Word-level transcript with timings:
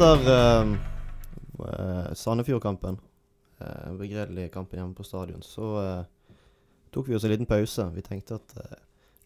etter 0.00 0.78
uh, 1.58 2.14
Sandefjord-kampen, 2.14 2.98
uh, 3.60 3.96
begredelige 3.98 4.48
kampen 4.48 4.78
hjemme 4.78 4.94
på 4.94 5.04
stadion, 5.04 5.42
så 5.42 5.66
uh, 5.76 6.36
tok 6.90 7.08
vi 7.08 7.16
oss 7.16 7.24
en 7.24 7.34
liten 7.34 7.48
pause. 7.48 7.84
Vi 7.92 8.04
tenkte 8.06 8.38
at 8.38 8.54
uh, 8.56 8.78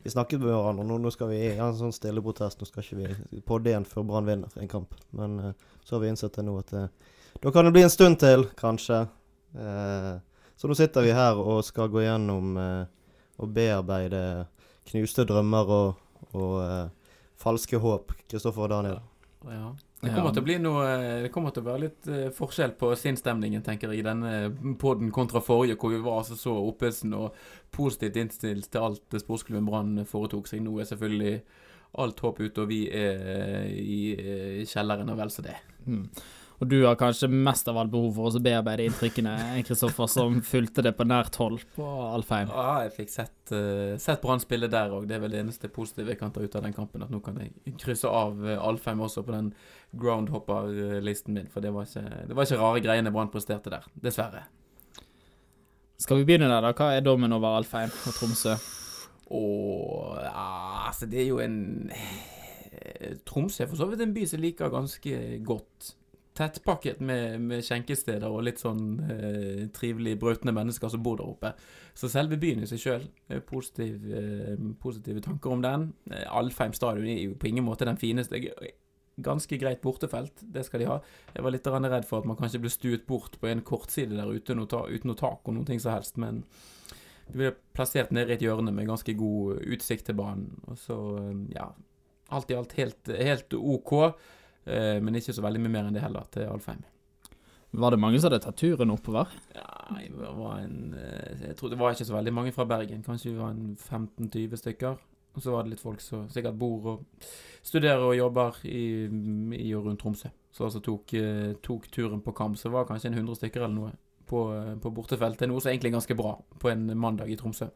Vi 0.02 0.11
snakket 0.11 0.43
med 0.43 0.50
hverandre, 0.50 0.84
nå, 0.84 0.96
nå 0.98 1.12
skal 1.14 1.30
vi 1.30 1.39
ha 1.57 1.68
en 1.71 1.79
sånn 1.79 1.95
stille 1.95 2.21
protest. 2.21 2.58
Nå 2.61 2.66
skal 2.68 2.82
ikke 2.82 3.14
vi 3.30 3.39
podde 3.40 3.71
igjen 3.71 3.86
før 3.89 4.04
Brann 4.04 4.26
vinner 4.26 4.58
en 4.61 4.68
kamp. 4.68 4.93
Men 5.16 5.54
så 5.80 5.94
har 5.94 6.02
vi 6.02 6.11
innsett 6.13 6.35
det 6.36 6.44
nå 6.44 6.58
at 6.61 6.75
da 7.41 7.52
kan 7.54 7.64
det 7.64 7.72
bli 7.72 7.86
en 7.86 7.93
stund 7.93 8.18
til, 8.21 8.44
kanskje. 8.58 8.99
så 9.57 10.68
nå 10.68 10.77
sitter 10.77 11.07
vi 11.07 11.16
her 11.16 11.41
og 11.41 11.64
skal 11.64 11.88
gå 11.88 12.04
gjennom 12.04 12.52
og 12.61 13.57
bearbeide 13.57 14.44
knuste 14.93 15.25
drømmer 15.25 15.72
og, 15.79 16.04
og 16.36 16.61
falske 17.41 17.80
håp. 17.80 18.13
Kristoffer 18.29 18.68
og 18.68 18.75
Daniel. 18.77 19.00
Ja. 19.49 19.72
Det 20.04 20.14
kommer 20.14 20.35
til 20.35 20.44
å 20.44 20.46
bli 20.46 20.57
noe 20.63 20.85
Det 21.25 21.31
kommer 21.35 21.54
til 21.54 21.64
å 21.64 21.68
være 21.68 21.82
litt 21.86 22.08
uh, 22.11 22.29
forskjell 22.35 22.76
på 22.81 22.93
sinnsstemningen, 23.00 23.64
tenker 23.67 23.93
jeg, 23.93 24.03
i 24.03 24.07
denne 24.07 24.77
poden 24.80 25.13
kontra 25.14 25.43
forrige, 25.44 25.79
hvor 25.80 25.94
vi 25.94 26.03
var 26.04 26.22
altså 26.22 26.39
så 26.39 26.54
oppesen 26.61 27.17
og 27.18 27.36
positivt 27.75 28.21
innstilt 28.21 28.71
til 28.71 28.89
alt 28.89 29.18
sportsklubben 29.25 29.68
Brann 29.68 30.08
foretok 30.08 30.50
seg. 30.50 30.63
Nå 30.64 30.79
er 30.79 30.90
selvfølgelig 30.90 31.36
alt 32.05 32.25
håp 32.25 32.41
ute, 32.42 32.64
og 32.64 32.70
vi 32.70 32.84
er 32.91 33.69
i, 33.70 34.00
i 34.62 34.67
kjelleren 34.67 35.12
og 35.12 35.20
vel 35.20 35.30
så 35.30 35.44
det. 35.47 35.55
Mm. 35.86 36.08
Og 36.62 36.69
du 36.70 36.77
har 36.84 36.94
kanskje 36.98 37.27
mest 37.28 37.66
av 37.69 37.78
alt 37.80 37.91
behov 37.91 38.14
for 38.14 38.30
å 38.30 38.42
bearbeide 38.42 38.84
inntrykkene, 38.86 39.33
Kristoffer, 39.66 40.06
som 40.10 40.38
fulgte 40.47 40.84
det 40.86 40.92
på 40.94 41.06
nært 41.06 41.34
hold 41.41 41.64
på 41.74 41.86
Alfheim. 42.06 42.52
Ja, 42.52 42.84
jeg 42.84 42.92
fikk 42.94 43.10
sett, 43.10 43.36
uh, 43.50 43.97
sett 44.00 44.22
Brann 44.22 44.42
spille 44.42 44.69
der 44.70 44.94
òg. 44.94 45.08
Det 45.10 45.19
er 45.19 45.25
vel 45.25 45.34
det 45.34 45.42
eneste 45.42 45.70
positive 45.72 46.14
jeg 46.14 46.20
kan 46.20 46.30
ta 46.34 46.44
ut 46.44 46.55
av 46.55 46.62
den 46.66 46.77
kampen. 46.77 47.02
At 47.02 47.10
nå 47.10 47.19
kan 47.25 47.41
jeg 47.42 47.75
krysse 47.82 48.10
av 48.10 48.38
uh, 48.38 48.55
Alfheim 48.69 49.02
også 49.02 49.25
på 49.27 49.34
den 49.34 49.50
groundhopper-listen 49.98 51.34
min. 51.34 51.50
For 51.50 51.64
det 51.64 51.75
var 51.75 51.91
ikke, 51.91 52.22
det 52.30 52.38
var 52.38 52.47
ikke 52.47 52.60
rare 52.62 52.84
greiene 52.86 53.14
Brann 53.14 53.32
presterte 53.34 53.75
der, 53.75 53.91
dessverre. 54.06 54.47
Skal 55.98 56.22
vi 56.22 56.28
begynne 56.28 56.52
der, 56.52 56.62
da? 56.62 56.70
Hva 56.77 56.92
er 56.94 57.02
dommen 57.02 57.34
over 57.34 57.58
Alfheim 57.58 57.91
og 57.91 58.14
Tromsø? 58.14 58.55
Og 59.34 60.16
ja, 60.22 60.86
altså, 60.86 61.10
det 61.10 61.22
er 61.25 61.28
jo 61.32 61.42
en 61.42 61.91
eh, 61.91 63.14
Tromsø 63.27 63.64
er 63.64 63.70
for 63.70 63.80
så 63.80 63.91
vidt 63.91 64.02
en 64.05 64.14
by 64.14 64.27
som 64.28 64.42
liker 64.42 64.70
ganske 64.70 65.20
godt 65.47 65.94
tettpakket 66.34 67.00
med, 67.00 67.38
med 67.46 67.62
skjenkesteder 67.62 68.27
og 68.27 68.42
litt 68.48 68.58
sånn 68.62 68.86
eh, 69.06 69.66
trivelig 69.74 70.16
brautende 70.18 70.54
mennesker 70.56 70.91
som 70.91 71.02
bor 71.04 71.20
der 71.20 71.30
oppe. 71.30 71.52
Så 71.94 72.10
selve 72.10 72.38
byen 72.42 72.64
i 72.64 72.70
seg 72.70 72.82
sjøl, 72.82 73.04
positiv, 73.46 74.08
eh, 74.10 74.56
positive 74.82 75.22
tanker 75.22 75.54
om 75.54 75.62
den. 75.62 75.92
Eh, 76.10 76.26
Alfheim 76.34 76.74
stadion 76.74 77.06
er 77.06 77.22
jo 77.28 77.38
på 77.38 77.52
ingen 77.52 77.66
måte 77.66 77.86
den 77.86 78.00
fineste. 78.00 78.42
Ganske 79.22 79.60
greit 79.62 79.82
bortefelt, 79.84 80.42
det 80.42 80.66
skal 80.66 80.82
de 80.82 80.91
ha. 80.91 80.98
Jeg 81.36 81.46
var 81.46 81.54
litt 81.54 81.70
redd 81.70 82.08
for 82.08 82.18
at 82.18 82.26
man 82.26 82.38
kanskje 82.41 82.64
ble 82.64 82.72
stuet 82.72 83.06
bort 83.06 83.38
på 83.38 83.46
en 83.46 83.62
kortside 83.62 84.19
der 84.19 84.26
ute 84.26 84.56
uten, 84.58 84.66
uten 84.66 85.12
noe 85.12 85.20
tak 85.20 85.46
og 85.46 85.54
noe 85.54 85.69
ting 85.69 85.78
som 85.78 85.94
helst, 85.94 86.19
men 86.19 86.42
vi 87.30 87.44
ble 87.44 87.54
plassert 87.76 88.10
nede 88.10 88.34
i 88.34 88.34
et 88.34 88.42
hjørne 88.42 88.74
med 88.74 88.91
ganske 88.91 89.14
god 89.16 89.62
utsikt 89.62 90.10
til 90.10 90.19
banen. 90.19 90.58
Og 90.66 90.78
så, 90.82 90.98
eh, 91.22 91.44
ja 91.54 91.70
Alt 92.32 92.50
i 92.50 92.54
alt 92.56 92.72
helt, 92.72 93.08
helt 93.20 93.52
OK. 93.52 93.92
Eh, 94.64 94.98
men 95.02 95.16
ikke 95.18 95.34
så 95.36 95.44
veldig 95.44 95.62
mye 95.64 95.72
mer 95.72 95.88
enn 95.88 95.96
det 95.96 96.04
heller, 96.04 96.26
til 96.32 96.48
Alfheim. 96.48 96.84
Var 97.74 97.90
det 97.90 97.98
mange 97.98 98.20
som 98.20 98.30
hadde 98.30 98.44
tatt 98.44 98.60
turen 98.60 98.92
oppover? 98.94 99.32
Ja, 99.54 99.96
det 99.98 100.30
var 100.38 100.60
en 100.62 100.94
eh, 100.94 101.48
Jeg 101.48 101.56
tror 101.58 101.72
det 101.72 101.78
var 101.80 101.94
ikke 101.94 102.06
så 102.06 102.14
veldig 102.14 102.34
mange 102.34 102.54
fra 102.54 102.66
Bergen. 102.69 103.03
Kanskje 103.03 103.32
vi 103.32 103.41
var 103.41 103.50
en 103.50 103.74
15-20 103.76 104.62
stykker. 104.62 105.03
Og 105.34 105.42
så 105.42 105.50
var 105.50 105.64
det 105.64 105.74
litt 105.74 105.82
folk 105.82 105.98
som 106.00 106.28
sikkert 106.30 106.58
bor 106.58 106.84
og 106.92 107.24
studerer 107.66 108.04
og 108.06 108.14
jobber 108.14 108.60
i, 108.70 109.08
i 109.58 109.72
og 109.74 109.88
rundt 109.88 110.00
Tromsø. 110.04 110.30
Så 110.54 110.69
altså 110.69 110.78
tok, 110.84 111.16
eh, 111.19 111.56
tok, 111.58 111.88
turen 111.91 112.22
på 112.22 112.36
kamp. 112.36 112.56
Så 112.56 112.69
det 112.69 112.76
var 112.76 112.86
kanskje 112.86 113.10
en 113.10 113.19
100 113.19 113.41
stykker 113.41 113.66
eller 113.66 113.74
noe 113.74 113.97
på, 114.30 114.44
på 114.80 114.94
bortefeltet. 114.94 115.50
Noe 115.50 115.60
som 115.60 115.72
egentlig 115.72 115.91
er 115.91 115.98
ganske 115.98 116.19
bra 116.19 116.36
på 116.62 116.70
en 116.70 116.86
mandag 116.94 117.32
i 117.34 117.36
Tromsø. 117.41 117.66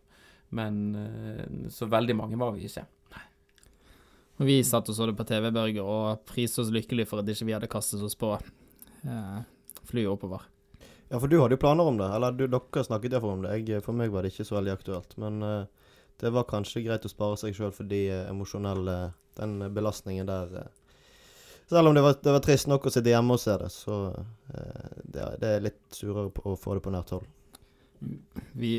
Men 0.54 1.66
så 1.68 1.84
veldig 1.90 2.14
mange 2.16 2.38
var 2.40 2.54
vi 2.54 2.64
ikke. 2.64 2.86
Vi 4.38 4.60
satt 4.64 4.88
og 4.88 4.94
så 4.94 5.06
det 5.06 5.16
på 5.18 5.26
TV, 5.26 5.50
Børge, 5.50 5.82
og 5.82 6.20
priste 6.28 6.62
oss 6.62 6.70
lykkelig 6.70 7.08
for 7.10 7.22
at 7.22 7.30
ikke 7.30 7.48
vi 7.48 7.54
hadde 7.56 7.70
kastet 7.70 8.02
oss 8.06 8.14
på 8.18 8.36
eh, 8.38 9.38
flyet 9.88 10.12
oppover. 10.12 10.44
Ja, 11.08 11.18
for 11.18 11.26
du 11.26 11.40
hadde 11.40 11.56
jo 11.56 11.62
planer 11.64 11.88
om 11.90 11.98
det. 11.98 12.06
Eller 12.14 12.36
du, 12.36 12.44
dere 12.46 12.84
snakket 12.86 13.16
iallfall 13.16 13.34
om 13.34 13.42
det. 13.42 13.56
Jeg, 13.58 13.82
for 13.82 13.98
meg 13.98 14.12
var 14.14 14.22
det 14.22 14.30
ikke 14.30 14.46
så 14.46 14.60
veldig 14.60 14.76
aktuelt. 14.76 15.16
Men 15.18 15.42
eh, 15.42 15.94
det 16.22 16.30
var 16.34 16.46
kanskje 16.50 16.84
greit 16.86 17.08
å 17.08 17.10
spare 17.10 17.38
seg 17.40 17.56
sjøl 17.56 17.74
for 17.74 17.90
de 17.90 18.04
uh, 18.10 18.28
emosjonelle 18.30 18.98
Den 19.38 19.58
belastningen 19.74 20.26
der. 20.26 20.54
Uh. 20.54 20.94
Selv 21.70 21.90
om 21.90 21.98
det 21.98 22.02
var, 22.06 22.14
det 22.22 22.34
var, 22.34 22.42
trist 22.42 22.70
nok 22.70 22.86
å 22.86 22.94
sitte 22.94 23.10
hjemme 23.10 23.34
og 23.34 23.42
se 23.42 23.54
det, 23.60 23.68
så 23.74 23.98
det, 25.04 25.26
det, 25.42 25.50
er 25.50 25.66
litt 25.66 25.82
surere 25.92 26.30
å 26.48 26.54
få 26.56 26.78
det 26.78 26.82
på 26.86 26.94
nært 26.94 27.12
hold 27.12 27.26
vi 28.58 28.72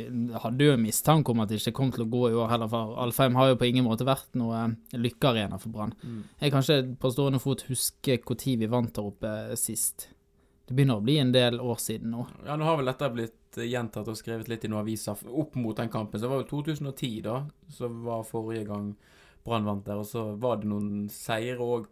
hadde 0.43 0.67
jo 0.67 0.75
en 0.75 0.83
mistanke 0.83 1.31
om 1.31 1.41
at 1.43 1.51
det 1.51 1.59
ikke 1.59 1.75
kom 1.79 1.91
til 1.95 2.05
å 2.05 2.11
gå 2.11 2.21
i 2.29 2.37
år 2.39 2.51
heller, 2.53 2.69
for 2.71 2.95
Alfheim 3.03 3.35
har 3.39 3.51
jo 3.51 3.57
på 3.59 3.67
ingen 3.69 3.87
måte 3.87 4.07
vært 4.07 4.31
noe 4.39 4.65
lykkearena 4.95 5.59
for 5.59 5.73
Brann. 5.73 5.95
Mm. 6.03 6.21
Jeg 6.39 6.53
kan 6.53 6.63
ikke 6.63 6.95
på 7.03 7.11
stående 7.15 7.41
fot 7.43 7.65
huske 7.67 8.19
når 8.23 8.63
vi 8.63 8.71
vant 8.71 8.93
der 8.95 9.11
oppe 9.11 9.33
sist. 9.59 10.09
Det 10.67 10.75
begynner 10.77 10.99
å 10.99 11.05
bli 11.05 11.17
en 11.17 11.33
del 11.33 11.59
år 11.59 11.79
siden 11.81 12.13
nå. 12.13 12.25
Ja, 12.45 12.55
nå 12.55 12.67
har 12.67 12.77
vel 12.77 12.91
dette 12.91 13.11
blitt 13.13 13.59
gjentatt 13.65 14.07
og 14.11 14.17
skrevet 14.19 14.51
litt 14.51 14.65
i 14.65 14.69
noen 14.69 14.83
aviser 14.83 15.17
opp 15.27 15.55
mot 15.57 15.77
den 15.77 15.89
kampen. 15.89 16.19
Så 16.19 16.27
det 16.27 16.33
var 16.33 16.43
jo 16.43 16.49
2010, 16.61 17.15
da, 17.25 17.39
som 17.73 18.03
var 18.05 18.27
forrige 18.27 18.67
gang 18.69 18.91
Brann 19.45 19.65
vant 19.67 19.85
der. 19.85 19.99
Og 19.99 20.07
så 20.07 20.25
var 20.39 20.59
det 20.59 20.69
noen 20.69 21.07
seire 21.13 21.63
òg 21.63 21.87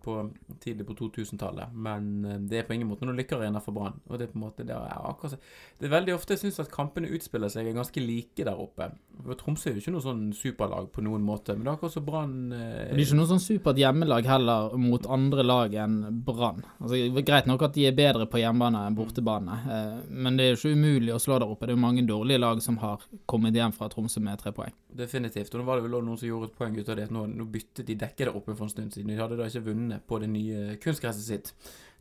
tidlig 0.63 0.87
på 0.87 0.97
2000-tallet. 0.99 1.73
Men 1.73 2.09
eh, 2.25 2.39
det 2.49 2.61
er 2.61 2.67
på 2.67 2.75
ingen 2.75 2.89
måte 2.89 3.07
noen 3.07 3.19
lykkearena 3.19 3.61
for 3.63 3.75
Brann. 3.77 3.99
Og 4.07 4.17
det 4.17 4.27
er 4.27 4.33
på 4.33 4.39
en 4.39 4.45
måte 4.45 4.65
det 4.67 4.75
er, 4.75 4.97
akkurat, 5.09 5.39
det 5.79 5.89
er 5.89 5.95
veldig 5.95 6.15
ofte 6.17 6.35
jeg 6.35 6.45
syns 6.45 6.61
at 6.63 6.73
kampene 6.73 7.11
utspiller 7.15 7.51
seg 7.51 7.69
er 7.69 7.77
ganske 7.77 8.03
like 8.03 8.45
der 8.45 8.59
oppe. 8.59 8.89
For 9.23 9.39
Tromsø 9.39 9.71
er 9.71 9.77
jo 9.77 9.83
ikke 9.83 9.95
noe 9.95 10.05
sånn 10.05 10.25
superlag 10.37 10.91
på 10.93 11.03
noen 11.05 11.25
måte. 11.25 11.55
Men 11.55 11.65
det 11.65 11.71
er 11.71 11.79
akkurat 11.79 11.97
som 11.97 12.07
Brann 12.07 12.35
eh, 12.51 12.91
Det 12.91 12.97
er 12.99 13.05
ikke 13.05 13.21
noe 13.21 13.31
sånn 13.31 13.43
supert 13.43 13.81
hjemmelag 13.81 14.29
heller 14.29 14.75
mot 14.81 15.07
andre 15.17 15.45
lag 15.47 15.77
enn 15.85 15.97
Brann. 16.27 16.63
Altså, 16.81 17.01
greit 17.21 17.49
nok 17.49 17.67
at 17.67 17.77
de 17.77 17.87
er 17.89 17.97
bedre 17.97 18.27
på 18.29 18.41
hjemmebane 18.41 18.83
enn 18.87 18.97
bortebane, 18.97 19.61
eh, 19.65 19.95
men 20.11 20.37
det 20.37 20.45
er 20.45 20.53
jo 20.53 20.59
ikke 20.59 20.75
umulig 20.77 21.15
å 21.15 21.21
slå 21.21 21.39
der 21.41 21.49
oppe. 21.49 21.65
Det 21.65 21.73
er 21.73 21.79
jo 21.79 21.85
mange 21.85 22.05
dårlige 22.07 22.43
lag 22.43 22.61
som 22.63 22.79
har 22.83 23.03
kommet 23.29 23.57
hjem 23.57 23.73
fra 23.75 23.89
Tromsø 23.91 24.21
med 24.23 24.39
tre 24.41 24.53
poeng. 24.55 24.75
Definitivt. 24.97 25.53
Og 25.53 25.61
nå 25.61 25.67
var 25.67 25.79
det 25.79 25.87
vel 25.87 25.97
noen 25.99 26.19
som 26.19 26.29
gjorde 26.29 26.51
et 26.51 26.57
poeng 26.57 26.77
ut 26.77 26.89
av 26.89 26.99
det. 26.99 27.07
Nå, 27.13 27.25
nå 27.29 27.46
byttet 27.51 27.87
de 27.87 27.95
dekket 27.99 28.27
der 28.27 28.35
oppe 28.35 28.55
for 28.55 28.67
en 28.67 28.73
stund 28.73 28.93
siden. 28.95 29.11
De 29.11 29.19
hadde 29.19 29.37
da 29.39 29.47
ikke 29.49 29.67
vunnet 29.69 30.05
på 30.07 30.19
det 30.23 30.29
nye 30.31 30.77
kunstgresset 30.83 31.27
sitt, 31.27 31.53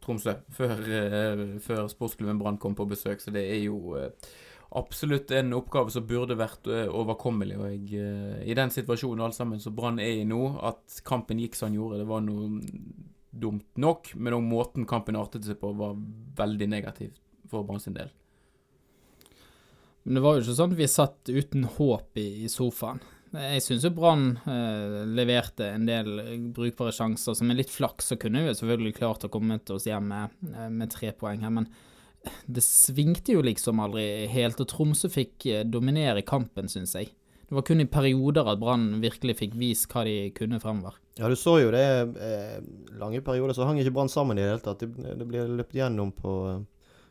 Tromsø, 0.04 0.36
før, 0.54 0.82
uh, 0.84 1.44
før 1.64 1.86
sportsklubben 1.90 2.38
Brann 2.40 2.60
kom 2.62 2.76
på 2.78 2.86
besøk. 2.88 3.22
Så 3.22 3.32
det 3.34 3.46
er 3.48 3.62
jo 3.64 3.96
uh, 3.96 4.10
absolutt 4.76 5.32
en 5.34 5.56
oppgave 5.56 5.94
som 5.94 6.06
burde 6.06 6.36
vært 6.38 6.68
uh, 6.70 6.84
overkommelig. 6.92 7.58
Og 7.58 7.72
jeg, 7.72 8.04
i 8.44 8.56
den 8.58 8.72
situasjonen 8.74 9.24
alle 9.24 9.36
sammen 9.36 9.62
som 9.62 9.74
Brann 9.76 10.02
er 10.02 10.20
i 10.20 10.28
nå, 10.28 10.42
at 10.68 11.00
kampen 11.06 11.40
gikk 11.42 11.58
som 11.58 11.72
den 11.72 11.80
gjorde, 11.80 12.02
det 12.02 12.10
var 12.10 12.22
noe 12.26 12.62
dumt 13.36 13.80
nok, 13.80 14.14
men 14.16 14.36
òg 14.36 14.44
måten 14.44 14.86
kampen 14.88 15.18
artet 15.18 15.44
seg 15.44 15.58
på, 15.60 15.72
var 15.76 15.96
veldig 16.38 16.70
negativ 16.72 17.16
for 17.50 17.66
Brann 17.66 17.82
sin 17.82 17.96
del. 17.96 18.12
Men 20.06 20.18
det 20.18 20.22
var 20.22 20.36
jo 20.36 20.44
ikke 20.44 20.54
sånn 20.54 20.74
at 20.74 20.78
vi 20.78 20.86
satt 20.86 21.30
uten 21.34 21.64
håp 21.76 22.18
i 22.22 22.46
sofaen. 22.50 23.00
Jeg 23.34 23.64
syns 23.64 23.84
jo 23.84 23.90
Brann 23.96 24.36
eh, 24.46 25.02
leverte 25.16 25.66
en 25.72 25.88
del 25.88 26.20
brukbare 26.54 26.94
sjanser, 26.94 27.34
så 27.34 27.46
med 27.46 27.58
litt 27.58 27.72
flaks 27.72 28.12
så 28.12 28.18
kunne 28.20 28.44
vi 28.44 28.54
selvfølgelig 28.54 28.96
klart 29.00 29.26
å 29.26 29.32
komme 29.32 29.58
oss 29.74 29.88
hjem 29.88 30.08
med, 30.12 30.36
eh, 30.52 30.70
med 30.70 30.92
tre 30.94 31.10
poeng 31.16 31.42
her, 31.42 31.52
men 31.58 31.68
det 32.46 32.62
svingte 32.64 33.34
jo 33.36 33.42
liksom 33.44 33.80
aldri 33.82 34.26
helt, 34.30 34.60
og 34.62 34.70
Tromsø 34.70 35.10
fikk 35.12 35.46
eh, 35.50 35.64
dominere 35.66 36.24
kampen, 36.26 36.70
syns 36.70 36.96
jeg. 36.98 37.10
Det 37.46 37.54
var 37.54 37.62
kun 37.62 37.82
i 37.82 37.86
perioder 37.86 38.48
at 38.50 38.58
Brann 38.58 38.96
virkelig 39.02 39.36
fikk 39.38 39.52
vist 39.58 39.86
hva 39.92 40.02
de 40.06 40.32
kunne 40.34 40.58
fremover. 40.62 40.96
Ja, 41.18 41.28
du 41.30 41.36
så 41.38 41.60
jo 41.62 41.70
det. 41.70 41.84
Eh, 42.18 42.56
lange 42.98 43.22
perioder 43.24 43.54
så 43.54 43.68
hang 43.68 43.78
ikke 43.78 43.94
Brann 43.94 44.10
sammen 44.10 44.38
i 44.38 44.42
det 44.42 44.50
hele 44.50 44.64
tatt. 44.64 44.82
Det, 44.82 45.14
det 45.20 45.28
ble 45.28 45.44
løpt 45.60 45.76
gjennom 45.78 46.10
på, 46.16 46.32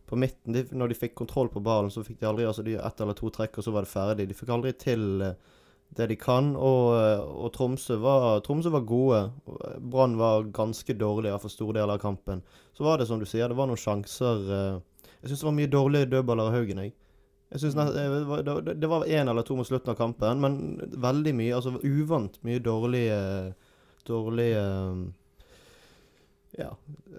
på 0.10 0.20
midten. 0.20 0.58
De, 0.58 0.66
når 0.76 0.92
de 0.92 1.00
fikk 1.06 1.16
kontroll 1.22 1.48
på 1.54 1.64
ballen, 1.64 1.94
så 1.94 2.04
fikk 2.04 2.20
de 2.20 2.28
aldri 2.28 2.48
altså 2.50 2.66
de 2.68 2.76
ett 2.76 3.06
eller 3.06 3.16
to 3.16 3.32
trekk, 3.32 3.62
og 3.62 3.68
så 3.68 3.76
var 3.76 3.88
det 3.88 3.94
ferdig. 3.94 4.28
De 4.28 4.36
fikk 4.36 4.52
aldri 4.58 4.76
til 4.82 5.24
eh, 5.24 5.55
det 5.90 6.08
de 6.08 6.18
kan. 6.20 6.54
Og, 6.56 6.92
og 7.46 7.52
Tromsø, 7.56 7.98
var, 8.04 8.40
Tromsø, 8.46 8.70
var, 8.74 8.86
gode. 8.88 9.22
Brann 9.80 10.18
var 10.20 10.50
ganske 10.56 10.94
dårlige 10.94 11.40
for 11.40 11.54
store 11.54 11.80
deler 11.80 11.96
av 11.96 12.04
kampen. 12.04 12.44
Så 12.74 12.84
var 12.84 13.00
det 13.00 13.08
som 13.10 13.22
du 13.22 13.28
sier, 13.30 13.48
det 13.50 13.58
var 13.58 13.70
noen 13.70 13.80
sjanser 13.80 14.46
eh, 14.52 15.10
Jeg 15.22 15.32
syns 15.32 15.44
det 15.44 15.50
var 15.50 15.60
mye 15.60 15.72
dårlige 15.72 16.12
dødballer 16.12 16.50
av 16.50 16.58
Haugen, 16.58 16.82
jeg. 16.84 16.96
Jeg 17.54 17.62
synes 17.62 17.76
det, 17.78 18.74
det 18.82 18.90
var 18.90 19.06
én 19.06 19.30
eller 19.30 19.46
to 19.46 19.56
mot 19.56 19.68
slutten 19.68 19.94
av 19.94 20.00
kampen, 20.00 20.42
men 20.42 20.56
veldig 21.00 21.32
mye 21.38 21.54
Altså 21.56 21.76
uvant 21.86 22.40
mye 22.44 22.60
dårlige 22.60 23.20
Dårlige 24.06 24.64
Ja. 26.58 26.72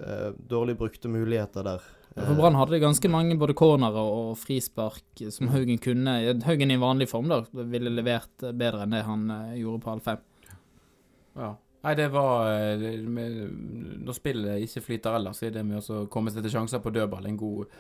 Eh, 0.03 0.29
dårlig 0.49 0.77
brukte 0.79 1.09
muligheter 1.09 1.65
der. 1.65 1.83
For 2.17 2.33
Brann 2.39 2.57
hadde 2.57 2.81
ganske 2.81 3.09
mange 3.13 3.37
både 3.37 3.55
cornere 3.57 4.01
og 4.01 4.39
frispark 4.41 5.21
som 5.35 5.51
Haugen 5.53 5.77
kunne. 5.83 6.15
Haugen 6.47 6.73
i 6.73 6.81
vanlig 6.81 7.11
form 7.11 7.29
da 7.29 7.43
ville 7.53 7.93
levert 7.93 8.41
bedre 8.57 8.87
enn 8.87 8.97
det 8.97 9.03
han 9.05 9.29
eh, 9.35 9.59
gjorde 9.61 9.83
på 9.85 9.93
halv 9.93 10.07
fem. 10.07 10.23
Ja. 11.37 11.51
Nei, 11.87 11.93
det 11.95 12.09
var 12.11 12.49
eh, 12.51 12.79
det 12.81 12.95
Når 13.05 14.17
spillet 14.17 14.65
ikke 14.65 14.83
flyter 14.89 15.19
ellers, 15.19 15.39
så 15.39 15.47
er 15.47 15.55
det 15.55 15.67
med 15.67 15.79
å 15.79 16.07
komme 16.11 16.33
seg 16.35 16.43
til 16.43 16.57
sjanser 16.57 16.83
på 16.83 16.91
dødball 16.95 17.29
en 17.29 17.39
god, 17.39 17.77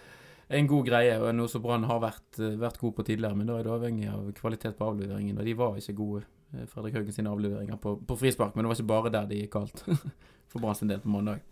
en 0.60 0.70
god 0.70 0.86
greie. 0.86 1.16
og 1.18 1.32
Noe 1.34 1.50
som 1.50 1.64
Brann 1.64 1.88
har 1.88 2.04
vært, 2.04 2.28
eh, 2.38 2.54
vært 2.60 2.78
god 2.82 2.94
på 2.98 3.06
tidligere, 3.08 3.34
men 3.34 3.50
da 3.50 3.58
er 3.58 3.66
det 3.66 3.74
avhengig 3.74 4.12
av 4.12 4.30
kvalitet 4.38 4.78
på 4.78 4.92
avleveringen. 4.92 5.40
Og 5.40 5.48
de 5.48 5.56
var 5.58 5.80
ikke 5.80 5.96
gode, 5.98 6.22
eh, 6.54 6.68
Fredrik 6.70 7.00
Haugen 7.00 7.16
sine 7.16 7.32
avleveringer 7.32 7.80
på, 7.82 7.96
på 8.06 8.20
frispark. 8.20 8.54
Men 8.54 8.64
det 8.64 8.74
var 8.74 8.78
ikke 8.78 8.94
bare 8.94 9.14
der 9.16 9.26
det 9.32 9.40
gikk 9.40 9.56
galt 9.58 9.82
for 10.52 10.60
Brann 10.62 10.78
sin 10.78 10.92
del 10.92 11.02
på 11.02 11.10
mandag. 11.10 11.42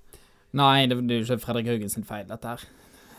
Nei, 0.55 0.87
det, 0.87 0.99
er 1.03 1.21
jo 1.21 1.27
ikke 1.27 1.43
Fredrik 1.43 1.69
Haugen 1.73 1.91
sin 1.93 2.07
feil, 2.07 2.27
dette 2.29 2.55
her. 2.55 2.65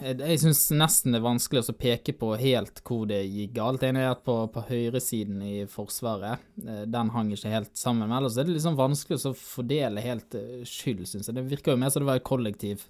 Jeg, 0.03 0.17
jeg 0.19 0.39
syns 0.41 0.61
nesten 0.75 1.13
det 1.15 1.21
er 1.21 1.25
vanskelig 1.25 1.61
å 1.71 1.75
peke 1.79 2.15
på 2.19 2.33
helt 2.39 2.81
hvor 2.87 3.05
det 3.07 3.21
gikk 3.23 3.53
galt. 3.55 3.83
Ene 3.87 4.03
er 4.03 4.13
at 4.13 4.23
på, 4.27 4.37
på 4.51 4.63
høyresiden 4.69 5.39
i 5.43 5.53
Forsvaret, 5.71 6.43
eh, 6.63 6.83
den 6.91 7.11
hang 7.15 7.31
ikke 7.35 7.53
helt 7.53 7.71
sammen. 7.79 8.07
Men 8.07 8.17
ellers 8.19 8.39
er 8.39 8.47
det 8.47 8.57
liksom 8.57 8.79
vanskelig 8.79 9.21
å 9.29 9.35
fordele 9.39 10.03
helt 10.03 10.35
eh, 10.39 10.63
skyld, 10.67 11.05
syns 11.07 11.29
jeg. 11.29 11.37
Det 11.37 11.47
virker 11.51 11.75
jo 11.75 11.81
mer 11.83 11.93
som 11.93 12.03
det 12.03 12.09
var 12.11 12.19
et 12.19 12.27
kollektiv 12.27 12.87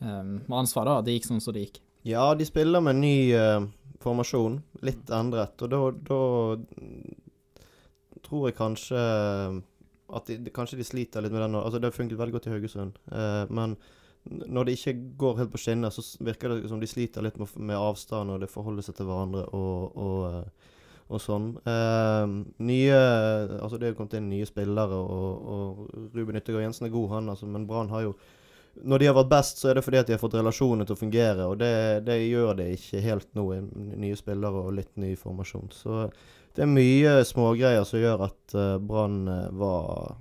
um, 0.00 0.38
ansvar, 0.52 0.88
da, 0.88 1.00
at 1.00 1.08
det 1.08 1.18
gikk 1.18 1.28
sånn 1.28 1.44
som 1.44 1.56
det 1.56 1.66
gikk. 1.66 1.82
Ja, 2.08 2.30
de 2.36 2.48
spiller 2.48 2.84
med 2.84 3.00
ny 3.00 3.16
uh, 3.32 3.64
formasjon, 4.04 4.60
litt 4.84 5.12
endret, 5.12 5.56
og 5.64 5.72
da, 5.72 5.84
da 6.08 6.20
tror 8.24 8.48
jeg 8.48 8.58
kanskje 8.60 9.04
at 10.14 10.30
de, 10.30 10.52
kanskje 10.54 10.78
de 10.80 10.86
sliter 10.86 11.24
litt 11.24 11.34
med 11.34 11.42
den. 11.42 11.58
Altså, 11.60 11.80
det 11.80 11.90
har 11.90 11.96
funket 11.96 12.20
veldig 12.20 12.36
godt 12.36 12.48
i 12.48 12.54
Haugesund, 12.54 12.98
eh, 13.12 13.44
men 13.54 13.76
når 14.24 14.64
det 14.64 14.76
ikke 14.78 14.94
går 15.20 15.40
helt 15.42 15.50
på 15.52 15.60
skinner, 15.60 15.92
så 15.92 16.02
virker 16.24 16.54
det 16.54 16.70
som 16.70 16.80
de 16.80 16.88
sliter 16.88 17.24
litt 17.24 17.36
med, 17.40 17.50
med 17.60 17.76
avstand 17.76 18.32
og 18.32 18.40
det 18.40 18.52
forholder 18.52 18.86
seg 18.86 18.96
til 18.96 19.08
hverandre 19.08 19.42
og, 19.56 19.98
og, 20.00 20.70
og 21.12 21.20
sånn. 21.20 21.50
Eh, 21.68 22.36
nye 22.64 23.02
Altså, 23.58 23.76
det 23.76 23.92
jo 23.92 23.98
kommet 23.98 24.16
inn 24.16 24.30
nye 24.32 24.48
spillere, 24.48 24.96
og, 24.96 25.50
og 25.56 26.14
Ruben 26.16 26.40
Yttergård 26.40 26.64
Jensen 26.64 26.88
er 26.88 26.94
god, 26.94 27.10
han, 27.18 27.28
altså, 27.34 27.50
men 27.50 27.68
Brann 27.68 27.92
har 27.92 28.08
jo 28.08 28.14
Når 28.74 28.98
de 28.98 29.06
har 29.06 29.14
vært 29.14 29.30
best, 29.30 29.60
så 29.60 29.68
er 29.70 29.76
det 29.78 29.84
fordi 29.86 30.00
at 30.00 30.08
de 30.08 30.16
har 30.16 30.22
fått 30.22 30.34
relasjonene 30.34 30.86
til 30.88 30.96
å 30.96 30.98
fungere, 30.98 31.44
og 31.46 31.60
det, 31.60 31.74
det 32.08 32.16
gjør 32.24 32.56
det 32.58 32.72
ikke 32.74 33.04
helt 33.04 33.28
nå, 33.36 33.44
nye 34.02 34.16
spillere 34.18 34.64
og 34.64 34.72
litt 34.80 34.96
ny 34.98 35.12
formasjon. 35.20 35.68
Så 35.70 36.08
det 36.54 36.62
er 36.62 36.70
mye 36.70 37.16
smågreier 37.26 37.86
som 37.88 37.98
gjør 38.02 38.28
at 38.28 38.54
uh, 38.54 38.76
Brann 38.78 39.24
uh, 39.26 39.48
var 39.58 40.16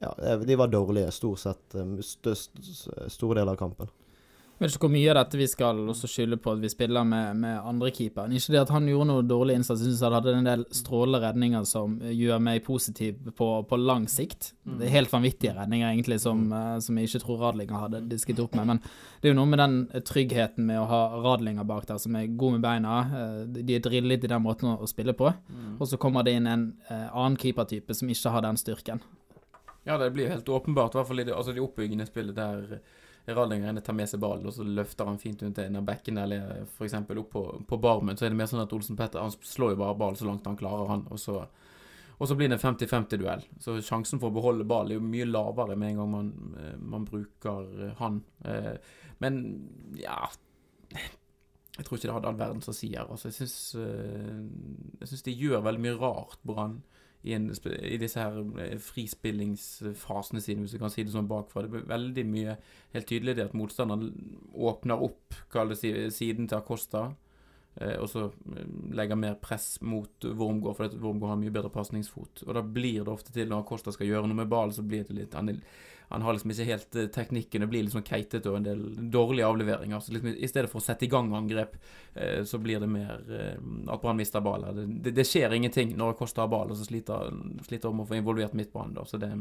ja, 0.00 0.12
de 0.36 0.56
var 0.56 0.68
dårlige 0.68 1.10
stort 1.10 1.40
sett 1.40 1.74
eh, 1.74 2.34
store 3.08 3.38
deler 3.38 3.54
av 3.54 3.56
kampen. 3.56 3.88
Jeg 4.56 4.64
vet 4.64 4.72
ikke 4.72 4.86
hvor 4.86 4.92
mye 4.94 5.08
av 5.12 5.18
dette 5.18 5.36
vi 5.36 5.46
skal 5.52 5.80
også 5.92 6.08
skylde 6.08 6.38
på 6.40 6.54
at 6.54 6.60
vi 6.62 6.68
spiller 6.72 7.04
med, 7.04 7.36
med 7.42 7.58
andre 7.68 7.90
keeperen. 7.92 8.32
Ikke 8.32 8.54
det 8.54 8.62
at 8.62 8.70
han 8.72 8.86
gjorde 8.88 9.10
noe 9.10 9.24
dårlig 9.28 9.58
innsats, 9.58 9.82
jeg 9.84 9.92
syns 9.92 10.04
han 10.06 10.16
hadde 10.16 10.32
en 10.32 10.48
del 10.48 10.64
strålende 10.72 11.20
redninger 11.26 11.66
som 11.68 11.98
gjør 12.00 12.40
meg 12.40 12.62
positiv 12.64 13.18
på, 13.36 13.50
på 13.68 13.78
lang 13.82 14.06
sikt. 14.08 14.54
Mm. 14.64 14.78
Det 14.80 14.88
er 14.88 14.94
helt 14.94 15.12
vanvittige 15.12 15.52
redninger, 15.58 15.90
egentlig, 15.90 16.18
som, 16.24 16.40
mm. 16.48 16.56
eh, 16.56 16.78
som 16.86 16.96
jeg 16.96 17.10
ikke 17.10 17.22
tror 17.26 17.44
Radlinger 17.44 17.84
hadde 17.84 18.02
disket 18.08 18.40
opp 18.40 18.56
med. 18.56 18.72
Men 18.72 18.82
det 19.20 19.28
er 19.28 19.34
jo 19.34 19.40
noe 19.42 19.52
med 19.52 19.60
den 19.60 19.78
tryggheten 20.08 20.72
med 20.72 20.80
å 20.80 20.88
ha 20.88 21.04
Radlinger 21.28 21.68
bak 21.68 21.84
der, 21.92 22.00
som 22.00 22.16
er 22.16 22.32
god 22.32 22.56
med 22.56 22.64
beina. 22.64 22.98
Eh, 23.20 23.38
de 23.60 23.76
er 23.76 23.84
drillet 23.84 24.24
i 24.24 24.34
den 24.38 24.44
måten 24.48 24.72
å 24.72 24.88
spille 24.88 25.12
på. 25.20 25.36
Mm. 25.52 25.72
Og 25.76 25.90
så 25.92 26.00
kommer 26.00 26.24
det 26.24 26.38
inn 26.40 26.48
en 26.48 26.70
annen 26.88 27.36
keepertype 27.36 27.92
som 27.92 28.08
ikke 28.08 28.32
har 28.32 28.48
den 28.48 28.56
styrken. 28.56 29.04
Ja, 29.84 30.00
det 30.00 30.14
blir 30.16 30.32
helt 30.32 30.48
åpenbart, 30.48 30.96
i 30.96 30.98
hvert 30.98 31.12
fall 31.12 31.20
i 31.20 31.28
det, 31.28 31.36
altså 31.36 31.52
det 31.52 31.60
oppbyggende 31.62 32.08
spillet 32.08 32.40
der 32.40 32.80
Radlinger 33.34 33.80
tar 33.80 33.96
med 33.98 34.08
seg 34.08 34.20
ballen, 34.22 34.46
og 34.46 34.54
så 34.54 34.62
løfter 34.62 35.08
han 35.08 35.18
fint 35.18 35.40
rundt 35.42 35.58
en 35.58 35.78
av 35.80 35.86
bekkene, 35.86 36.22
eller 36.22 36.66
f.eks. 36.66 36.94
opp 36.94 37.30
på, 37.32 37.42
på, 37.68 37.78
barmen. 37.82 38.16
Så 38.16 38.26
er 38.26 38.30
det 38.30 38.38
mer 38.38 38.50
sånn 38.50 38.62
at 38.62 38.74
Olsen 38.76 38.98
Petter 38.98 39.22
han 39.22 39.34
slår 39.34 39.74
jo 39.74 39.80
bare 39.80 39.98
ballen 39.98 40.18
så 40.20 40.28
langt 40.28 40.46
han 40.46 40.58
klarer, 40.58 40.86
han. 40.92 41.02
Og 41.10 41.18
så, 41.18 41.40
og 42.16 42.30
så 42.30 42.36
blir 42.38 42.52
det 42.52 42.60
en 42.60 42.64
50-50-duell. 42.64 43.42
Så 43.62 43.78
sjansen 43.82 44.22
for 44.22 44.30
å 44.30 44.36
beholde 44.36 44.68
ballen 44.68 44.94
er 44.94 45.00
jo 45.00 45.10
mye 45.10 45.26
lavere 45.26 45.74
med 45.74 45.94
en 45.94 46.02
gang 46.02 46.12
man, 46.14 46.32
eh, 46.62 46.76
man 46.78 47.06
bruker 47.08 47.70
eh, 47.88 47.94
han. 47.98 48.22
Eh, 48.46 48.74
men 49.18 49.40
ja 49.98 50.28
Jeg 51.76 51.84
tror 51.84 51.98
ikke 51.98 52.06
det 52.06 52.14
hadde 52.14 52.28
all 52.30 52.38
verdens 52.38 52.70
å 52.70 52.76
si 52.76 52.92
her. 52.94 53.10
Altså, 53.10 53.32
jeg 53.32 55.08
syns 55.10 55.26
de 55.26 55.34
gjør 55.34 55.66
veldig 55.66 55.82
mye 55.82 55.98
rart, 55.98 56.38
Brann 56.46 56.78
i, 57.26 57.34
en, 57.34 57.50
i, 57.50 57.96
disse 58.00 58.22
her 58.22 58.38
eh, 58.62 58.76
frispillingsfasene 58.82 60.40
sine, 60.42 60.62
hvis 60.62 60.76
du 60.76 60.80
kan 60.82 60.92
si 60.94 61.04
det 61.04 61.14
sånn 61.14 61.30
bakfra. 61.30 61.64
Det 61.66 61.72
blir 61.72 61.88
veldig 61.90 62.24
mye 62.30 62.56
helt 62.94 63.08
tydelig 63.10 63.36
det 63.38 63.48
at 63.48 63.56
motstanderen 63.58 64.38
åpner 64.54 65.02
opp 65.08 65.38
kall 65.52 65.74
det 65.74 65.80
siden 66.14 66.46
til 66.46 66.58
Acosta, 66.60 67.08
og 67.76 68.06
så 68.08 68.22
legge 68.96 69.06
legger 69.06 69.16
mer 69.16 69.34
press 69.34 69.80
mot 69.80 70.24
Wormgård, 70.24 70.76
for 70.76 70.94
Wormgård 71.00 71.28
har 71.28 71.40
mye 71.40 71.52
bedre 71.54 71.70
pasningsfot. 71.70 72.46
Og 72.46 72.54
da 72.54 72.62
blir 72.62 73.04
det 73.04 73.12
ofte 73.12 73.34
til, 73.34 73.48
når 73.50 73.64
Acosta 73.64 73.92
skal 73.92 74.08
gjøre 74.08 74.30
noe 74.30 74.40
med 74.42 74.48
ballen, 74.48 74.74
så 74.74 74.82
blir 74.82 75.04
det 75.04 75.16
litt 75.16 75.36
han, 75.36 75.52
han 76.08 76.22
har 76.22 76.36
liksom 76.36 76.52
ikke 76.54 76.68
helt 76.68 76.96
uh, 76.96 77.06
teknikken. 77.12 77.64
Det 77.64 77.70
blir 77.70 77.84
litt 77.84 77.94
sånn 77.94 78.06
keitete 78.06 78.50
og 78.50 78.60
en 78.60 78.66
del 78.66 78.82
dårlige 79.12 79.46
avleveringer. 79.46 80.00
Så 80.00 80.14
liksom, 80.14 80.34
I 80.34 80.50
stedet 80.50 80.70
for 80.72 80.80
å 80.80 80.86
sette 80.86 81.06
i 81.06 81.10
gang 81.12 81.32
angrep, 81.34 81.78
så 82.48 82.56
blir 82.62 82.80
det 82.80 82.86
mer 82.88 83.18
at 83.92 84.00
Brann 84.00 84.16
mister 84.16 84.40
ballen. 84.40 84.76
Det, 84.78 84.84
det, 85.04 85.16
det, 85.18 85.26
skjer 85.28 85.52
ingenting 85.52 85.92
når 85.98 86.16
Kosta 86.16 86.46
har 86.46 86.52
ballen, 86.52 86.72
og 86.72 86.80
så 86.80 86.86
sliter, 86.88 87.34
sliter 87.66 87.90
om 87.90 88.04
å 88.04 88.08
få 88.08 88.16
involvert 88.16 88.56
midtbanen. 88.56 89.02
Så 89.04 89.20
det, 89.20 89.34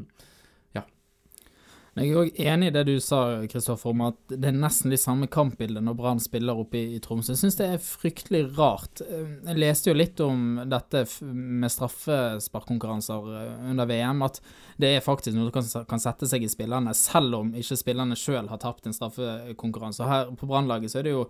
jeg 1.95 2.09
er 2.11 2.17
òg 2.19 2.39
enig 2.43 2.67
i 2.67 2.73
det 2.75 2.81
du 2.89 2.95
sa, 2.99 3.19
Kristoffer, 3.47 3.93
om 3.93 4.01
at 4.09 4.17
det 4.27 4.49
er 4.49 4.57
nesten 4.57 4.91
de 4.91 4.97
samme 4.99 5.29
kampbildene 5.31 5.85
når 5.87 5.95
Brann 5.95 6.19
spiller 6.19 6.57
oppe 6.59 6.81
i, 6.81 6.97
i 6.97 6.99
Tromsø. 6.99 7.31
Jeg 7.31 7.39
syns 7.39 7.55
det 7.55 7.69
er 7.71 7.85
fryktelig 7.85 8.41
rart. 8.57 8.99
Jeg 8.99 9.55
leste 9.55 9.93
jo 9.93 9.95
litt 9.95 10.19
om 10.19 10.59
dette 10.67 11.05
med 11.23 11.71
straffesparkkonkurranser 11.71 13.29
eh, 13.39 13.53
under 13.71 13.87
VM, 13.87 14.25
at 14.27 14.41
det 14.75 14.91
er 14.91 15.05
faktisk 15.05 15.39
noe 15.39 15.63
som 15.63 15.87
kan, 15.87 16.03
sette 16.03 16.27
seg 16.27 16.43
i 16.43 16.51
spillerne, 16.51 16.91
selv 16.99 17.39
om 17.39 17.55
ikke 17.55 17.79
spillerne 17.79 18.19
sjøl 18.19 18.51
har 18.51 18.59
tapt 18.59 18.91
en 18.91 18.97
straffekonkurranse. 18.97 20.11
Her 20.11 20.35
på 20.35 20.51
Brannlaget 20.51 20.91
så 20.91 20.99
er 20.99 21.07
det 21.07 21.15
jo 21.15 21.23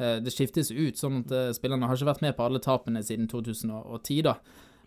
eh, 0.00 0.16
det 0.24 0.32
skiftes 0.32 0.72
ut, 0.72 0.96
sånn 0.96 1.26
at 1.26 1.36
eh, 1.36 1.52
spillerne 1.60 1.92
har 1.92 2.00
ikke 2.00 2.14
vært 2.14 2.24
med 2.24 2.38
på 2.40 2.48
alle 2.48 2.64
tapene 2.64 3.04
siden 3.04 3.28
2010, 3.28 4.24
da. 4.30 4.38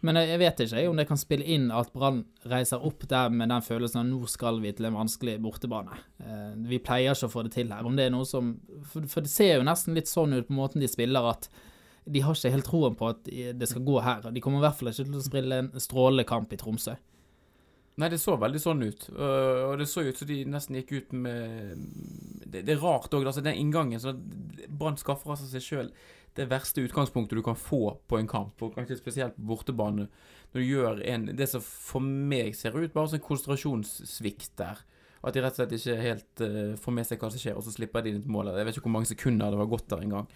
Men 0.06 0.16
jeg 0.22 0.40
vet 0.40 0.62
ikke 0.63 0.84
om 0.88 1.00
det 1.00 1.07
kan 1.10 1.19
spille 1.19 1.44
inn 1.44 1.68
at 1.75 1.92
Brann 1.92 2.22
reiser 2.48 2.84
opp 2.88 3.04
der 3.12 3.34
med 3.34 3.51
den 3.51 3.63
følelsen 3.66 4.00
at 4.00 4.07
nå 4.07 4.30
skal 4.31 4.62
vi 4.63 4.72
til 4.75 4.88
en 4.88 4.96
vanskelig 4.96 5.36
bortebane. 5.44 5.98
Eh, 6.24 6.54
vi 6.72 6.80
pleier 6.84 7.18
ikke 7.18 7.28
å 7.28 7.33
få 7.33 7.44
det 7.47 7.52
til 7.57 7.73
her. 7.73 7.88
Om 7.88 7.97
det 8.00 8.07
er 8.07 8.14
noe 8.16 8.28
som 8.28 8.54
For, 8.88 9.04
det 9.26 9.31
ser 9.31 9.57
jo 9.57 9.68
nesten 9.68 9.97
litt 9.97 10.07
sånn 10.12 10.38
ut 10.38 10.47
på 10.47 10.56
måten 10.56 10.80
de 10.80 10.88
spiller, 10.88 11.28
at 11.28 11.50
de 12.09 12.23
har 12.23 12.38
ikke 12.38 12.54
helt 12.54 12.66
troen 12.66 12.95
på 12.97 13.09
at 13.12 13.28
det 13.28 13.68
skal 13.69 13.83
gå 13.85 14.00
her. 14.02 14.23
De 14.31 14.42
kommer 14.42 14.64
i 14.64 14.66
hvert 14.66 14.80
fall 14.80 14.90
ikke 14.90 15.04
til 15.04 15.19
å 15.19 15.26
spille 15.26 15.59
en 15.62 15.69
strålende 15.78 16.26
kamp 16.26 16.56
i 16.56 16.57
Tromsø. 16.57 16.95
Nei, 18.00 18.07
det 18.07 18.21
så 18.21 18.38
veldig 18.40 18.62
sånn 18.64 18.85
ut. 18.88 19.09
Og 19.12 19.73
det 19.81 19.90
så 19.92 20.06
ut 20.07 20.18
som 20.18 20.30
de 20.30 20.38
nesten 20.47 20.78
gikk 20.80 20.94
ut 20.95 21.12
med 21.26 21.81
Det, 22.45 22.64
det 22.64 22.71
er 22.78 22.80
rart 22.80 23.14
òg, 23.14 23.28
altså 23.28 23.44
den 23.44 23.59
inngangen. 23.59 24.00
Brann 24.71 24.97
skaffer 24.97 25.35
altså 25.35 25.50
seg 25.52 25.66
sjøl 25.66 25.92
det 26.38 26.45
verste 26.52 26.83
utgangspunktet 26.86 27.38
du 27.40 27.44
kan 27.44 27.57
få 27.57 27.98
på 28.07 28.19
en 28.19 28.30
kamp, 28.30 28.62
og 28.62 28.76
kanskje 28.76 29.00
spesielt 29.00 29.36
på 29.38 29.48
bortebane, 29.50 30.07
når 30.52 30.62
du 30.62 30.66
gjør 30.66 31.02
en 31.06 31.26
Det 31.38 31.50
som 31.50 31.62
for 31.62 32.02
meg 32.02 32.56
ser 32.57 32.78
ut 32.78 32.94
bare 32.94 33.09
som 33.09 33.19
en 33.19 33.26
konsentrasjonssvikt 33.26 34.56
der. 34.57 34.83
At 35.19 35.36
de 35.36 35.42
rett 35.44 35.57
og 35.57 35.59
slett 35.59 35.76
ikke 35.76 35.98
helt 36.00 36.44
uh, 36.45 36.76
får 36.80 36.95
med 36.95 37.07
seg 37.07 37.19
hva 37.19 37.31
som 37.33 37.42
skjer, 37.42 37.57
og 37.57 37.66
så 37.66 37.74
slipper 37.76 38.06
de 38.06 38.14
inn 38.14 38.21
et 38.21 38.30
mål. 38.31 38.54
Jeg 38.56 38.68
vet 38.68 38.78
ikke 38.78 38.88
hvor 38.88 38.95
mange 38.95 39.09
sekunder 39.09 39.52
det 39.52 39.59
var 39.59 39.71
gått 39.71 39.90
der 39.92 40.06
engang. 40.06 40.30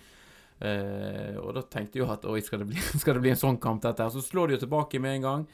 Uh, 0.63 1.39
og 1.41 1.53
da 1.55 1.63
tenkte 1.65 1.97
jeg 1.97 2.03
jo 2.03 2.11
at 2.11 2.25
oi, 2.29 2.41
skal 2.43 2.61
det, 2.63 2.69
bli, 2.73 2.81
skal 3.01 3.17
det 3.17 3.23
bli 3.23 3.31
en 3.33 3.39
sånn 3.39 3.61
kamp, 3.63 3.83
dette 3.85 4.03
her? 4.03 4.11
Så 4.13 4.23
slår 4.25 4.51
de 4.51 4.57
jo 4.57 4.65
tilbake 4.65 5.01
med 5.03 5.19
en 5.19 5.29
gang. 5.29 5.45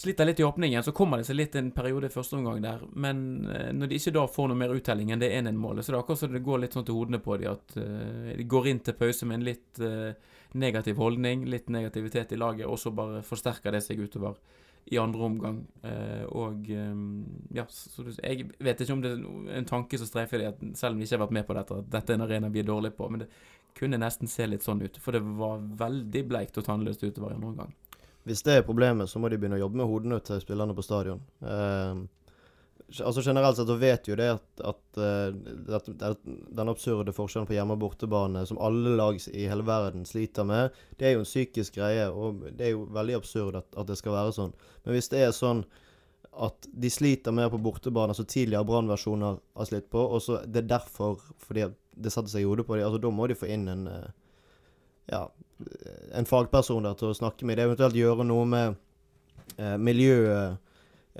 Sliter 0.00 0.24
litt 0.24 0.40
i 0.40 0.44
åpningen, 0.44 0.82
så 0.82 0.92
kommer 0.96 1.20
det 1.20 1.26
seg 1.28 1.36
litt 1.36 1.56
en 1.60 1.66
periode 1.76 2.08
i 2.08 2.12
første 2.14 2.38
omgang 2.38 2.62
der. 2.64 2.80
Men 2.96 3.18
uh, 3.44 3.68
når 3.76 3.90
de 3.90 3.98
ikke 4.00 4.14
da 4.16 4.22
får 4.32 4.46
noe 4.48 4.56
mer 4.56 4.72
uttelling 4.72 5.10
enn 5.12 5.20
det 5.20 5.28
1-1-målet, 5.36 5.84
så 5.84 5.92
det 5.92 5.98
er 5.98 6.00
akkurat 6.00 6.22
så 6.22 6.28
det 6.32 6.40
går 6.46 6.62
litt 6.62 6.76
sånn 6.76 6.86
til 6.88 6.96
hodene 6.96 7.20
på 7.20 7.36
dem 7.36 7.52
at 7.52 7.74
uh, 7.76 8.30
de 8.38 8.46
går 8.48 8.70
inn 8.70 8.80
til 8.86 8.96
pause 8.96 9.28
med 9.28 9.36
en 9.36 9.44
litt 9.50 9.82
uh, 9.84 10.38
negativ 10.56 11.02
holdning, 11.04 11.44
litt 11.52 11.68
negativitet 11.68 12.32
i 12.32 12.38
laget, 12.40 12.64
og 12.64 12.80
så 12.80 12.94
bare 12.96 13.20
forsterker 13.26 13.76
det 13.76 13.82
seg 13.84 14.00
utover 14.00 14.40
i 14.90 14.96
andre 14.98 15.22
omgang. 15.22 15.58
og 16.32 16.70
um, 16.72 17.02
ja, 17.54 17.66
så 17.68 18.06
jeg 18.08 18.48
vet 18.56 18.80
ikke 18.80 18.94
om 18.96 19.02
det 19.04 19.12
er 19.12 19.58
en 19.58 19.68
tanke 19.68 20.00
som 20.00 20.08
streifer 20.08 20.40
dem, 20.40 20.54
at 20.54 20.80
selv 20.80 20.96
om 20.96 21.02
de 21.02 21.06
ikke 21.06 21.18
har 21.18 21.22
vært 21.26 21.36
med 21.36 21.46
på 21.46 21.58
dette, 21.58 21.82
at 21.84 21.92
dette 21.92 22.14
er 22.14 22.18
en 22.18 22.24
arena 22.24 22.50
vi 22.50 22.62
er 22.64 22.70
dårlige 22.72 22.96
på, 22.96 23.10
men 23.12 23.22
det 23.22 23.28
kunne 23.76 24.00
nesten 24.00 24.32
se 24.32 24.48
litt 24.48 24.64
sånn 24.64 24.80
ut. 24.80 24.96
For 25.04 25.14
det 25.14 25.20
var 25.20 25.60
veldig 25.84 26.24
bleikt 26.32 26.58
og 26.58 26.66
tannløst 26.66 27.04
utover 27.04 27.34
i 27.34 27.36
andre 27.36 27.52
omgang. 27.52 27.76
Hvis 28.28 28.42
det 28.44 28.58
er 28.58 28.66
problemet, 28.66 29.08
så 29.08 29.20
må 29.20 29.30
de 29.30 29.38
begynne 29.40 29.56
å 29.56 29.64
jobbe 29.64 29.80
med 29.80 29.88
hodene 29.88 30.18
til 30.24 30.40
spillerne 30.42 30.76
på 30.76 30.84
stadion. 30.84 31.22
Eh, 31.40 32.02
altså 32.98 33.22
Generelt 33.24 33.56
sett 33.56 33.70
så 33.70 33.76
vet 33.80 34.08
jo 34.10 34.16
det 34.18 34.28
at, 34.34 34.46
at, 34.66 35.00
at, 35.00 35.90
at, 36.10 36.24
den 36.24 36.72
absurde 36.72 37.14
forskjellen 37.16 37.48
på 37.48 37.54
hjemme- 37.56 37.76
og 37.76 37.84
bortebane 37.84 38.42
som 38.48 38.60
alle 38.62 38.96
lag 38.98 39.20
i 39.32 39.46
hele 39.48 39.66
verden 39.66 40.06
sliter 40.08 40.46
med, 40.46 40.76
det 40.98 41.08
er 41.08 41.14
jo 41.16 41.24
en 41.24 41.28
psykisk 41.28 41.78
greie, 41.78 42.08
og 42.10 42.44
det 42.50 42.68
er 42.68 42.74
jo 42.74 42.88
veldig 42.92 43.20
absurd 43.20 43.60
at, 43.62 43.78
det 43.88 43.98
skal 44.00 44.16
være 44.16 44.34
sånn. 44.36 44.56
Men 44.84 44.96
hvis 44.96 45.10
det 45.12 45.24
er 45.24 45.36
sånn 45.36 45.64
at 46.40 46.68
de 46.70 46.90
sliter 46.92 47.34
mer 47.34 47.50
på 47.52 47.60
bortebane, 47.62 48.14
altså 48.14 48.26
tidligere 48.28 48.66
Brann-versjoner 48.68 49.40
har 49.40 49.68
slitt 49.68 49.90
på, 49.92 50.02
og 50.02 50.22
så 50.24 50.42
det 50.46 50.64
er 50.64 50.72
derfor 50.76 51.18
fordi 51.42 51.70
det 52.00 52.12
setter 52.12 52.32
seg 52.32 52.44
i 52.44 52.48
hodet 52.48 52.66
på 52.68 52.76
dem, 52.76 52.86
altså 52.86 53.00
da 53.02 53.10
må 53.12 53.26
de 53.28 53.36
få 53.38 53.50
inn 53.50 53.66
en 53.68 53.88
uh, 53.90 54.10
ja, 55.10 55.24
en 56.14 56.24
fagperson 56.28 56.82
der 56.86 56.94
til 56.94 57.10
å 57.10 57.16
snakke 57.16 57.44
med. 57.44 57.58
Det 57.58 57.66
eventuelt 57.68 57.94
gjøre 57.98 58.24
noe 58.24 58.46
med 58.48 58.76
eh, 59.58 59.76
miljøet 59.76 60.58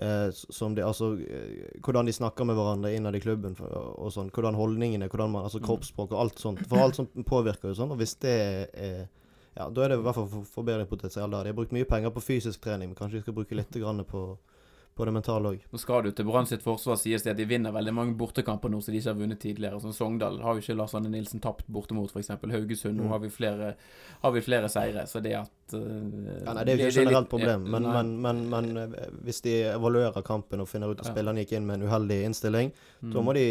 eh, 0.01 0.31
som 0.33 0.75
de, 0.75 0.83
altså, 0.87 1.13
eh, 1.21 1.79
hvordan 1.85 2.07
de 2.09 2.13
snakker 2.17 2.47
med 2.49 2.57
hverandre 2.57 2.95
innad 2.97 3.17
i 3.19 3.21
klubben 3.21 3.57
for, 3.59 3.69
og 3.99 4.13
sånn. 4.15 4.31
Hvordan 4.33 4.55
holdningene, 4.57 5.09
hvordan 5.11 5.31
man, 5.35 5.45
altså 5.45 5.61
Mm. 5.61 5.67
kroppsspråk 5.67 6.13
og 6.15 6.21
alt 6.21 6.39
sånt. 6.39 6.63
For 6.69 6.79
alt 6.81 6.95
sånt 6.97 7.13
påvirker 7.27 7.69
jo 7.69 7.75
sånn. 7.75 7.91
Og 7.93 7.99
hvis 7.99 8.15
det 8.21 8.69
er 8.75 9.09
Ja, 9.57 9.69
da 9.69 9.83
er 9.83 9.89
det 9.89 9.99
i 9.99 10.03
hvert 10.03 10.15
fall 10.15 10.29
for- 10.29 10.45
forbedringspotensial 10.63 11.29
der. 11.31 11.43
De 11.43 11.49
har 11.51 11.57
brukt 11.59 11.73
mye 11.75 11.85
penger 11.85 12.11
på 12.15 12.23
fysisk 12.23 12.61
trening, 12.63 12.89
men 12.89 12.95
kanskje 12.95 13.19
de 13.19 13.21
skal 13.23 13.35
bruke 13.35 13.57
litt 13.59 13.73
grann 13.73 13.99
på, 14.05 14.39
på 14.97 15.05
det 15.07 15.13
mentale 15.15 15.49
òg. 15.55 15.61
Nå 15.73 15.79
skal 15.81 16.03
du 16.05 16.11
til 16.13 16.27
Brann 16.29 16.47
sitt 16.47 16.61
forsvar 16.63 16.97
sies 17.01 17.23
det 17.23 17.31
at 17.33 17.37
de 17.39 17.45
vinner 17.49 17.73
veldig 17.73 17.93
mange 17.95 18.15
bortekamper 18.21 18.69
nå 18.69 18.83
som 18.83 18.93
de 18.93 18.99
ikke 19.01 19.13
har 19.15 19.19
vunnet 19.21 19.41
tidligere. 19.41 19.81
Sånn 19.81 19.95
Sogndal 19.97 20.41
har 20.43 20.55
jo 20.59 20.61
ikke 20.61 20.77
Lars 20.77 20.95
Anne 20.99 21.09
Nilsen 21.09 21.41
tapt 21.41 21.65
borte 21.73 21.95
mot, 21.97 22.11
f.eks. 22.13 22.29
Haugesund. 22.29 22.97
Nå 22.99 23.05
Mm. 23.05 23.09
har 23.15 23.19
vi 23.23 23.29
flere, 23.31 23.75
har 24.23 24.33
vi 24.33 24.41
flere 24.45 24.69
seire, 24.69 25.07
så 25.07 25.23
det 25.23 25.35
at 25.39 25.51
uh, 25.73 25.81
Ja, 26.45 26.53
nei, 26.53 26.65
det 26.65 26.73
er 26.75 26.77
jo 26.77 26.87
ikke 26.87 26.89
et 26.89 26.99
generelt 27.07 27.29
problem, 27.31 27.65
men, 27.71 27.83
men, 27.83 28.21
men, 28.21 28.43
men 28.51 28.77
eh, 28.77 29.09
hvis 29.25 29.41
de 29.43 29.55
evaluerer 29.73 30.23
kampen 30.27 30.61
og 30.61 30.69
finner 30.69 30.91
ut 30.91 31.01
at 31.01 31.07
Ja. 31.07 31.13
spillerne 31.15 31.45
gikk 31.47 31.53
inn 31.57 31.67
med 31.67 31.81
en 31.81 31.89
uheldig 31.89 32.25
innstilling, 32.27 32.73
Mm. 33.01 33.13
da 33.15 33.21
må 33.25 33.33
de 33.33 33.45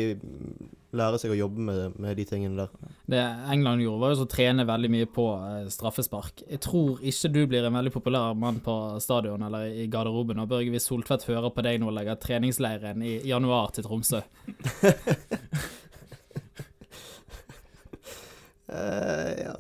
lære 0.96 1.20
seg 1.22 1.34
å 1.34 1.38
jobbe 1.38 1.64
med, 1.68 1.98
med 2.02 2.18
de 2.18 2.26
tingene 2.26 2.64
der. 2.64 2.94
Det 3.10 3.22
England 3.54 3.84
gjorde, 3.84 4.02
var 4.02 4.14
jo 4.14 4.26
å 4.26 4.30
trene 4.30 4.66
veldig 4.68 4.92
mye 4.94 5.10
på 5.14 5.26
eh, 5.38 5.68
straffespark. 5.74 6.44
Jeg 6.50 6.62
tror 6.66 7.04
ikke 7.12 7.34
du 7.34 7.42
blir 7.52 7.68
en 7.68 7.78
veldig 7.78 7.94
populær 7.94 8.38
mann 8.38 8.62
på 8.66 8.76
stadion 9.04 9.46
eller 9.46 9.70
i 9.70 9.90
garderoben 9.92 10.40
når 10.42 10.50
Børge 10.50 10.74
hvis 10.74 10.90
Soltvedt 10.90 11.28
hører 11.30 11.54
på 11.54 11.66
deg 11.66 11.82
nå 11.82 11.92
og 11.92 11.98
legger 12.00 12.18
treningsleiren 12.22 13.06
i 13.06 13.20
januar 13.30 13.76
til 13.76 13.86
Tromsø. 13.86 14.24
Uh, 18.70 19.30
ja, 19.46 19.54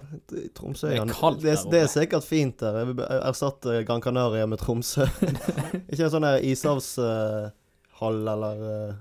Tromsø 0.57 0.89
Det 0.89 0.97
er 0.97 1.13
kaldt 1.13 1.45
det, 1.45 1.55
det 1.69 1.85
er 1.85 1.93
sikkert 1.93 2.25
fint 2.25 2.57
der. 2.61 2.81
Jeg 2.89 3.21
erstatte 3.21 3.83
Gran 3.85 4.01
Canaria 4.01 4.49
med 4.49 4.61
Tromsø. 4.61 5.05
ikke 5.91 6.09
en 6.09 6.13
sånn 6.17 6.29
der 6.29 6.41
uh, 6.41 7.53
eller 8.07 8.61
eh, 8.63 8.93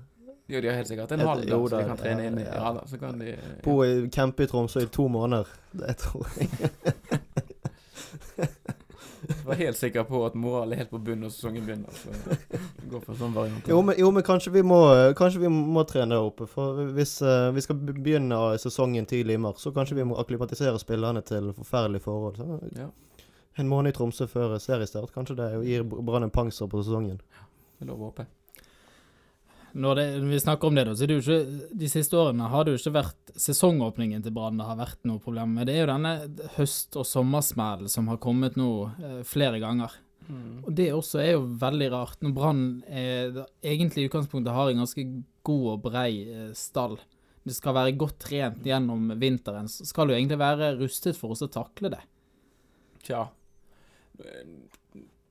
Jo, 0.49 0.61
de 0.61 0.67
har 0.67 0.79
helt 0.79 0.87
sikkert 0.89 1.11
en 1.13 1.21
hall 1.27 1.43
der, 1.45 1.67
så 1.69 1.77
de 1.77 1.83
kan 1.85 1.97
trene 1.99 2.23
ja, 2.23 2.29
inn 2.31 2.39
i. 2.41 2.43
ja. 2.47 2.55
Ja 2.57 2.69
da, 2.73 2.85
så 2.89 2.97
kan 2.97 3.19
de 3.21 3.35
bo 3.63 3.83
i 3.85 4.09
campe 4.13 4.47
i 4.47 4.49
Tromsø 4.49 4.81
i 4.81 4.87
to 4.89 5.05
måneder. 5.11 5.51
Det 5.77 5.97
tror 6.01 6.25
jeg. 6.39 6.47
Jeg 9.29 9.45
var 9.45 9.59
helt 9.59 9.77
sikker 9.77 10.03
på 10.03 10.19
at 10.25 10.35
moralen 10.37 10.73
er 10.73 10.81
helt 10.83 10.89
på 10.89 10.97
bunnen 10.97 11.27
når 11.27 11.33
sesongen 11.35 11.65
begynner. 11.67 11.93
Så 11.93 12.09
gå 12.89 13.01
for 13.03 13.17
sånn 13.19 13.35
variant. 13.35 13.67
Jo, 13.69 13.81
men, 13.85 13.97
jo, 13.99 14.09
men 14.15 14.25
kanskje 14.25 14.53
vi 14.55 14.63
må 14.65 14.79
Kanskje 15.17 15.43
vi 15.43 15.51
må 15.53 15.83
trene 15.89 16.15
der 16.15 16.25
oppe. 16.31 16.47
For 16.49 16.81
hvis 16.95 17.19
uh, 17.21 17.51
vi 17.53 17.61
skal 17.65 17.77
begynne 17.91 18.39
sesongen 18.61 19.05
tidlig 19.09 19.37
i 19.37 19.43
mars, 19.43 19.61
så 19.61 19.73
kanskje 19.75 19.99
vi 19.99 20.07
må 20.09 20.17
akklimatisere 20.21 20.81
spillerne 20.81 21.21
til 21.25 21.51
forferdelige 21.57 22.07
forhold. 22.07 22.41
Så. 22.41 22.59
Ja, 22.79 22.89
En 23.59 23.69
måned 23.69 23.93
i 23.93 23.97
Tromsø 23.97 24.25
før 24.31 24.57
seriestart, 24.57 25.13
kanskje 25.13 25.37
det 25.37 25.51
gir 25.67 25.85
Brann 25.85 26.25
en 26.25 26.33
pangser 26.33 26.69
på 26.71 26.81
sesongen. 26.81 27.21
Ja, 27.35 27.49
det 27.77 27.85
er 27.85 27.93
lov 27.93 28.01
å 28.01 28.11
håpe. 28.11 28.29
Når, 29.73 29.99
det, 29.99 30.05
når 30.23 30.33
vi 30.33 30.41
snakker 30.41 30.69
om 30.69 30.77
det, 30.77 30.85
da, 30.87 30.95
så 30.97 31.05
er 31.05 31.11
det 31.11 31.17
jo 31.17 31.23
ikke 31.23 31.69
De 31.83 31.89
siste 31.91 32.17
årene 32.17 32.49
har 32.49 32.65
det 32.65 32.73
jo 32.73 32.79
ikke 32.81 32.95
vært 32.95 33.33
sesongåpningen 33.39 34.23
til 34.25 34.33
Brann 34.35 34.59
det 34.59 34.67
har 34.67 34.79
vært 34.79 35.01
noe 35.07 35.21
problem 35.23 35.55
med. 35.57 35.69
Det 35.69 35.75
er 35.75 35.83
jo 35.83 35.91
denne 35.91 36.13
høst- 36.57 36.97
og 36.99 37.07
sommersmellen 37.07 37.91
som 37.91 38.09
har 38.11 38.21
kommet 38.23 38.57
nå 38.59 38.71
eh, 38.97 39.19
flere 39.27 39.61
ganger. 39.61 39.95
Mm. 40.29 40.65
Og 40.67 40.73
det 40.77 40.89
også 40.93 41.21
er 41.23 41.31
jo 41.33 41.45
veldig 41.61 41.87
rart, 41.93 42.19
når 42.21 42.35
Brann 42.35 42.65
egentlig 42.89 44.03
i 44.03 44.09
utgangspunktet 44.09 44.53
har 44.53 44.69
en 44.69 44.83
ganske 44.83 45.05
god 45.47 45.65
og 45.73 45.87
brei 45.87 46.11
eh, 46.25 46.51
stall. 46.57 46.99
Det 47.45 47.55
skal 47.55 47.77
være 47.77 47.97
godt 47.97 48.19
trent 48.27 48.65
gjennom 48.67 49.09
vinteren. 49.21 49.69
Så 49.71 49.87
skal 49.89 50.11
jo 50.11 50.17
egentlig 50.17 50.39
være 50.41 50.75
rustet 50.81 51.17
for 51.17 51.33
oss 51.33 51.45
å 51.45 51.51
takle 51.51 51.93
det. 51.95 52.01
Tja. 53.07 53.25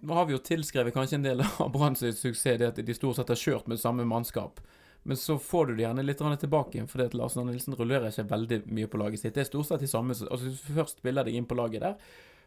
Nå 0.01 0.15
har 0.15 0.27
vi 0.29 0.37
jo 0.37 0.39
tilskrevet 0.39 0.95
kanskje 0.95 1.19
en 1.19 1.27
del 1.27 1.41
av 1.43 1.73
Brann 1.75 1.97
suksess 1.99 2.59
det 2.61 2.69
at 2.69 2.79
de 2.79 2.95
stort 2.95 3.19
sett 3.19 3.33
har 3.33 3.41
kjørt 3.41 3.67
med 3.71 3.81
samme 3.83 4.07
mannskap. 4.07 4.61
Men 5.03 5.17
så 5.17 5.39
får 5.39 5.67
du 5.67 5.75
det 5.75 5.83
gjerne 5.87 6.05
litt 6.05 6.19
tilbake 6.19 6.77
igjen, 6.77 6.89
fordi 6.89 7.07
at 7.09 7.15
Lars 7.15 7.37
Arne 7.37 7.53
Nilsen 7.53 7.75
rullerer 7.79 8.11
ikke 8.11 8.29
veldig 8.29 8.59
mye 8.67 8.89
på 8.91 8.99
laget 9.01 9.21
sitt. 9.21 9.35
Det 9.35 9.41
er 9.41 9.49
stort 9.49 9.67
sett 9.67 9.81
de 9.81 9.89
samme 9.89 10.13
Altså 10.13 10.45
Hvis 10.45 10.61
du 10.67 10.75
først 10.77 10.99
spiller 10.99 11.25
deg 11.25 11.39
inn 11.39 11.47
på 11.49 11.57
laget 11.59 11.81
der, 11.81 11.97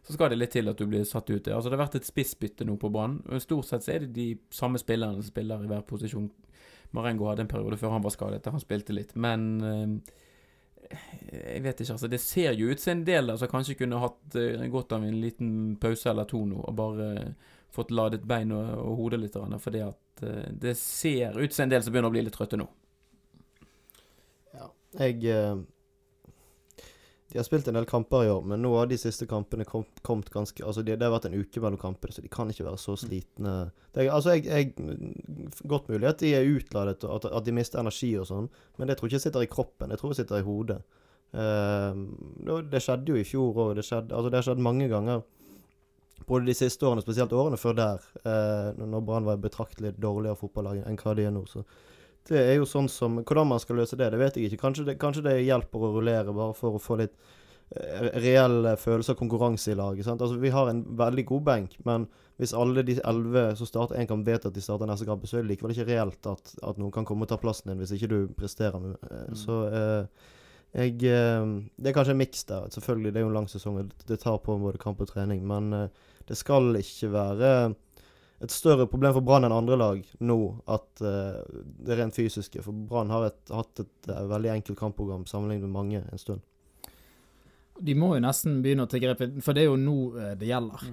så 0.05 0.13
skal 0.13 0.29
det 0.29 0.37
litt 0.37 0.53
til 0.53 0.69
at 0.69 0.77
du 0.77 0.85
blir 0.89 1.03
satt 1.05 1.29
ut. 1.29 1.47
Altså 1.47 1.69
Det 1.69 1.77
har 1.77 1.85
vært 1.85 1.99
et 1.99 2.07
spissbytte 2.09 2.65
nå 2.65 2.77
på 2.77 2.91
og 2.91 3.41
Stort 3.41 3.65
sett 3.69 3.83
så 3.83 3.95
er 3.95 4.05
det 4.05 4.13
de 4.15 4.27
samme 4.49 4.79
spillerne 4.81 5.21
som 5.21 5.31
spiller 5.31 5.63
i 5.63 5.71
hver 5.71 5.81
posisjon. 5.81 6.29
Marengo 6.91 7.29
hadde 7.29 7.45
en 7.45 7.51
periode 7.51 7.77
før 7.77 7.95
han 7.95 8.03
var 8.03 8.13
skadet, 8.13 8.43
der 8.43 8.51
han 8.51 8.63
spilte 8.63 8.93
litt. 8.93 9.15
Men 9.15 9.49
eh, 9.61 10.13
jeg 11.31 11.63
vet 11.63 11.81
ikke, 11.81 11.95
altså. 11.95 12.09
Det 12.11 12.19
ser 12.21 12.53
jo 12.59 12.71
ut 12.71 12.81
som 12.81 12.93
en 12.95 13.05
del 13.07 13.31
der 13.31 13.39
som 13.39 13.51
kanskje 13.51 13.77
kunne 13.79 14.01
hatt 14.01 14.37
uh, 14.37 14.67
godt 14.73 14.95
av 14.97 15.05
en 15.07 15.19
liten 15.23 15.51
pause 15.81 16.09
eller 16.11 16.27
to 16.29 16.43
nå, 16.47 16.59
og 16.67 16.77
bare 16.77 17.09
uh, 17.17 17.57
fått 17.71 17.93
ladet 17.95 18.25
bein 18.27 18.51
og, 18.55 18.71
og 18.83 18.97
hodet 18.99 19.21
litt, 19.21 19.37
fordi 19.63 19.83
at 19.85 20.25
uh, 20.25 20.47
det 20.51 20.75
ser 20.79 21.39
ut 21.39 21.55
som 21.55 21.65
en 21.65 21.75
del 21.75 21.85
som 21.85 21.95
begynner 21.95 22.11
å 22.11 22.15
bli 22.17 22.25
litt 22.27 22.35
trøtte 22.35 22.59
nå. 22.59 22.67
Ja, 24.57 24.71
Jeg 24.99 25.21
De 27.31 27.39
har 27.39 27.45
spilt 27.47 27.67
en 27.71 27.77
del 27.77 27.85
kamper 27.87 28.25
i 28.25 28.29
år, 28.31 28.41
men 28.43 28.59
nå 28.59 28.73
har 28.75 28.89
de 28.91 28.97
siste 28.99 29.23
kampene 29.29 29.63
kom, 29.67 29.85
kommet 30.03 30.27
ganske 30.33 30.63
Altså, 30.67 30.83
de, 30.83 30.97
det 30.99 31.05
har 31.07 31.13
vært 31.13 31.29
en 31.29 31.37
uke 31.39 31.61
mellom 31.63 31.79
kampene, 31.79 32.11
så 32.11 32.23
de 32.23 32.31
kan 32.31 32.49
ikke 32.51 32.65
være 32.67 32.79
så 32.81 32.97
slitne. 32.99 33.53
Det 33.95 34.09
altså, 34.11 34.33
jeg, 34.35 34.49
jeg 34.51 35.61
Godt 35.71 35.87
mulig 35.87 36.09
at 36.09 36.19
de 36.19 36.33
er 36.35 36.49
utladet, 36.49 37.05
og 37.07 37.21
at, 37.21 37.29
at 37.39 37.47
de 37.47 37.53
mister 37.55 37.79
energi 37.79 38.11
og 38.19 38.27
sånn, 38.27 38.49
men 38.77 38.91
det 38.91 38.97
tror 38.99 39.07
jeg 39.07 39.15
ikke 39.15 39.27
sitter 39.29 39.45
i 39.45 39.51
kroppen. 39.51 39.93
Jeg 39.95 40.01
tror 40.01 40.11
det 40.11 40.19
sitter 40.19 40.41
i 40.41 40.47
hodet. 40.47 40.81
Uh, 41.31 41.95
det, 42.43 42.57
det 42.73 42.81
skjedde 42.83 43.13
jo 43.13 43.21
i 43.21 43.27
fjor 43.27 43.61
òg. 43.63 43.77
Det, 43.79 43.87
skjedde- 43.87 44.17
altså, 44.17 44.31
det 44.33 44.41
har 44.41 44.49
skjedd 44.49 44.65
mange 44.67 44.89
ganger. 44.91 45.23
Både 46.27 46.45
de 46.45 46.55
siste 46.55 46.85
årene, 46.85 47.03
spesielt 47.05 47.31
årene 47.33 47.59
før 47.59 47.79
der, 47.79 48.03
uh, 48.27 48.75
når 48.77 49.07
Brann 49.07 49.29
var 49.29 49.39
betraktelig 49.41 49.95
dårligere 50.03 50.39
fotballag 50.39 50.83
enn 50.83 50.99
hva 50.99 51.15
de 51.17 51.29
er 51.29 51.33
nå. 51.35 51.47
så 51.49 51.63
det 52.29 52.37
er 52.37 52.55
jo 52.59 52.65
sånn 52.69 52.89
som 52.89 53.23
Hvordan 53.23 53.47
man 53.47 53.59
skal 53.59 53.75
løse 53.81 53.97
det, 53.97 54.11
det 54.11 54.19
vet 54.19 54.35
jeg 54.37 54.51
ikke. 54.51 54.61
Kanskje 54.67 54.85
det, 54.85 54.99
kanskje 55.01 55.23
det 55.23 55.37
hjelper 55.45 55.79
å 55.79 55.93
rullere, 55.95 56.33
bare 56.33 56.53
for 56.53 56.77
å 56.77 56.81
få 56.81 56.97
litt 57.01 57.15
reelle 57.71 58.19
reell 58.19 58.77
følelse 58.77 59.13
av 59.13 59.17
konkurranse 59.21 59.71
i 59.71 59.75
laget. 59.79 60.07
Altså, 60.11 60.35
vi 60.41 60.49
har 60.51 60.67
en 60.69 60.81
veldig 60.99 61.23
god 61.29 61.43
benk, 61.47 61.77
men 61.87 62.05
hvis 62.41 62.51
alle 62.57 62.83
de 62.83 62.97
elleve 63.07 63.55
som 63.55 63.69
starter 63.69 63.95
én 64.01 64.07
kamp, 64.09 64.25
vet 64.27 64.45
at 64.45 64.53
de 64.53 64.61
starter 64.63 64.89
neste 64.89 65.07
kamp, 65.07 65.23
så 65.29 65.37
er 65.39 65.45
det 65.45 65.53
likevel 65.53 65.71
ikke 65.75 65.87
reelt 65.87 66.27
at, 66.27 66.53
at 66.67 66.77
noen 66.81 66.91
kan 66.91 67.05
komme 67.07 67.23
og 67.23 67.31
ta 67.31 67.37
plassen 67.39 67.71
din 67.71 67.79
hvis 67.79 67.93
ikke 67.95 68.09
du 68.11 68.19
presterer. 68.35 68.79
med- 68.79 68.97
eh, 69.09 69.25
Mm. 69.31 69.37
Så 69.37 69.57
eh, 69.71 70.05
jeg 70.75 71.03
eh, 71.03 71.45
Det 71.77 71.87
er 71.87 71.93
kanskje 71.95 72.11
en 72.11 72.17
miks 72.17 72.43
der. 72.43 72.67
Selvfølgelig, 72.69 73.13
det 73.13 73.19
er 73.21 73.25
jo 73.25 73.31
en 73.31 73.39
lang 73.39 73.47
sesong, 73.47 73.79
og 73.79 73.91
det- 74.07 74.19
tar 74.19 74.37
på 74.39 74.59
både 74.59 74.77
kamp 74.77 74.99
og 75.01 75.07
trening, 75.07 75.45
men 75.47 75.73
eh, 75.73 75.87
det 76.27 76.37
skal 76.37 76.75
ikke 76.75 77.11
være 77.11 77.75
et 78.41 78.53
større 78.53 78.87
problem 78.89 79.13
for 79.13 79.25
Brann 79.25 79.45
enn 79.45 79.53
andre 79.53 79.77
lag 79.77 80.05
nå 80.25 80.37
at 80.71 81.03
uh, 81.05 81.41
det 81.85 81.97
rent 81.99 82.15
fysiske. 82.17 82.63
For 82.65 82.73
Brann 82.73 83.13
har 83.13 83.27
et, 83.29 83.41
hatt 83.53 83.83
et 83.83 84.09
uh, 84.09 84.23
veldig 84.31 84.55
enkelt 84.55 84.79
kampprogram 84.79 85.27
sammenlignet 85.29 85.67
med 85.67 85.75
mange 85.75 86.01
en 86.01 86.21
stund. 86.21 86.41
De 87.81 87.95
må 87.97 88.11
jo 88.15 88.21
nesten 88.21 88.59
begynne 88.61 88.85
å 88.85 88.89
ta 88.89 88.99
grep, 89.01 89.21
for 89.41 89.57
det 89.57 89.63
er 89.63 89.71
jo 89.71 89.77
nå 89.79 89.95
eh, 90.19 90.33
det 90.37 90.49
gjelder. 90.51 90.83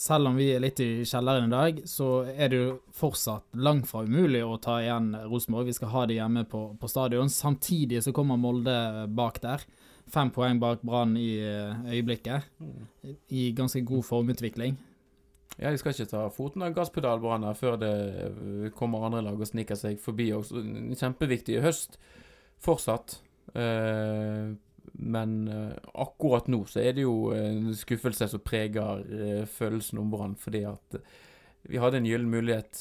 Selv 0.00 0.30
om 0.30 0.38
vi 0.40 0.48
er 0.50 0.62
litt 0.64 0.80
i 0.82 1.04
kjelleren 1.06 1.46
i 1.46 1.52
dag, 1.52 1.78
så 1.86 2.08
er 2.30 2.50
det 2.50 2.58
jo 2.58 2.72
fortsatt 2.96 3.60
langt 3.62 3.86
fra 3.86 4.02
umulig 4.02 4.40
å 4.42 4.56
ta 4.62 4.80
igjen 4.82 5.12
Rosenborg. 5.28 5.68
Vi 5.70 5.76
skal 5.76 5.92
ha 5.92 6.02
det 6.10 6.16
hjemme 6.16 6.42
på, 6.50 6.64
på 6.80 6.90
stadion. 6.90 7.30
Samtidig 7.30 8.02
så 8.02 8.14
kommer 8.16 8.40
Molde 8.40 8.74
bak 9.06 9.38
der. 9.44 9.62
Fem 10.10 10.32
poeng 10.34 10.58
bak 10.58 10.82
Brann 10.82 11.14
i 11.20 11.36
øyeblikket. 11.44 12.48
I 13.30 13.50
ganske 13.54 13.84
god 13.86 14.08
formutvikling. 14.08 14.80
Ja, 15.60 15.68
de 15.68 15.78
skal 15.80 15.92
ikke 15.92 16.08
ta 16.08 16.22
foten 16.32 16.64
av 16.64 16.72
gasspedalbrann 16.76 17.44
før 17.58 17.76
det 17.80 17.92
øh, 18.30 18.70
kommer 18.72 19.04
andre 19.04 19.20
lag 19.26 19.36
og 19.36 19.48
sniker 19.48 19.76
seg 19.76 20.00
forbi 20.00 20.30
også. 20.32 20.62
Kjempeviktig 20.96 21.58
i 21.58 21.64
høst 21.64 21.98
fortsatt. 22.64 23.18
Eh, 23.52 24.54
men 24.92 25.48
eh, 25.48 25.76
akkurat 25.94 26.48
nå 26.50 26.64
så 26.68 26.82
er 26.82 26.96
det 26.96 27.04
jo 27.04 27.30
en 27.36 27.70
skuffelse 27.76 28.28
som 28.32 28.42
preger 28.44 29.04
eh, 29.04 29.44
følelsen 29.48 30.00
om 30.02 30.10
Brann, 30.12 30.36
fordi 30.40 30.64
at 30.68 30.96
eh, 30.98 31.18
vi 31.70 31.80
hadde 31.80 32.00
en 32.00 32.08
gyllen 32.08 32.32
mulighet 32.32 32.80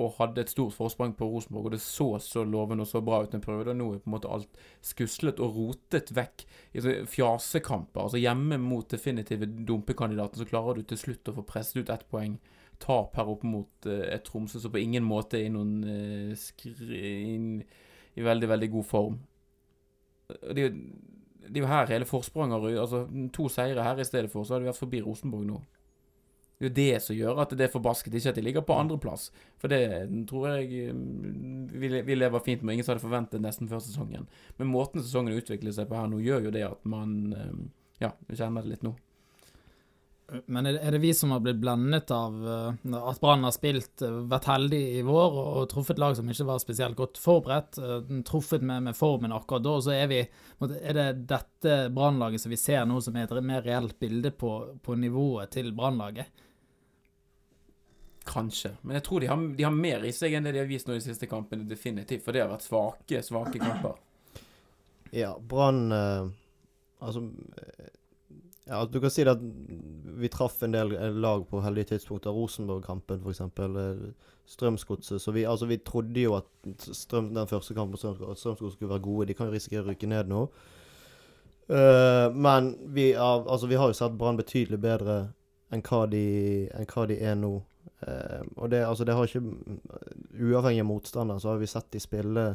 og 0.00 0.14
hadde 0.16 0.40
et 0.40 0.50
stort 0.50 0.72
forsprang 0.72 1.12
på 1.16 1.26
Rosenborg, 1.28 1.66
og 1.68 1.74
det 1.74 1.82
så 1.84 2.06
så 2.22 2.44
lovende 2.48 2.86
og 2.86 2.88
så 2.88 3.02
bra 3.04 3.20
ut 3.22 3.34
en 3.36 3.44
periode, 3.44 3.74
og 3.74 3.76
nå 3.76 3.88
er 3.92 4.00
på 4.00 4.08
en 4.08 4.14
måte 4.14 4.30
alt 4.32 4.62
skuslet 4.84 5.40
og 5.42 5.58
rotet 5.58 6.14
vekk 6.16 6.44
i 6.72 6.84
fjasekamper. 7.12 8.06
Altså 8.06 8.22
hjemme 8.22 8.56
mot 8.62 8.88
definitive 8.88 9.48
dumpekandidater, 9.68 10.40
så 10.40 10.48
klarer 10.48 10.80
du 10.80 10.86
til 10.88 11.00
slutt 11.00 11.28
å 11.28 11.36
få 11.36 11.44
presset 11.48 11.82
ut 11.82 11.92
ett 11.92 12.06
poeng. 12.08 12.38
Tap 12.82 13.18
her 13.20 13.28
opp 13.34 13.44
mot 13.46 13.86
eh, 13.86 14.08
et 14.14 14.24
Tromsø 14.26 14.62
som 14.62 14.72
på 14.72 14.80
ingen 14.80 15.04
måte 15.06 15.38
er 15.38 15.52
noen 15.54 15.74
uh, 15.84 16.32
skri, 16.40 17.02
inn, 17.34 17.60
i 18.16 18.24
veldig, 18.24 18.48
veldig 18.48 18.70
god 18.72 18.88
form. 18.88 19.20
Det 20.32 20.56
er, 20.56 20.64
jo, 20.64 20.72
det 21.44 21.52
er 21.52 21.60
jo 21.60 21.68
her 21.68 21.92
hele 21.92 22.08
forspranget 22.08 22.64
Altså, 22.80 23.04
to 23.36 23.46
seire 23.52 23.84
her 23.84 24.00
i 24.00 24.08
stedet 24.08 24.32
for, 24.32 24.42
så 24.42 24.56
hadde 24.56 24.64
vi 24.64 24.72
vært 24.72 24.80
forbi 24.80 25.04
Rosenborg 25.04 25.46
nå. 25.50 25.60
Det 26.62 26.68
er 26.68 26.70
jo 26.70 26.74
det 26.78 27.02
som 27.02 27.16
gjør 27.16 27.40
at 27.42 27.52
det 27.58 27.64
er 27.66 27.72
forbasket, 27.72 28.14
ikke 28.14 28.30
at 28.30 28.36
de 28.38 28.42
ligger 28.46 28.62
på 28.66 28.74
andreplass. 28.78 29.30
For 29.58 29.72
det 29.72 29.82
tror 30.30 30.52
jeg 30.52 30.94
mm, 30.94 31.72
vi, 31.74 32.14
lever 32.14 32.44
fint 32.44 32.62
med. 32.62 32.76
Ingen 32.76 32.86
som 32.86 32.94
hadde 32.94 33.02
forventet 33.02 33.42
nesten 33.42 33.70
før 33.70 33.82
sesongen. 33.82 34.28
Men 34.60 34.70
måten 34.70 35.02
sesongen 35.02 35.34
utvikler 35.34 35.74
seg 35.74 35.90
på 35.90 35.98
her 35.98 36.06
nå, 36.12 36.22
gjør 36.22 36.46
jo 36.46 36.54
det 36.54 36.68
at 36.70 36.84
man 36.86 37.16
eh, 37.34 37.56
Ja, 38.04 38.12
vi 38.28 38.38
kjenner 38.38 38.62
det 38.62 38.76
litt 38.76 38.86
nå. 38.86 38.94
Men 40.46 40.66
er 40.66 40.90
det, 40.90 40.98
vi 41.02 41.10
som 41.14 41.30
har 41.30 41.40
blitt 41.42 41.58
blendet 41.60 42.10
av 42.14 42.38
eh, 42.48 42.94
at 43.02 43.20
Brann 43.20 43.44
har 43.44 43.52
spilt, 43.54 44.02
eh, 44.02 44.20
vært 44.30 44.46
heldig 44.48 44.80
i 44.98 45.02
vår 45.06 45.34
og, 45.42 45.64
truffet 45.72 46.00
lag 46.00 46.14
som 46.16 46.30
ikke 46.30 46.46
var 46.48 46.62
spesielt 46.62 46.96
godt 46.98 47.18
forberedt? 47.20 47.80
eh, 47.82 48.22
truffet 48.28 48.62
med, 48.62 48.86
med 48.88 48.96
formen 48.96 49.34
akkurat 49.34 49.66
da, 49.66 49.74
og 49.76 49.84
så 49.84 49.96
er 49.96 50.08
vi 50.12 50.22
Er 50.62 50.94
det 50.94 51.08
dette 51.26 51.76
Brannlaget 51.92 52.44
som 52.44 52.54
vi 52.54 52.60
ser 52.60 52.86
nå, 52.86 53.00
som 53.02 53.16
er 53.16 53.26
et 53.26 53.44
mer 53.44 53.66
reelt 53.66 53.98
bilde 53.98 54.30
på, 54.30 54.78
på 54.82 54.96
nivået 54.96 55.52
til 55.58 55.72
Brannlaget? 55.76 56.30
Kanskje. 58.24 58.76
Men 58.82 58.98
jeg 58.98 59.04
tror 59.06 59.20
de 59.20 59.28
har, 59.30 59.40
de 59.56 59.64
har 59.66 59.74
mer 59.74 60.04
i 60.06 60.12
seg 60.14 60.36
enn 60.36 60.46
det 60.46 60.54
de 60.54 60.62
har 60.62 60.70
vist 60.70 60.88
nå 60.88 60.94
de 60.94 61.04
siste 61.04 61.26
kampene, 61.30 61.66
definitivt. 61.68 62.24
For 62.24 62.34
det 62.34 62.44
har 62.44 62.52
vært 62.52 62.66
svake, 62.66 63.22
svake 63.26 63.62
kamper. 63.62 63.98
Ja, 65.12 65.34
Brann 65.36 65.92
eh, 65.92 66.30
Altså 67.02 67.20
eh, 67.20 67.90
Ja, 68.64 68.84
du 68.86 69.00
kan 69.02 69.10
si 69.10 69.24
det 69.26 69.34
at 69.34 69.42
vi 70.22 70.30
traff 70.32 70.62
en 70.62 70.72
del 70.72 70.94
eh, 70.94 71.10
lag 71.12 71.42
på 71.50 71.60
heldige 71.64 71.90
tidspunkter. 71.92 72.30
Rosenborg-kampen, 72.30 73.24
f.eks. 73.26 73.42
Strømsgodset. 74.52 75.22
Så 75.22 75.34
vi, 75.34 75.44
altså, 75.44 75.66
vi 75.66 75.80
trodde 75.82 76.20
jo 76.22 76.36
at 76.38 76.46
strøm, 76.78 77.32
den 77.34 77.50
første 77.50 77.74
kampen 77.74 77.96
på 77.96 78.00
Strømsgodset 78.00 78.30
at 78.30 78.38
Strømsgodset 78.38 78.78
skulle 78.78 78.94
være 78.94 79.04
gode. 79.08 79.26
De 79.28 79.34
kan 79.34 79.50
jo 79.50 79.56
risikere 79.56 79.82
å 79.82 79.90
rykke 79.90 80.10
ned 80.10 80.30
nå. 80.30 80.46
Uh, 81.72 82.28
men 82.34 82.74
vi, 82.94 83.12
altså, 83.14 83.66
vi 83.66 83.78
har 83.80 83.90
jo 83.90 83.96
sett 83.96 84.16
Brann 84.18 84.38
betydelig 84.38 84.80
bedre 84.82 85.18
enn 85.72 85.82
hva 85.86 86.02
de, 86.10 86.24
enn 86.74 86.88
hva 86.90 87.06
de 87.08 87.18
er 87.22 87.36
nå. 87.38 87.54
Eh, 88.02 88.42
og 88.56 88.70
det, 88.72 88.82
altså, 88.86 89.06
det 89.06 89.14
har 89.14 89.28
ikke 89.28 89.42
Uavhengig 90.42 90.82
av 90.82 90.88
motstander, 90.88 91.38
så 91.38 91.52
har 91.52 91.60
vi 91.60 91.70
sett 91.70 91.90
de 91.94 92.00
spille 92.02 92.46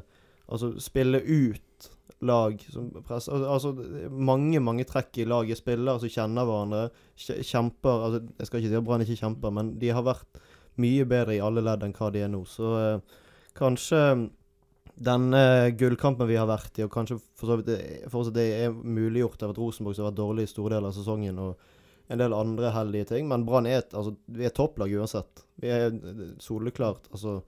Altså 0.48 0.74
spille 0.80 1.20
ut 1.24 1.88
lag 2.24 2.62
som 2.72 2.88
presser 3.06 3.36
altså, 3.36 3.74
altså, 3.76 4.10
mange, 4.10 4.62
mange 4.64 4.86
trekk 4.88 5.20
i 5.22 5.26
laget. 5.28 5.60
Spillere 5.60 6.00
som 6.02 6.10
kjenner 6.10 6.48
hverandre. 6.48 6.86
Kjemper 7.20 8.06
altså, 8.08 8.22
Jeg 8.40 8.48
skal 8.48 8.62
ikke 8.62 8.72
si 8.72 8.80
at 8.80 8.88
Brann 8.88 9.04
ikke 9.04 9.20
kjemper, 9.20 9.54
men 9.54 9.74
de 9.82 9.92
har 9.94 10.06
vært 10.08 10.40
mye 10.82 11.06
bedre 11.10 11.36
i 11.36 11.44
alle 11.44 11.62
ledd 11.66 11.84
enn 11.86 11.94
hva 11.98 12.10
de 12.14 12.24
er 12.24 12.32
nå. 12.32 12.42
Så 12.50 12.72
uh, 12.74 13.20
kanskje 13.58 14.02
denne 14.98 15.42
gullkampen 15.78 16.30
vi 16.30 16.40
har 16.40 16.50
vært 16.50 16.80
i, 16.80 16.86
og 16.88 16.94
kanskje 16.94 17.20
for 17.38 17.52
så 17.52 17.60
vidt 17.60 18.10
fortsatt 18.10 18.38
det 18.38 18.48
er 18.64 18.74
muliggjort 18.74 19.44
av 19.46 19.54
at 19.54 19.60
Rosenborg 19.62 20.00
har 20.00 20.10
vært 20.10 20.22
dårlig 20.22 20.48
i 20.48 20.52
store 20.52 20.74
deler 20.74 20.90
av 20.90 20.98
sesongen, 20.98 21.38
og 21.44 21.68
en 22.08 22.22
del 22.22 22.34
andre 22.34 22.72
heldige 22.76 23.12
ting. 23.14 23.28
Men 23.28 23.46
Brann 23.48 23.68
er 23.70 23.84
altså, 23.84 24.16
er 24.38 24.56
topplag 24.56 24.94
uansett. 24.96 25.46
Vi 25.62 25.72
er 25.74 25.92
soleklart 26.44 27.10
altså 27.12 27.42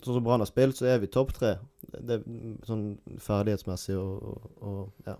Sånn 0.00 0.16
som 0.16 0.24
Brann 0.24 0.40
har 0.40 0.48
spilt, 0.48 0.78
så 0.78 0.86
er 0.88 1.02
vi 1.02 1.08
topp 1.12 1.34
tre. 1.36 1.50
Det, 1.92 2.14
er 2.14 2.22
sånn 2.64 2.94
ferdighetsmessig 3.20 3.98
og, 4.00 4.22
og, 4.24 4.46
og 4.64 5.10
ja. 5.10 5.18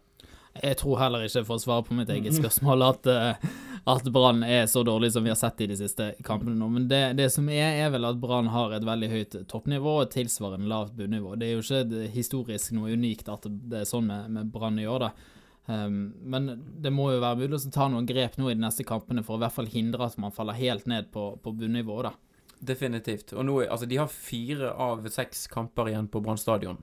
Jeg 0.53 0.77
tror 0.83 0.99
heller 1.01 1.25
ikke, 1.25 1.43
for 1.49 1.57
å 1.57 1.63
svare 1.63 1.85
på 1.87 1.97
mitt 1.97 2.11
eget 2.13 2.35
spørsmål, 2.37 2.85
at, 2.91 3.09
eh, 3.09 3.45
at 3.89 4.09
Brann 4.13 4.43
er 4.45 4.67
så 4.69 4.83
dårlig 4.85 5.13
som 5.15 5.25
vi 5.25 5.33
har 5.33 5.39
sett 5.41 5.61
i 5.65 5.69
de 5.71 5.77
siste 5.77 6.11
kampene 6.25 6.57
nå. 6.57 6.69
Men 6.73 6.89
det, 6.91 7.03
det 7.21 7.31
som 7.33 7.49
er, 7.49 7.85
er 7.85 7.93
vel 7.95 8.09
at 8.09 8.21
Brann 8.21 8.51
har 8.53 8.75
et 8.77 8.85
veldig 8.85 9.13
høyt 9.13 9.37
toppnivå 9.53 9.99
og 10.03 10.11
tilsvarende 10.13 10.69
lavt 10.73 10.97
bunnivå. 10.97 11.37
Det 11.41 11.49
er 11.49 11.55
jo 11.57 11.65
ikke 11.65 12.11
historisk 12.17 12.73
noe 12.77 12.93
unikt 12.93 13.29
at 13.33 13.49
det 13.49 13.81
er 13.81 13.89
sånn 13.89 14.09
med, 14.09 14.29
med 14.37 14.53
Brann 14.53 14.81
i 14.81 14.89
år, 14.89 15.09
da. 15.09 15.32
Um, 15.67 16.13
men 16.27 16.49
det 16.83 16.91
må 16.91 17.13
jo 17.13 17.21
være 17.23 17.45
mulig 17.45 17.61
å 17.61 17.71
ta 17.71 17.87
noen 17.91 18.07
grep 18.09 18.35
nå 18.39 18.51
i 18.51 18.57
de 18.57 18.65
neste 18.65 18.87
kampene 18.87 19.23
for 19.23 19.37
å 19.37 19.41
i 19.41 19.45
hvert 19.45 19.55
fall 19.55 19.71
hindre 19.71 20.09
at 20.09 20.19
man 20.19 20.35
faller 20.35 20.59
helt 20.59 20.89
ned 20.91 21.13
på, 21.15 21.29
på 21.43 21.55
bunnivå, 21.59 22.01
da. 22.07 22.17
Definitivt. 22.63 23.35
Og 23.35 23.47
nå, 23.47 23.59
altså, 23.67 23.87
de 23.91 23.99
har 23.99 24.11
fire 24.11 24.73
av 24.79 25.07
seks 25.11 25.47
kamper 25.51 25.91
igjen 25.91 26.11
på 26.11 26.23
Brann 26.23 26.39
stadion. 26.39 26.79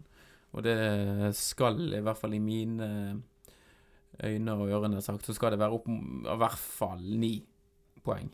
Og 0.51 0.65
det 0.65 0.75
skal, 1.37 1.79
i 1.93 2.01
hvert 2.03 2.19
fall 2.19 2.35
i 2.35 2.41
mine 2.43 2.89
øyne 4.19 4.55
og 4.57 4.73
ørene 4.73 5.01
sagt, 5.03 5.27
så 5.27 5.35
skal 5.35 5.53
det 5.53 5.61
være 5.61 5.77
opp 5.77 5.87
i 5.87 6.37
hvert 6.41 6.59
fall 6.59 7.03
ni 7.21 7.37
poeng. 8.03 8.31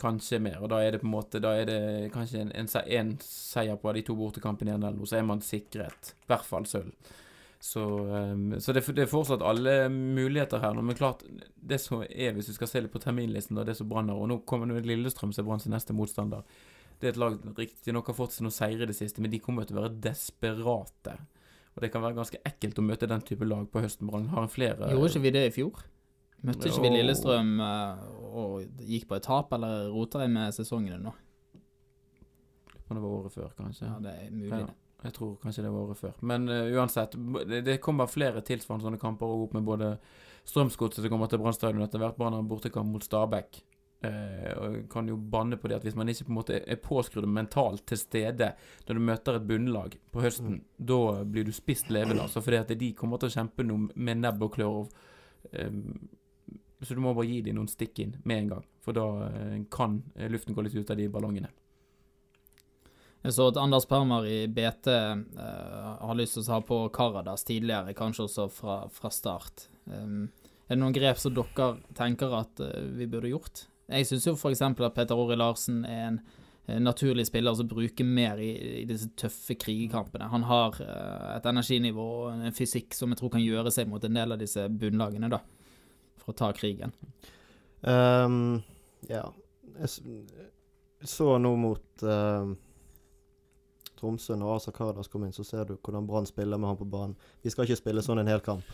Kanskje 0.00 0.40
mer. 0.42 0.62
Og 0.64 0.70
da 0.72 0.80
er 0.82 0.94
det 0.94 1.02
på 1.02 1.06
en 1.10 1.12
måte 1.12 1.42
Da 1.44 1.50
er 1.60 1.66
det 1.68 1.80
kanskje 2.14 2.46
en 2.56 3.10
seier 3.20 3.76
på 3.76 3.92
de 3.92 4.02
to 4.06 4.16
bortekampene 4.16 4.72
igjen, 4.72 4.86
eller 4.86 4.96
noe, 4.96 5.10
så 5.10 5.18
er 5.18 5.26
man 5.28 5.44
sikret 5.44 6.14
i 6.14 6.30
hvert 6.30 6.46
fall 6.46 6.66
sølv. 6.66 6.94
Så, 7.60 7.82
ehm, 8.08 8.54
så 8.60 8.72
det, 8.72 8.86
det 8.96 9.04
er 9.04 9.10
fortsatt 9.10 9.42
alle 9.44 9.90
muligheter 9.92 10.62
her. 10.62 10.78
Men 10.80 10.96
klart, 10.96 11.22
det 11.54 11.76
som 11.82 12.00
er, 12.02 12.32
hvis 12.32 12.48
du 12.48 12.54
skal 12.56 12.70
se 12.70 12.80
litt 12.80 12.92
på 12.94 13.02
terminlisten, 13.02 13.58
da, 13.58 13.66
det 13.68 13.76
som 13.76 13.88
Brann 13.90 14.08
har 14.08 14.16
Og 14.16 14.30
nå 14.30 14.38
kommer 14.48 14.70
nå 14.70 14.80
Lillestrøm 14.80 15.34
som 15.36 15.44
er 15.44 15.48
Brann 15.50 15.60
sin 15.60 15.74
neste 15.76 15.96
motstander. 15.96 16.46
Det 17.00 17.10
er 17.10 17.14
et 17.14 17.20
lag 17.20 17.36
riktignok 17.56 18.08
har 18.08 18.16
fått 18.16 18.32
seg 18.36 18.46
noen 18.46 18.56
seire 18.56 18.84
i 18.84 18.88
det 18.88 18.96
siste, 18.96 19.20
men 19.20 19.32
de 19.32 19.40
kommer 19.44 19.68
til 19.68 19.76
å 19.76 19.84
være 19.84 20.00
desperate. 20.08 21.18
Og 21.76 21.84
det 21.84 21.92
kan 21.92 22.02
være 22.04 22.16
ganske 22.16 22.40
ekkelt 22.48 22.80
å 22.80 22.84
møte 22.84 23.08
den 23.08 23.22
type 23.28 23.46
lag 23.46 23.68
på 23.72 23.84
høsten. 23.84 24.08
Brann 24.08 24.28
har 24.32 24.44
en 24.44 24.52
flere 24.52 24.90
Gjorde 24.90 25.12
ikke 25.12 25.24
vi 25.28 25.36
det 25.36 25.46
i 25.50 25.54
fjor? 25.60 25.84
Møtte 26.48 26.72
ikke 26.72 26.86
vi 26.86 26.94
Lillestrøm 26.96 27.58
eh, 27.60 28.04
og 28.40 28.84
gikk 28.88 29.04
på 29.10 29.20
et 29.20 29.26
tap, 29.28 29.52
eller 29.52 29.90
rota 29.92 30.24
jeg 30.24 30.32
med 30.32 30.56
sesongene 30.56 31.00
nå? 31.04 31.12
Det 32.90 32.98
var 32.98 33.10
året 33.10 33.36
før, 33.36 33.50
kanskje. 33.54 33.84
Ja, 33.86 33.98
det 34.02 34.16
er 34.16 34.30
mulig, 34.32 34.64
Ja. 34.64 34.70
Jeg 35.00 35.14
tror 35.16 35.36
kanskje 35.40 35.64
det 35.64 35.72
var 35.72 35.88
året 35.88 36.00
før. 36.00 36.16
Men 36.28 36.48
uh, 36.50 36.66
uansett, 36.76 37.16
det, 37.48 37.62
det 37.66 37.80
kommer 37.84 38.10
flere 38.10 38.42
tilsvarende 38.44 38.88
sånne 38.88 39.00
kamper 39.00 39.32
opp 39.32 39.56
med 39.56 39.66
både 39.66 39.94
Strømsgodset 40.48 41.04
som 41.04 41.12
kommer 41.12 41.30
til 41.30 41.40
Brann 41.40 41.56
stadion 41.56 41.84
etter 41.84 42.02
hvert. 42.02 42.16
Brann 42.18 42.36
har 42.36 42.46
bortekamp 42.48 42.90
mot 42.92 43.04
Stabæk. 43.04 43.62
Uh, 44.00 44.52
og 44.56 44.76
kan 44.88 45.08
jo 45.10 45.16
banne 45.16 45.58
på 45.60 45.68
det 45.68 45.76
at 45.76 45.82
hvis 45.84 45.96
man 45.98 46.08
ikke 46.08 46.24
på 46.24 46.32
en 46.32 46.38
måte 46.38 46.56
er 46.56 46.78
påskrudd 46.80 47.26
mentalt 47.28 47.82
til 47.90 47.98
stede 48.00 48.46
når 48.88 48.96
du 48.96 49.02
møter 49.04 49.36
et 49.36 49.44
bunnlag 49.44 49.98
på 50.08 50.22
høsten, 50.24 50.62
da 50.78 51.20
blir 51.28 51.44
du 51.44 51.52
spist 51.52 51.92
levende. 51.92 52.24
Altså 52.24 52.40
fordi 52.40 52.62
at 52.62 52.72
de 52.80 52.94
kommer 52.96 53.20
til 53.20 53.28
å 53.28 53.34
kjempe 53.34 53.66
noe 53.68 53.90
med 53.94 54.22
nebb 54.22 54.46
og 54.46 54.54
klør. 54.56 54.88
eh, 55.52 55.68
så 56.80 56.96
du 56.96 57.02
må 57.04 57.12
bare 57.12 57.28
gi 57.28 57.42
dem 57.44 57.58
noen 57.58 57.68
stikk 57.68 58.00
inn 58.00 58.14
med 58.24 58.38
en 58.38 58.48
gang, 58.54 58.64
for 58.80 58.96
da 58.96 59.04
uh, 59.28 59.58
kan 59.68 59.98
luften 60.32 60.56
gå 60.56 60.64
litt 60.64 60.78
ut 60.80 60.90
av 60.90 60.96
de 60.96 61.08
ballongene. 61.12 61.50
Jeg 63.20 63.36
så 63.36 63.50
at 63.50 63.58
Anders 63.60 63.84
Permer 63.88 64.24
i 64.24 64.38
BT 64.48 64.88
uh, 64.88 65.96
har 66.00 66.16
lyst 66.16 66.38
til 66.38 66.46
å 66.46 66.54
ha 66.54 66.60
på 66.64 66.78
Karadas 66.94 67.44
tidligere, 67.44 67.92
kanskje 67.96 68.24
også 68.24 68.46
fra, 68.54 68.76
fra 68.94 69.10
start. 69.12 69.66
Um, 69.84 70.30
er 70.64 70.78
det 70.78 70.80
noen 70.80 70.96
grep 70.96 71.20
som 71.20 71.34
dere 71.36 71.74
tenker 71.98 72.32
at 72.38 72.62
uh, 72.64 72.78
vi 72.96 73.08
burde 73.10 73.32
gjort? 73.32 73.66
Jeg 73.90 74.06
syns 74.08 74.24
jo 74.28 74.36
f.eks. 74.38 74.62
at 74.64 74.96
Peter 74.96 75.20
Ori 75.20 75.36
Larsen 75.36 75.82
er 75.84 76.06
en 76.06 76.16
uh, 76.22 76.78
naturlig 76.80 77.26
spiller 77.28 77.58
som 77.58 77.68
bruker 77.68 78.08
mer 78.08 78.40
i, 78.40 78.54
i 78.80 78.86
disse 78.88 79.10
tøffe 79.20 79.58
krigekampene. 79.60 80.30
Han 80.32 80.46
har 80.48 80.80
eh, 80.80 81.28
et 81.34 81.48
energinivå 81.50 82.06
og 82.22 82.46
en 82.46 82.56
fysikk 82.56 82.96
som 82.96 83.12
jeg 83.12 83.20
tror 83.20 83.34
kan 83.34 83.44
gjøre 83.44 83.74
seg 83.74 83.90
mot 83.90 84.04
en 84.06 84.16
del 84.16 84.32
av 84.32 84.40
disse 84.40 84.64
bunnlagene, 84.70 85.28
da. 85.32 85.42
For 86.22 86.32
å 86.32 86.38
ta 86.40 86.52
krigen. 86.56 86.94
Um, 87.82 88.62
ja. 89.10 89.26
Jeg 89.80 91.08
så 91.08 91.34
nå 91.40 91.54
mot 91.58 92.04
Tromsø, 94.00 94.36
nå, 94.40 94.48
altså 94.56 94.72
kom 95.12 95.26
inn, 95.26 95.34
så 95.36 95.44
ser 95.44 95.68
du 95.68 95.74
hvordan 95.76 96.06
Brann 96.08 96.28
spiller 96.28 96.60
med 96.60 96.72
han 96.72 96.78
på 96.80 96.88
banen. 96.88 97.18
Vi 97.44 97.52
skal 97.52 97.68
ikke 97.68 97.82
spille 97.82 98.04
sånn 98.04 98.22
en 98.22 98.30
hel 98.32 98.40
kamp. 98.44 98.64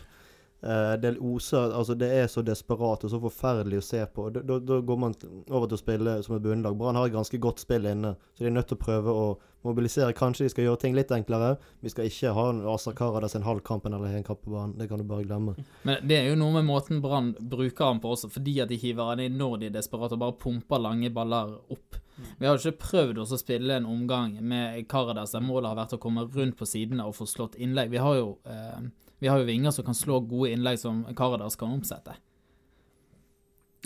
Eh, 0.61 0.93
det 1.01 1.17
oser 1.21 1.73
Altså, 1.77 1.93
det 1.93 2.09
er 2.13 2.27
så 2.27 2.41
desperat 2.41 3.03
og 3.05 3.11
så 3.11 3.19
forferdelig 3.21 3.81
å 3.81 3.85
se 3.85 4.05
på. 4.13 4.29
Da, 4.33 4.41
da, 4.41 4.57
da 4.59 4.79
går 4.81 4.97
man 5.03 5.13
over 5.49 5.67
til 5.67 5.77
å 5.77 5.81
spille 5.81 6.15
som 6.25 6.37
et 6.37 6.45
bunnlag. 6.45 6.77
Brann 6.79 6.97
har 6.97 7.09
et 7.09 7.15
ganske 7.15 7.37
godt 7.41 7.61
spill 7.61 7.85
inne, 7.89 8.15
så 8.33 8.43
de 8.43 8.49
er 8.51 8.57
nødt 8.57 8.71
til 8.71 8.79
å 8.79 8.85
prøve 8.85 9.13
å 9.13 9.27
mobilisere. 9.67 10.15
Kanskje 10.17 10.47
de 10.47 10.53
skal 10.53 10.67
gjøre 10.67 10.81
ting 10.81 10.97
litt 10.97 11.11
enklere. 11.13 11.55
Vi 11.83 11.91
skal 11.91 12.09
ikke 12.09 12.33
ha 12.37 12.47
en 12.53 12.63
Asa 12.71 12.93
Karadas 12.97 13.35
en 13.37 13.45
halv 13.47 13.61
kamp 13.67 13.85
eller 13.85 14.05
en 14.07 14.25
kamp 14.25 14.41
på 14.45 14.53
banen. 14.55 14.75
Det 14.79 14.89
kan 14.89 15.01
du 15.01 15.05
bare 15.07 15.27
glemme. 15.27 15.55
Men 15.87 16.01
det 16.07 16.21
er 16.21 16.31
jo 16.31 16.39
noe 16.39 16.57
med 16.57 16.67
måten 16.69 17.01
Brann 17.03 17.33
bruker 17.39 17.91
han 17.91 18.01
på 18.03 18.15
også, 18.15 18.31
fordi 18.33 18.59
at 18.63 18.71
de 18.71 18.79
hiver 18.81 19.13
han 19.13 19.23
inn 19.23 19.37
når 19.37 19.61
de 19.61 19.69
er 19.69 19.77
desperate 19.77 20.17
og 20.17 20.23
bare 20.23 20.37
pumper 20.41 20.81
lange 20.81 21.11
baller 21.13 21.57
opp. 21.73 22.01
Vi 22.37 22.47
har 22.47 22.55
jo 22.57 22.71
ikke 22.71 22.81
prøvd 22.81 23.19
å 23.21 23.37
spille 23.37 23.75
en 23.77 23.85
omgang 23.85 24.39
med 24.41 24.87
Karadas 24.89 25.35
der 25.35 25.43
målet 25.45 25.69
har 25.69 25.77
vært 25.83 25.97
å 25.97 26.01
komme 26.01 26.25
rundt 26.33 26.57
på 26.57 26.65
sidene 26.65 27.05
og 27.05 27.13
få 27.17 27.27
slått 27.29 27.59
innlegg. 27.61 27.91
Vi 27.93 28.01
har 28.01 28.15
jo, 28.17 28.31
eh, 28.49 28.87
vi 29.19 29.29
har 29.31 29.41
jo 29.41 29.47
vinger 29.47 29.73
som 29.73 29.85
kan 29.85 29.97
slå 29.97 30.19
gode 30.29 30.51
innlegg 30.53 30.79
som 30.79 31.03
Karadas 31.17 31.55
kan 31.59 31.73
omsette. 31.73 32.15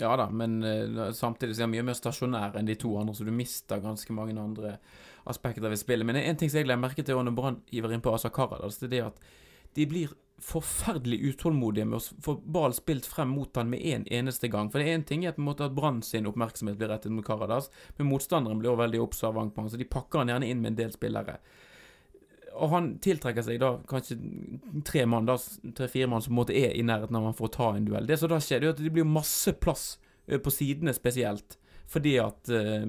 Ja 0.00 0.16
da, 0.16 0.26
men 0.30 0.62
uh, 0.64 1.12
samtidig 1.12 1.54
så 1.56 1.62
er 1.62 1.68
han 1.68 1.74
mye 1.74 1.86
mer 1.86 1.96
stasjonær 1.96 2.56
enn 2.58 2.68
de 2.68 2.76
to 2.80 2.94
andre, 2.98 3.14
så 3.14 3.26
du 3.28 3.32
mister 3.34 3.82
ganske 3.82 4.16
mange 4.16 4.34
andre 4.40 4.76
aspekter 5.28 5.68
ved 5.68 5.80
spillet. 5.80 6.06
Men 6.08 6.18
en 6.18 6.36
ting 6.36 6.50
som 6.50 6.62
jeg 6.62 6.68
legger 6.68 6.82
merke 6.82 7.04
til 7.06 7.20
når 7.20 7.36
Brann 7.36 7.62
giver 7.70 7.94
inn 7.94 8.04
på 8.04 8.14
Asa 8.14 8.32
Karadas, 8.32 8.80
det 8.80 8.88
er 8.88 8.94
det 8.96 9.06
at 9.10 9.24
de 9.76 9.88
blir 9.88 10.12
forferdelig 10.42 11.20
utålmodige 11.30 11.86
med 11.86 12.00
å 12.00 12.22
få 12.24 12.34
ball 12.54 12.74
spilt 12.74 13.06
frem 13.06 13.30
mot 13.30 13.56
han 13.56 13.70
med 13.70 13.84
en 13.92 14.06
eneste 14.10 14.50
gang. 14.50 14.72
For 14.72 14.82
det 14.82 14.88
er 14.90 14.98
en 14.98 15.06
ting 15.06 15.26
på 15.28 15.38
en 15.38 15.46
måte 15.46 15.68
at 15.68 15.76
Brann 15.76 16.00
sin 16.02 16.26
oppmerksomhet 16.26 16.80
blir 16.80 16.90
rettet 16.90 17.14
mot 17.14 17.26
Karadas, 17.26 17.70
men 17.98 18.10
motstanderen 18.10 18.58
blir 18.58 18.72
også 18.72 18.82
veldig 18.82 19.02
observant 19.04 19.54
på 19.54 19.62
han, 19.62 19.70
så 19.70 19.78
de 19.78 19.88
pakker 19.88 20.24
han 20.24 20.32
gjerne 20.32 20.48
inn 20.50 20.64
med 20.64 20.74
en 20.74 20.80
del 20.82 20.96
spillere. 20.96 21.38
Og 22.52 22.72
han 22.72 22.92
tiltrekker 23.02 23.44
seg 23.46 23.60
da 23.62 23.74
kanskje 23.88 24.18
tre 24.86 25.06
mann, 25.08 25.26
da, 25.28 25.38
tre-fire 25.76 26.10
mann 26.10 26.22
som 26.22 26.32
på 26.32 26.36
en 26.36 26.40
måte 26.42 26.56
er 26.58 26.76
i 26.76 26.84
nærheten 26.86 27.16
av 27.18 27.30
han 27.30 27.36
for 27.38 27.48
å 27.48 27.54
ta 27.54 27.72
en 27.76 27.86
duell. 27.88 28.06
Det 28.08 28.18
som 28.20 28.30
da 28.32 28.40
skjer, 28.42 28.60
det 28.60 28.68
er 28.68 28.76
at 28.76 28.82
det 28.84 28.92
blir 28.94 29.08
masse 29.08 29.54
plass 29.62 29.86
eh, 30.26 30.40
på 30.42 30.52
sidene 30.52 30.94
spesielt. 30.96 31.58
Fordi 31.92 32.12
at, 32.22 32.48
eh, 32.48 32.84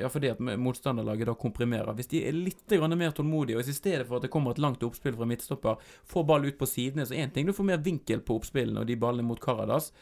ja, 0.00 0.08
fordi 0.08 0.30
at 0.32 0.40
motstanderlaget 0.40 1.28
da 1.28 1.34
komprimerer. 1.36 1.92
Hvis 1.96 2.08
de 2.12 2.22
er 2.24 2.36
litt 2.36 2.70
mer 2.70 3.12
tålmodige, 3.12 3.58
og 3.58 3.68
i 3.68 3.76
stedet 3.76 4.06
for 4.06 4.16
at 4.16 4.22
det 4.24 4.32
kommer 4.32 4.54
et 4.54 4.62
langt 4.62 4.82
oppspill 4.82 5.16
fra 5.16 5.28
midtstopper, 5.28 5.76
får 6.04 6.24
ball 6.24 6.46
ut 6.46 6.58
på 6.58 6.68
sidene, 6.68 7.04
så 7.06 7.14
én 7.14 7.32
ting, 7.32 7.46
du 7.46 7.52
får 7.52 7.64
mer 7.64 7.82
vinkel 7.84 8.20
på 8.20 8.38
oppspillene 8.38 8.80
og 8.80 8.86
de 8.86 8.96
ballene 8.96 9.28
mot 9.28 9.40
Karadas. 9.40 9.92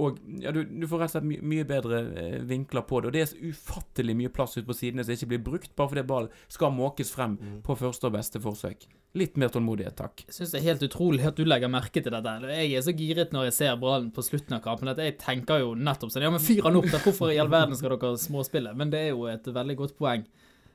Og 0.00 0.16
ja, 0.40 0.48
du, 0.56 0.62
du 0.64 0.86
får 0.88 1.02
rett 1.02 1.10
og 1.10 1.12
slett 1.18 1.26
my 1.28 1.36
mye 1.52 1.64
bedre 1.68 1.98
eh, 2.16 2.38
vinkler 2.48 2.84
på 2.88 3.02
det. 3.02 3.10
Og 3.10 3.12
det 3.12 3.20
er 3.20 3.28
så 3.28 3.50
ufattelig 3.52 4.14
mye 4.16 4.30
plass 4.32 4.56
ute 4.56 4.64
på 4.70 4.76
sidene 4.76 5.04
som 5.04 5.12
ikke 5.12 5.28
blir 5.34 5.42
brukt, 5.44 5.74
bare 5.76 5.90
fordi 5.92 6.04
ballen 6.08 6.30
skal 6.48 6.72
måkes 6.72 7.12
frem 7.12 7.34
Mm. 7.42 7.58
på 7.64 7.74
første 7.76 8.06
og 8.08 8.12
beste 8.14 8.40
forsøk. 8.40 8.86
Litt 9.18 9.36
mer 9.40 9.48
tålmodighet, 9.52 9.96
takk. 9.98 10.22
Jeg 10.28 10.34
syns 10.36 10.52
det 10.54 10.60
er 10.62 10.66
helt 10.70 10.84
utrolig 10.86 11.26
at 11.28 11.36
du 11.36 11.44
legger 11.44 11.68
merke 11.68 12.00
til 12.00 12.12
dette. 12.14 12.32
Jeg 12.48 12.72
er 12.78 12.84
så 12.86 12.94
giret 12.96 13.32
når 13.36 13.50
jeg 13.50 13.56
ser 13.58 13.76
ballen 13.80 14.10
på 14.14 14.24
slutten 14.24 14.56
av 14.56 14.62
kampen 14.64 14.88
at 14.88 15.00
jeg 15.02 15.18
tenker 15.20 15.60
jo 15.60 15.74
nettopp 15.76 16.12
sånn 16.14 16.24
Ja, 16.24 16.30
men 16.32 16.40
fyr 16.40 16.62
han 16.64 16.76
opp, 16.80 16.88
da! 16.92 17.00
Hvorfor 17.04 17.32
i 17.32 17.38
all 17.42 17.52
verden 17.52 17.76
skal 17.76 17.96
dere 17.98 18.16
småspille? 18.20 18.72
Men 18.78 18.92
det 18.92 19.00
er 19.00 19.10
jo 19.12 19.26
et 19.28 19.44
veldig 19.44 19.76
godt 19.76 19.96
poeng. 19.98 20.24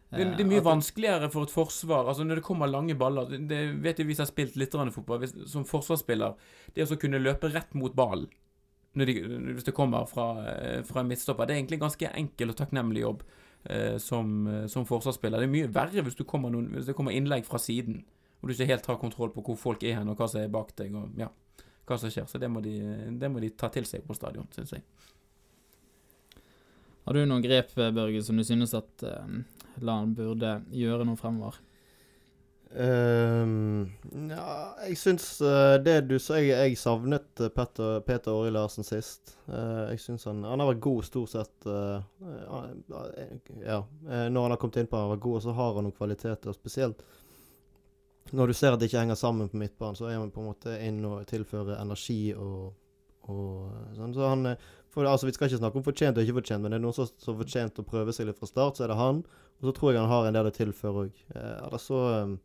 Det, 0.07 0.17
det 0.21 0.27
er 0.39 0.45
Eh, 0.45 0.51
mye 0.53 0.63
vanskeligere 0.63 1.29
for 1.33 1.43
et 1.43 1.51
forsvar. 1.51 2.07
Altså 2.07 2.23
Når 2.23 2.35
det 2.39 2.43
kommer 2.45 2.69
lange 2.69 2.95
baller 2.95 3.25
Det, 3.27 3.81
vet 3.83 3.97
jo 3.99 4.05
vi 4.05 4.15
som 4.15 4.23
har 4.23 4.31
spilt 4.31 4.55
litt 4.55 4.71
fotball. 4.71 5.25
Som 5.47 5.65
forsvarsspiller 5.65 6.35
Det 6.73 6.85
å 6.85 6.95
kunne 6.99 7.19
løpe 7.19 7.51
rett 7.51 7.73
mot 7.73 7.93
ballen 7.95 8.29
når 8.97 9.09
de, 9.09 9.15
hvis 9.53 9.67
det 9.67 9.75
kommer 9.77 10.07
fra, 10.09 10.27
eh, 10.51 10.83
fra 10.87 11.03
midtstopper, 11.05 11.47
det 11.47 11.55
er 11.55 11.61
egentlig 11.61 11.77
en 11.77 11.85
ganske 11.85 12.11
enkel 12.21 12.53
og 12.53 12.57
takknemlig 12.57 13.03
jobb 13.03 13.23
eh, 13.69 13.97
som, 14.01 14.31
eh, 14.47 14.67
som 14.71 14.87
forsvarsspiller. 14.89 15.43
Det 15.43 15.49
er 15.49 15.53
mye 15.53 15.73
verre 15.73 16.05
hvis, 16.05 16.17
kommer 16.25 16.53
noen, 16.53 16.71
hvis 16.73 16.89
det 16.89 16.95
kommer 16.97 17.15
innlegg 17.15 17.45
fra 17.47 17.61
siden, 17.61 18.01
og 18.41 18.49
du 18.49 18.55
ikke 18.55 18.71
helt 18.71 18.89
har 18.89 19.01
kontroll 19.01 19.33
på 19.33 19.43
hvor 19.45 19.59
folk 19.59 19.85
er 19.85 19.99
hen, 19.99 20.09
og 20.09 20.17
hva 20.17 20.29
som 20.31 20.41
er 20.41 20.53
bak 20.53 20.73
deg, 20.79 20.95
og 20.97 21.13
ja, 21.19 21.29
hva 21.87 21.99
som 21.99 22.13
skjer. 22.13 22.27
Så 22.29 22.41
det 22.41 22.49
må 22.51 22.63
de, 22.65 22.77
det 23.19 23.29
må 23.31 23.43
de 23.43 23.53
ta 23.53 23.69
til 23.73 23.85
seg 23.89 24.05
på 24.07 24.17
stadion, 24.17 24.49
syns 24.55 24.75
jeg. 24.77 24.85
Har 27.07 27.15
du 27.15 27.23
noen 27.23 27.43
grep, 27.45 27.71
Børge, 27.77 28.19
som 28.25 28.35
du 28.35 28.43
synes 28.43 28.73
at 28.75 29.05
eh, 29.07 29.39
Lan 29.85 30.11
burde 30.17 30.57
gjøre 30.73 31.05
noe 31.07 31.19
fremover? 31.19 31.61
Ehm, 32.75 33.87
ja, 34.27 34.47
jeg 34.83 34.97
syns 34.99 35.25
uh, 35.39 35.77
det 35.79 36.01
du 36.09 36.17
sa 36.19 36.35
jeg, 36.41 36.51
jeg 36.51 36.79
savnet 36.79 37.39
eh, 37.39 37.51
Petter, 37.53 38.01
Peter 38.03 38.35
Åri 38.35 38.51
Larsen 38.51 38.83
sist. 38.83 39.37
Uh, 39.47 39.87
jeg 39.93 40.01
syns 40.03 40.27
han 40.27 40.43
Han 40.43 40.59
har 40.59 40.73
vært 40.73 40.83
god 40.83 41.05
stort 41.07 41.31
sett 41.31 41.69
uh, 41.69 42.01
Ja. 43.63 43.79
når 44.03 44.41
han 44.41 44.51
har 44.51 44.59
kommet 44.59 44.81
inn 44.81 44.89
på 44.91 44.99
han 44.99 45.13
vært 45.13 45.23
god, 45.23 45.45
så 45.45 45.55
har 45.55 45.77
han 45.77 45.87
noen 45.87 45.95
kvaliteter. 45.95 46.57
Spesielt 46.57 47.05
når 48.35 48.51
du 48.51 48.57
ser 48.59 48.73
at 48.75 48.81
det 48.81 48.89
ikke 48.89 48.99
henger 49.05 49.15
sammen 49.15 49.47
på 49.47 49.55
midtbanen, 49.55 49.95
så 49.95 50.09
er 50.09 50.17
han 50.17 50.33
på 50.35 50.41
en 50.43 50.49
måte 50.49 50.73
inn 50.83 50.97
og 51.07 51.21
tilfører 51.29 51.77
energi 51.79 52.33
og, 52.35 52.73
og 53.31 53.93
sånn. 53.95 54.11
Så 54.17 54.27
han 54.27 54.49
for, 54.91 55.07
altså, 55.07 55.29
Vi 55.29 55.35
skal 55.37 55.47
ikke 55.47 55.61
snakke 55.61 55.79
om 55.79 55.85
fortjent 55.85 56.19
og 56.19 56.25
ikke 56.25 56.41
fortjent, 56.41 56.65
men 56.65 56.73
det 56.73 56.81
er 56.81 56.83
noen 56.83 56.97
som 56.97 57.07
har 57.07 57.39
fortjent 57.39 57.79
å 57.79 57.85
prøve 57.87 58.11
seg 58.15 58.27
litt 58.27 58.39
fra 58.41 58.49
start, 58.49 58.75
så 58.75 58.83
er 58.83 58.91
det 58.91 58.99
han. 58.99 59.23
Og 59.61 59.69
så 59.69 59.73
tror 59.77 59.93
jeg 59.93 60.01
han 60.01 60.11
har 60.11 60.27
en 60.27 60.35
del 60.35 60.49
å 60.49 60.53
tilføre 60.57 61.05
òg. 61.05 61.23
Eller 61.37 61.81
så 61.81 62.01
eh, 62.11 62.35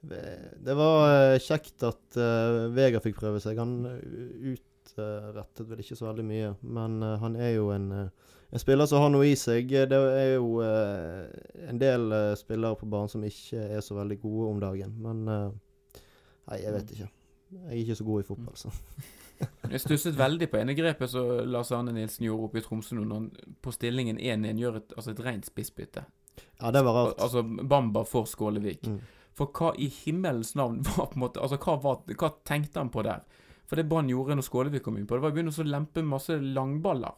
det 0.00 0.74
var 0.78 1.08
eh, 1.10 1.40
kjekt 1.42 1.82
at 1.86 2.18
uh, 2.20 2.66
Vega 2.74 3.00
fikk 3.02 3.16
prøve 3.18 3.40
seg. 3.42 3.58
Han 3.58 3.80
utrettet 3.86 4.74
utrettet 4.86 5.68
vel 5.68 5.82
ikke 5.82 5.96
så 5.96 6.08
veldig 6.08 6.24
mye, 6.26 6.54
men 6.62 7.02
uh, 7.02 7.16
han 7.20 7.36
er 7.36 7.56
jo 7.56 7.70
en, 7.74 7.90
eh, 7.92 8.32
en 8.50 8.62
spiller 8.62 8.86
som 8.86 9.02
har 9.02 9.12
noe 9.12 9.26
i 9.26 9.34
seg. 9.36 9.68
Det 9.90 9.98
er 9.98 10.34
jo 10.36 10.60
eh, 10.64 11.26
en 11.68 11.80
del 11.80 12.12
eh, 12.12 12.32
spillere 12.38 12.78
på 12.78 12.88
banen 12.90 13.10
som 13.10 13.24
ikke 13.24 13.68
er 13.76 13.84
så 13.84 13.98
veldig 13.98 14.18
gode 14.22 14.50
om 14.50 14.60
dagen, 14.62 14.96
men 15.02 15.28
eh, 15.28 15.46
Nei, 16.46 16.60
jeg 16.62 16.72
vet 16.76 16.90
ikke. 16.94 17.06
Jeg 17.50 17.64
er 17.66 17.78
ikke 17.80 17.94
så 17.98 18.04
god 18.06 18.22
i 18.22 18.26
fotball, 18.28 18.58
så. 18.60 18.68
Jeg 19.72 19.80
stusset 19.82 20.14
veldig 20.16 20.46
på 20.48 20.60
ene 20.60 20.76
grepet 20.78 21.10
som 21.10 21.26
Lars 21.50 21.72
Arne 21.74 21.90
Nilsen 21.92 22.22
gjorde 22.24 22.46
oppe 22.46 22.60
i 22.60 22.62
Tromsø 22.62 22.94
nå, 22.94 23.02
når 23.02 23.18
han 23.18 23.56
på 23.66 23.72
stillingen 23.74 24.20
1-1 24.22 24.62
gjør 24.62 24.78
et, 24.78 24.94
altså 24.94 25.10
et 25.10 25.22
rent 25.26 25.48
spissbytte. 25.48 26.04
Ja, 26.60 26.70
det 26.70 26.84
var 26.86 26.94
rart. 26.94 27.16
Al 27.18 27.26
altså 27.26 27.42
Bamba 27.42 28.04
for 28.06 28.30
Skålevik. 28.30 28.86
Mm. 28.86 29.02
For 29.36 29.52
hva 29.52 29.74
i 29.76 29.88
himmelens 29.92 30.54
navn 30.56 30.80
var 30.86 31.10
på 31.10 31.18
en 31.18 31.24
måte 31.26 31.42
Altså, 31.42 31.58
hva, 31.60 31.76
var, 31.82 32.04
hva 32.16 32.32
tenkte 32.48 32.80
han 32.80 32.92
på 32.92 33.04
der? 33.06 33.24
For 33.66 33.78
det 33.78 33.88
Brann 33.90 34.10
gjorde 34.10 34.36
når 34.38 34.46
Skålevik 34.46 34.84
kom 34.86 34.96
inn 34.98 35.08
på, 35.08 35.16
det 35.18 35.24
var 35.24 35.32
å 35.32 35.36
begynne 35.36 35.52
å 35.52 35.66
lempe 35.66 36.04
masse 36.06 36.36
langballer 36.38 37.16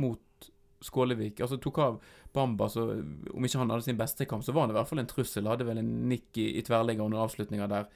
mot 0.00 0.48
Skålevik. 0.84 1.42
Altså 1.44 1.58
tok 1.60 1.80
av 1.84 1.98
Bamba, 2.32 2.68
så 2.72 2.86
om 2.88 3.44
ikke 3.44 3.60
han 3.60 3.72
hadde 3.74 3.84
sin 3.84 3.98
beste 3.98 4.24
kamp, 4.30 4.44
så 4.46 4.54
var 4.54 4.64
han 4.64 4.72
i 4.72 4.78
hvert 4.78 4.88
fall 4.88 5.02
en 5.02 5.10
trussel. 5.10 5.50
Hadde 5.50 5.66
vel 5.68 5.80
en 5.82 5.90
nikk 6.08 6.38
i, 6.40 6.46
i 6.56 6.64
tverrligger 6.64 7.04
under 7.04 7.24
avslutninga 7.24 7.68
der. 7.70 7.88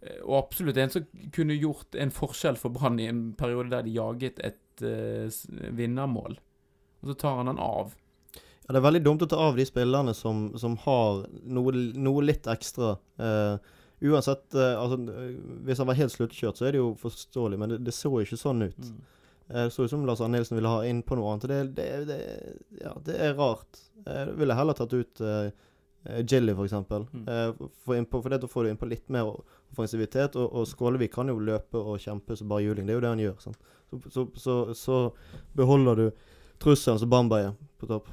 Eh, 0.00 0.20
Og 0.24 0.38
absolutt 0.40 0.80
en 0.82 0.94
som 0.96 1.06
kunne 1.36 1.58
gjort 1.58 1.94
en 1.94 2.14
forskjell 2.14 2.58
for 2.58 2.74
Brann 2.74 2.98
i 3.02 3.10
en 3.10 3.24
periode 3.38 3.70
der 3.74 3.86
de 3.86 3.94
jaget 3.94 4.42
et 4.42 4.82
uh, 4.82 5.28
vinnermål. 5.76 6.38
Og 7.02 7.12
så 7.12 7.18
tar 7.20 7.38
han 7.38 7.52
han 7.52 7.62
av. 7.62 7.94
Ja, 8.72 8.78
det 8.78 8.80
er 8.80 8.86
veldig 8.86 9.04
dumt 9.04 9.22
å 9.26 9.28
ta 9.28 9.36
av 9.36 9.58
de 9.58 9.64
spillerne 9.68 10.14
som, 10.16 10.46
som 10.56 10.78
har 10.86 11.26
noe, 11.44 11.72
noe 11.92 12.22
litt 12.24 12.46
ekstra. 12.48 12.94
Eh, 13.20 13.72
uansett 14.08 14.54
eh, 14.56 14.78
altså, 14.80 14.96
eh, 15.12 15.34
Hvis 15.66 15.82
han 15.82 15.90
var 15.90 15.98
helt 15.98 16.14
sluttkjørt, 16.14 16.56
så 16.56 16.68
er 16.68 16.72
det 16.72 16.80
jo 16.80 16.94
forståelig, 17.02 17.58
men 17.60 17.74
det, 17.74 17.82
det 17.84 17.92
så 17.92 18.14
jo 18.14 18.22
ikke 18.24 18.38
sånn 18.40 18.64
ut. 18.64 18.78
Eh, 19.50 19.66
Det 19.66 19.66
så 19.74 19.84
ut 19.84 19.92
som 19.92 20.06
Lars 20.08 20.22
Arne 20.24 20.38
Nilsen 20.38 20.56
ville 20.56 20.72
ha 20.72 20.86
inn 20.88 21.02
på 21.04 21.18
noe 21.20 21.34
annet. 21.34 21.50
Det, 21.50 21.58
det, 21.76 21.88
det, 22.08 22.20
ja, 22.80 22.94
det 23.04 23.18
er 23.20 23.36
rart. 23.36 23.82
Jeg 24.06 24.38
ville 24.40 24.56
heller 24.56 24.78
tatt 24.78 24.96
ut 24.96 25.20
uh, 25.20 25.50
Jilly, 26.24 26.54
for 26.56 26.64
eksempel. 26.64 27.04
Mm. 27.12 27.28
Eh, 27.28 27.68
for, 27.84 27.98
innpå, 27.98 28.22
for 28.22 28.32
det, 28.32 28.40
da 28.42 28.50
får 28.50 28.64
du 28.64 28.70
innpå 28.72 28.88
litt 28.88 29.12
mer 29.12 29.28
offensivitet. 29.74 30.38
Og, 30.40 30.48
og 30.48 30.66
Skålevik 30.70 31.12
kan 31.14 31.28
jo 31.28 31.36
løpe 31.38 31.78
og 31.78 32.00
kjempe 32.00 32.38
som 32.38 32.48
bare 32.48 32.64
juling. 32.64 32.88
Det 32.88 32.96
er 32.96 32.98
jo 33.02 33.04
det 33.04 33.12
han 33.12 33.26
gjør. 33.26 33.36
Så, 33.44 33.52
så, 34.08 34.26
så, 34.40 34.56
så 34.74 35.04
beholder 35.58 36.00
du 36.00 36.08
trusselen 36.62 36.98
som 36.98 37.12
Bamba 37.12 37.44
er 37.44 37.54
på 37.78 37.90
topp. 37.90 38.08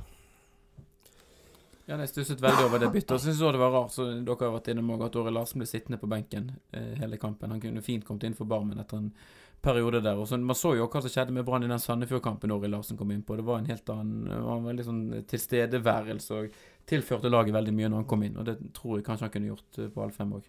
Ja, 1.89 1.97
jeg 1.97 2.11
stusset 2.11 2.41
veldig 2.43 2.67
over 2.67 2.81
det 2.83 2.91
byttet. 2.93 3.15
Og 3.15 3.21
syntes 3.23 3.39
òg 3.41 3.55
det 3.55 3.61
var 3.63 3.71
rart, 3.73 3.93
så 3.95 4.05
dere 4.11 4.45
har 4.45 4.51
vært 4.53 4.67
innom 4.69 4.91
òg, 4.93 5.07
at 5.07 5.15
Åre 5.17 5.31
Larsen 5.33 5.61
ble 5.63 5.65
sittende 5.65 5.97
på 5.97 6.09
benken 6.11 6.51
eh, 6.69 6.91
hele 6.99 7.17
kampen. 7.17 7.49
Han 7.49 7.61
kunne 7.63 7.81
fint 7.81 8.05
kommet 8.05 8.27
inn 8.27 8.35
for 8.37 8.49
Barmen 8.49 8.77
etter 8.77 8.99
en 8.99 9.07
periode 9.65 10.03
der. 10.05 10.19
Og 10.21 10.27
så, 10.29 10.37
Man 10.37 10.57
så 10.57 10.75
jo 10.77 10.85
hva 10.85 11.01
som 11.01 11.09
skjedde 11.09 11.33
med 11.33 11.47
Brann 11.47 11.65
i 11.65 11.71
den 11.71 11.81
Sandefjord-kampen 11.81 12.53
Åre 12.53 12.69
Larsen 12.69 12.99
kom 12.99 13.09
inn 13.15 13.23
på. 13.25 13.39
Det 13.39 13.47
var 13.47 13.63
en 13.63 13.71
helt 13.71 13.89
annen 13.89 14.29
Han 14.29 14.45
var 14.45 14.67
veldig 14.69 14.85
sånn 14.85 15.01
tilstedeværelse 15.33 16.37
og 16.37 16.61
tilførte 16.89 17.31
laget 17.33 17.57
veldig 17.57 17.73
mye 17.73 17.89
når 17.89 18.03
han 18.03 18.09
kom 18.13 18.27
inn. 18.27 18.37
Og 18.37 18.45
det 18.45 18.59
tror 18.77 18.99
jeg 18.99 19.07
kanskje 19.09 19.25
han 19.25 19.33
kunne 19.33 19.49
gjort 19.49 19.81
eh, 19.81 19.89
på 19.95 20.05
alle 20.05 20.17
fem 20.19 20.37
òg. 20.37 20.45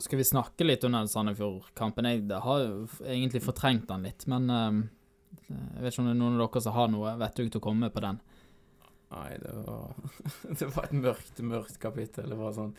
Skal 0.00 0.16
vi 0.16 0.24
snakke 0.24 0.64
litt 0.64 0.88
under 0.88 1.04
Sandefjord-kampen? 1.12 2.08
Jeg 2.08 2.44
har 2.48 2.64
jo 2.64 2.86
egentlig 3.04 3.44
fortrengt 3.44 3.84
den 3.92 4.08
litt, 4.08 4.24
men 4.32 4.48
eh, 4.48 4.84
jeg 5.44 5.84
vet 5.84 5.92
ikke 5.92 6.06
om 6.06 6.08
det 6.08 6.16
er 6.16 6.22
noen 6.24 6.38
av 6.38 6.46
dere 6.46 6.64
som 6.64 6.78
har 6.80 6.88
noe 6.88 7.18
vettug 7.20 7.50
til 7.50 7.60
å 7.60 7.68
komme 7.68 7.92
på 7.92 8.02
den. 8.08 8.24
Nei, 9.14 9.38
det 9.42 9.54
var 9.54 9.94
Det 10.58 10.68
var 10.74 10.88
et 10.88 10.94
mørkt, 10.98 11.42
mørkt 11.46 11.80
kapittel. 11.82 12.30
Det 12.32 12.38
var 12.38 12.54
sånn 12.56 12.72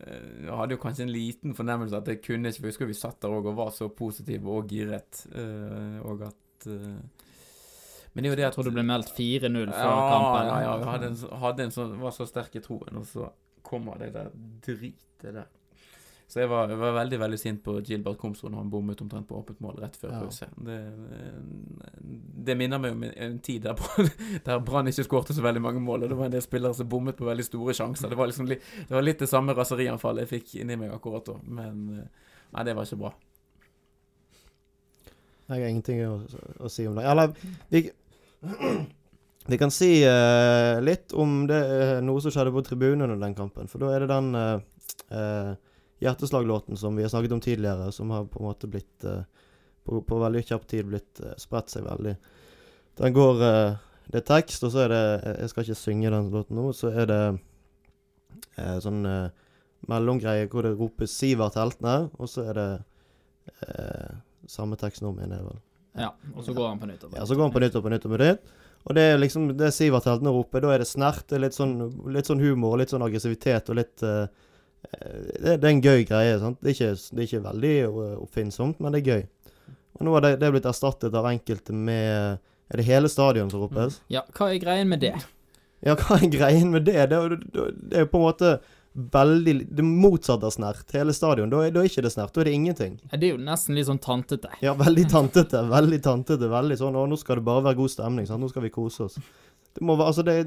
eh, 0.00 0.44
Jeg 0.46 0.58
hadde 0.60 0.76
jo 0.76 0.82
kanskje 0.82 1.06
en 1.06 1.14
liten 1.14 1.56
fornemmelse 1.58 1.98
at 1.98 2.08
det 2.08 2.20
kunne 2.24 2.52
ikke 2.52 2.62
For 2.62 2.70
jeg 2.70 2.76
husker 2.76 2.92
vi 2.92 2.98
satt 2.98 3.20
der 3.24 3.34
òg 3.34 3.50
og 3.52 3.58
var 3.58 3.72
så 3.76 3.90
positive 3.90 4.54
og 4.54 4.70
giret, 4.70 5.24
eh, 5.32 5.98
og 6.06 6.26
at 6.30 6.68
eh, 6.70 7.26
Men 8.14 8.22
det 8.22 8.30
er 8.30 8.32
jo 8.32 8.40
det 8.40 8.46
Jeg 8.46 8.56
tror 8.56 8.70
det 8.70 8.76
ble 8.78 8.86
meldt 8.86 9.12
4-0 9.16 9.74
før 9.74 9.92
ja, 9.92 10.00
kampen. 10.14 10.50
Ja, 10.52 10.58
ja, 10.66 10.74
vi 10.80 10.90
hadde 10.92 11.12
en, 11.12 11.20
hadde 11.44 11.68
en 11.68 11.76
sånn 11.80 11.98
Var 12.02 12.16
så 12.16 12.28
sterk 12.28 12.58
i 12.58 12.64
troen, 12.64 13.02
og 13.02 13.06
så 13.08 13.32
kommer 13.68 13.98
det 14.00 14.14
der 14.14 14.30
dritet 14.64 15.04
der. 15.34 15.57
Så 16.28 16.42
jeg 16.42 16.48
var, 16.50 16.68
jeg 16.68 16.76
var 16.76 16.92
veldig 16.92 17.18
veldig 17.22 17.36
sint 17.40 17.60
på 17.64 17.78
Gilbert 17.80 18.18
Komsrud 18.20 18.50
når 18.52 18.60
han 18.60 18.72
bommet 18.72 19.00
omtrent 19.00 19.24
på 19.30 19.36
åpent 19.38 19.62
mål 19.64 19.78
rett 19.80 19.94
før 19.96 20.10
Ja. 20.12 20.18
pause. 20.20 20.48
Det, 20.60 20.76
det 22.44 22.56
minner 22.60 22.82
meg 22.82 22.92
om 22.92 23.04
en, 23.08 23.38
tid 23.40 23.62
der, 23.64 23.78
der 24.44 24.58
Brann 24.60 24.90
ikke 24.90 25.06
skårte 25.06 25.32
så 25.32 25.40
veldig 25.42 25.62
mange 25.64 25.80
mål, 25.80 26.04
og 26.04 26.10
det 26.12 26.18
var 26.18 26.28
en 26.28 26.34
del 26.34 26.44
spillere 26.44 26.76
som 26.76 26.88
bommet 26.88 27.16
på 27.16 27.24
veldig 27.24 27.46
store 27.46 27.72
sjanser. 27.74 28.12
Det 28.12 28.18
var 28.18 28.28
liksom 28.28 28.50
det 28.50 28.60
var 28.90 29.06
litt 29.06 29.24
det 29.24 29.28
samme 29.30 29.54
raserianfallet 29.56 30.26
jeg 30.26 30.32
fikk 30.34 30.58
inni 30.60 30.76
meg 30.76 30.92
akkurat 30.92 31.24
da, 31.30 31.38
men 31.48 31.80
eh, 31.96 32.34
nei, 32.52 32.64
det 32.68 32.74
var 32.76 32.84
ikke 32.84 33.00
bra. 33.06 33.12
Jeg 35.48 35.62
har 35.62 35.70
ingenting 35.70 36.02
å, 36.04 36.18
å 36.60 36.68
si 36.68 36.84
om 36.90 36.98
det. 36.98 37.06
Eller 37.08 37.32
vi, 37.72 37.86
vi 39.54 39.60
kan 39.60 39.72
si 39.72 39.94
uh, 40.04 40.76
litt 40.84 41.16
om 41.16 41.46
det, 41.48 41.62
uh, 41.72 41.94
noe 42.04 42.20
som 42.20 42.34
skjedde 42.34 42.52
på 42.52 42.64
tribunen 42.66 43.06
under 43.06 43.24
den 43.24 43.38
kampen. 43.38 43.72
For 43.72 43.80
da 43.80 43.94
er 43.94 44.04
det 44.04 44.10
den 44.12 44.28
uh, 44.36 45.56
hjerteslaglåten 46.02 46.78
som 46.78 46.96
vi 46.96 47.04
har 47.04 47.10
snakket 47.12 47.34
om 47.36 47.40
tidligere, 47.42 47.92
som 47.92 48.10
har 48.14 48.28
på 48.30 48.40
en 48.40 48.48
måte 48.48 48.70
blitt 48.70 49.04
eh, 49.04 49.22
på, 49.84 50.02
på 50.02 50.20
veldig 50.20 50.44
kjapp 50.46 50.66
tid 50.70 50.86
blitt 50.86 51.20
eh, 51.24 51.34
spredt 51.40 51.72
seg 51.74 51.86
veldig. 51.88 52.14
Den 53.00 53.14
går 53.16 53.44
eh, 53.48 53.76
Det 54.08 54.22
er 54.22 54.30
tekst, 54.30 54.62
og 54.64 54.72
så 54.72 54.86
er 54.86 54.88
det 54.88 55.02
Jeg 55.42 55.50
skal 55.52 55.64
ikke 55.66 55.82
synge 55.82 56.10
den 56.14 56.30
låten 56.32 56.56
nå. 56.56 56.70
Så 56.72 56.88
er 56.88 57.10
det 57.10 57.22
sånn 58.80 59.02
mellomgreie 59.86 60.48
hvor 60.50 60.66
det 60.66 60.74
ropes 60.78 61.12
'Sivert 61.12 61.58
heltene', 61.58 62.10
og 62.18 62.30
så 62.30 62.48
er 62.50 62.54
det 62.58 62.70
eh, 63.62 64.14
samme 64.48 64.78
tekst 64.80 65.04
nå, 65.04 65.12
mener 65.12 65.38
jeg 65.38 65.46
vel. 65.46 65.60
Ja, 65.98 66.08
og 66.34 66.44
så 66.44 66.54
går 66.54 66.68
han 66.68 66.80
på 66.80 66.88
nytt. 66.88 67.04
og 67.04 67.14
Ja, 67.14 67.26
så 67.26 67.34
går 67.34 67.48
han 67.48 67.52
på 67.52 67.62
nytt 67.62 67.76
og 67.76 67.84
på 67.84 67.92
nytt 67.92 68.06
og 68.06 68.12
på 68.14 68.20
nytt. 68.22 68.50
Og 68.88 68.94
det 68.94 69.02
er 69.02 69.18
liksom 69.18 69.48
det 69.58 69.72
Sivert 69.74 70.06
heltene 70.08 70.32
roper. 70.32 70.62
Da 70.62 70.74
er 70.74 70.82
det 70.82 70.88
snert, 70.88 71.26
det 71.28 71.38
er 71.38 71.44
litt 71.46 71.56
sånn, 71.56 71.76
litt 72.14 72.28
sånn 72.30 72.42
humor, 72.42 72.78
litt 72.78 72.92
sånn 72.94 73.04
aggressivitet 73.04 73.70
og 73.70 73.80
litt 73.80 74.02
eh, 74.06 74.26
det, 74.92 75.56
det 75.60 75.64
er 75.64 75.70
en 75.74 75.82
gøy 75.84 76.04
greie. 76.08 76.38
sant? 76.40 76.58
Det 76.62 76.70
er 76.72 76.76
ikke, 76.76 76.92
det 77.16 77.22
er 77.24 77.26
ikke 77.28 77.42
veldig 77.48 77.72
eh, 77.84 78.14
oppfinnsomt, 78.22 78.78
men 78.80 78.94
det 78.94 79.02
er 79.02 79.10
gøy. 79.12 79.26
Og 79.98 80.06
nå 80.06 80.14
har 80.14 80.24
det, 80.24 80.32
det 80.40 80.46
er 80.48 80.54
blitt 80.54 80.68
erstattet 80.70 81.14
av 81.18 81.26
enkelte 81.26 81.74
med 81.74 82.38
Er 82.70 82.76
det 82.80 82.84
hele 82.86 83.08
stadion 83.10 83.48
som 83.50 83.62
ropes? 83.64 84.00
Ja, 84.12 84.22
hva 84.36 84.50
er 84.52 84.60
greien 84.62 84.88
med 84.90 85.00
det? 85.02 85.14
Ja, 85.84 85.94
hva 85.98 86.18
er 86.20 86.28
greien 86.30 86.70
med 86.74 86.84
det? 86.86 86.98
Det, 87.10 87.16
er 87.18 88.04
jo- 88.04 88.10
på 88.12 88.20
en 88.20 88.26
måte 88.28 88.58
veldig 88.98 89.54
Det 89.78 89.84
motsatte 89.84 90.46
av 90.48 90.50
snert. 90.54 90.88
Hele 90.92 91.12
stadion. 91.14 91.50
Da 91.52 91.60
er, 91.66 91.70
da 91.74 91.80
er 91.84 91.90
ikke 91.90 92.02
det 92.02 92.10
snert. 92.12 92.32
Da 92.34 92.40
er 92.42 92.48
det 92.48 92.54
ingenting. 92.56 92.96
Det 93.12 93.28
er 93.28 93.34
jo 93.36 93.40
nesten 93.42 93.76
litt 93.78 93.86
sånn 93.86 94.00
tantete. 94.02 94.50
Ja, 94.64 94.72
veldig 94.78 95.04
tantete. 95.12 95.60
Veldig 95.70 96.00
tantete. 96.02 96.48
Veldig 96.50 96.78
sånn 96.80 96.96
Å, 96.98 97.04
nå 97.06 97.18
skal 97.20 97.38
det 97.38 97.46
bare 97.46 97.62
være 97.68 97.78
god 97.78 97.92
stemning. 97.94 98.26
Sant? 98.26 98.42
Nå 98.42 98.48
skal 98.50 98.64
vi 98.66 98.72
kose 98.74 99.06
oss. 99.06 99.18
Det 99.74 99.84
må 99.86 99.94
være 100.00 100.10
Altså, 100.12 100.24
det 100.26 100.38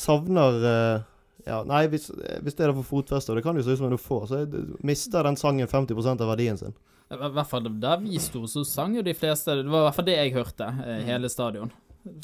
savner 0.00 0.58
eh, 0.70 1.02
Ja, 1.46 1.60
nei, 1.68 1.82
hvis, 1.92 2.08
hvis 2.42 2.56
det 2.56 2.64
er 2.66 2.72
for 2.72 2.86
fotfeste, 2.88 3.32
og 3.32 3.36
det 3.36 3.44
kan 3.44 3.56
jo 3.58 3.62
se 3.66 3.74
ut 3.76 3.78
som 3.82 3.90
du 3.92 3.98
får, 4.00 4.26
så 4.30 4.42
mister 4.82 5.26
den 5.26 5.36
sangen 5.36 5.68
50% 5.68 6.20
av 6.24 6.30
verdien 6.32 6.56
sin. 6.60 6.72
I 7.12 7.18
hvert 7.20 7.46
fall 7.50 7.66
der 7.80 7.98
vi 8.00 8.16
sto, 8.18 8.46
så 8.48 8.62
sang 8.66 8.94
jo 8.96 9.02
de 9.04 9.12
fleste 9.14 9.52
Det 9.60 9.68
var 9.68 9.82
i 9.82 9.86
hvert 9.90 9.96
fall 9.98 10.06
det 10.08 10.14
jeg 10.16 10.32
hørte, 10.34 10.64
eh, 10.72 11.02
Mm. 11.02 11.04
hele 11.10 11.28
stadion. 11.28 11.70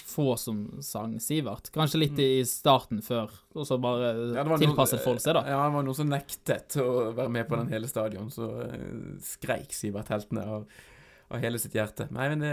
Få 0.04 0.36
som 0.36 0.78
sang 0.84 1.18
Sivert. 1.20 1.70
Kanskje 1.72 1.98
litt 2.00 2.18
i 2.20 2.42
starten 2.44 3.00
før, 3.04 3.30
og 3.54 3.64
så 3.68 3.78
bare 3.80 4.34
Ja, 4.36 4.44
tilpasset 4.60 5.00
folk 5.04 5.20
seg, 5.20 5.34
da. 5.34 5.44
Ja, 5.48 5.62
det 5.68 5.74
var 5.76 5.82
noen 5.86 5.96
som 5.96 6.08
nektet 6.10 6.76
å 6.80 7.14
være 7.16 7.30
med 7.30 7.48
på 7.48 7.56
den 7.56 7.68
hele 7.72 7.88
stadion, 7.88 8.28
så 8.32 8.48
uh, 8.60 9.16
skreik 9.24 9.72
Sivert 9.72 10.08
Heltene 10.12 10.44
av, 10.44 10.66
av 11.30 11.38
hele 11.38 11.58
sitt 11.62 11.74
hjerte. 11.78 12.08
Nei, 12.10 12.26
men 12.32 12.40
det 12.42 12.50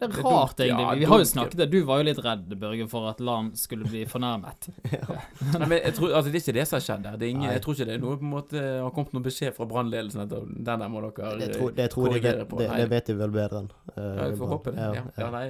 Det 0.00 0.04
er 0.04 0.16
rart, 0.20 0.56
dumt, 0.56 0.66
ja, 0.68 0.76
egentlig. 0.76 0.98
Vi 1.00 1.08
har 1.10 1.20
jo 1.22 1.28
snakket 1.30 1.56
det. 1.62 1.66
Du 1.72 1.78
var 1.88 2.02
jo 2.02 2.06
litt 2.10 2.18
redd, 2.24 2.50
Børge, 2.60 2.86
for 2.92 3.08
at 3.08 3.22
Lan 3.24 3.48
skulle 3.56 3.88
bli 3.88 4.02
fornærmet. 4.08 4.68
Nei, 5.56 5.62
men 5.62 5.78
jeg 5.78 5.94
tror, 5.96 6.12
altså, 6.12 6.32
det 6.32 6.40
er 6.40 6.44
ikke 6.44 6.56
det 6.58 6.66
som 6.68 6.76
har 6.76 6.84
skjedd 6.86 7.06
der. 7.06 7.16
Det 7.16 7.28
er 7.28 7.32
ingen, 7.32 7.48
jeg 7.48 7.62
tror 7.64 7.78
ikke 7.78 7.88
det 7.88 7.94
er 7.96 8.02
noe 8.02 8.18
på 8.20 8.28
en 8.28 8.34
måte 8.34 8.64
har 8.66 8.92
kommet 8.98 9.16
noen 9.16 9.24
beskjed 9.24 9.56
fra 9.56 9.68
brannledelsen 9.70 10.26
at 10.26 10.34
den 10.34 10.84
der 10.84 10.92
må 10.92 11.02
dere 11.06 11.32
Det 11.40 11.50
tror, 11.54 11.72
det, 11.78 11.88
tror 11.94 12.10
de 12.10 12.12
korrigere 12.18 12.44
på. 12.50 12.60
det, 12.60 12.68
det 12.82 12.90
vet 12.92 13.10
de 13.10 13.18
vel 13.22 13.34
bedre 13.38 13.64
enn 13.64 13.72
uh, 13.72 14.04
Ja, 14.04 14.28
vi 14.28 14.38
får 14.42 14.52
håpe 14.52 14.76
det. 14.76 14.84
Ja, 14.84 15.00
ja. 15.00 15.06
ja. 15.22 15.30
nei, 15.32 15.46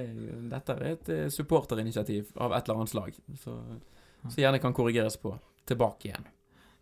dette 0.55 0.77
er 0.77 0.89
et 0.93 1.13
eh, 1.17 1.27
supporterinitiativ 1.33 2.31
av 2.39 2.55
et 2.55 2.63
eller 2.63 2.79
annet 2.79 2.95
slag, 2.95 3.21
så, 3.43 3.59
så 4.23 4.41
gjerne 4.45 4.63
kan 4.63 4.75
korrigeres 4.77 5.19
på. 5.19 5.35
Tilbake 5.67 6.13
igjen. 6.13 6.31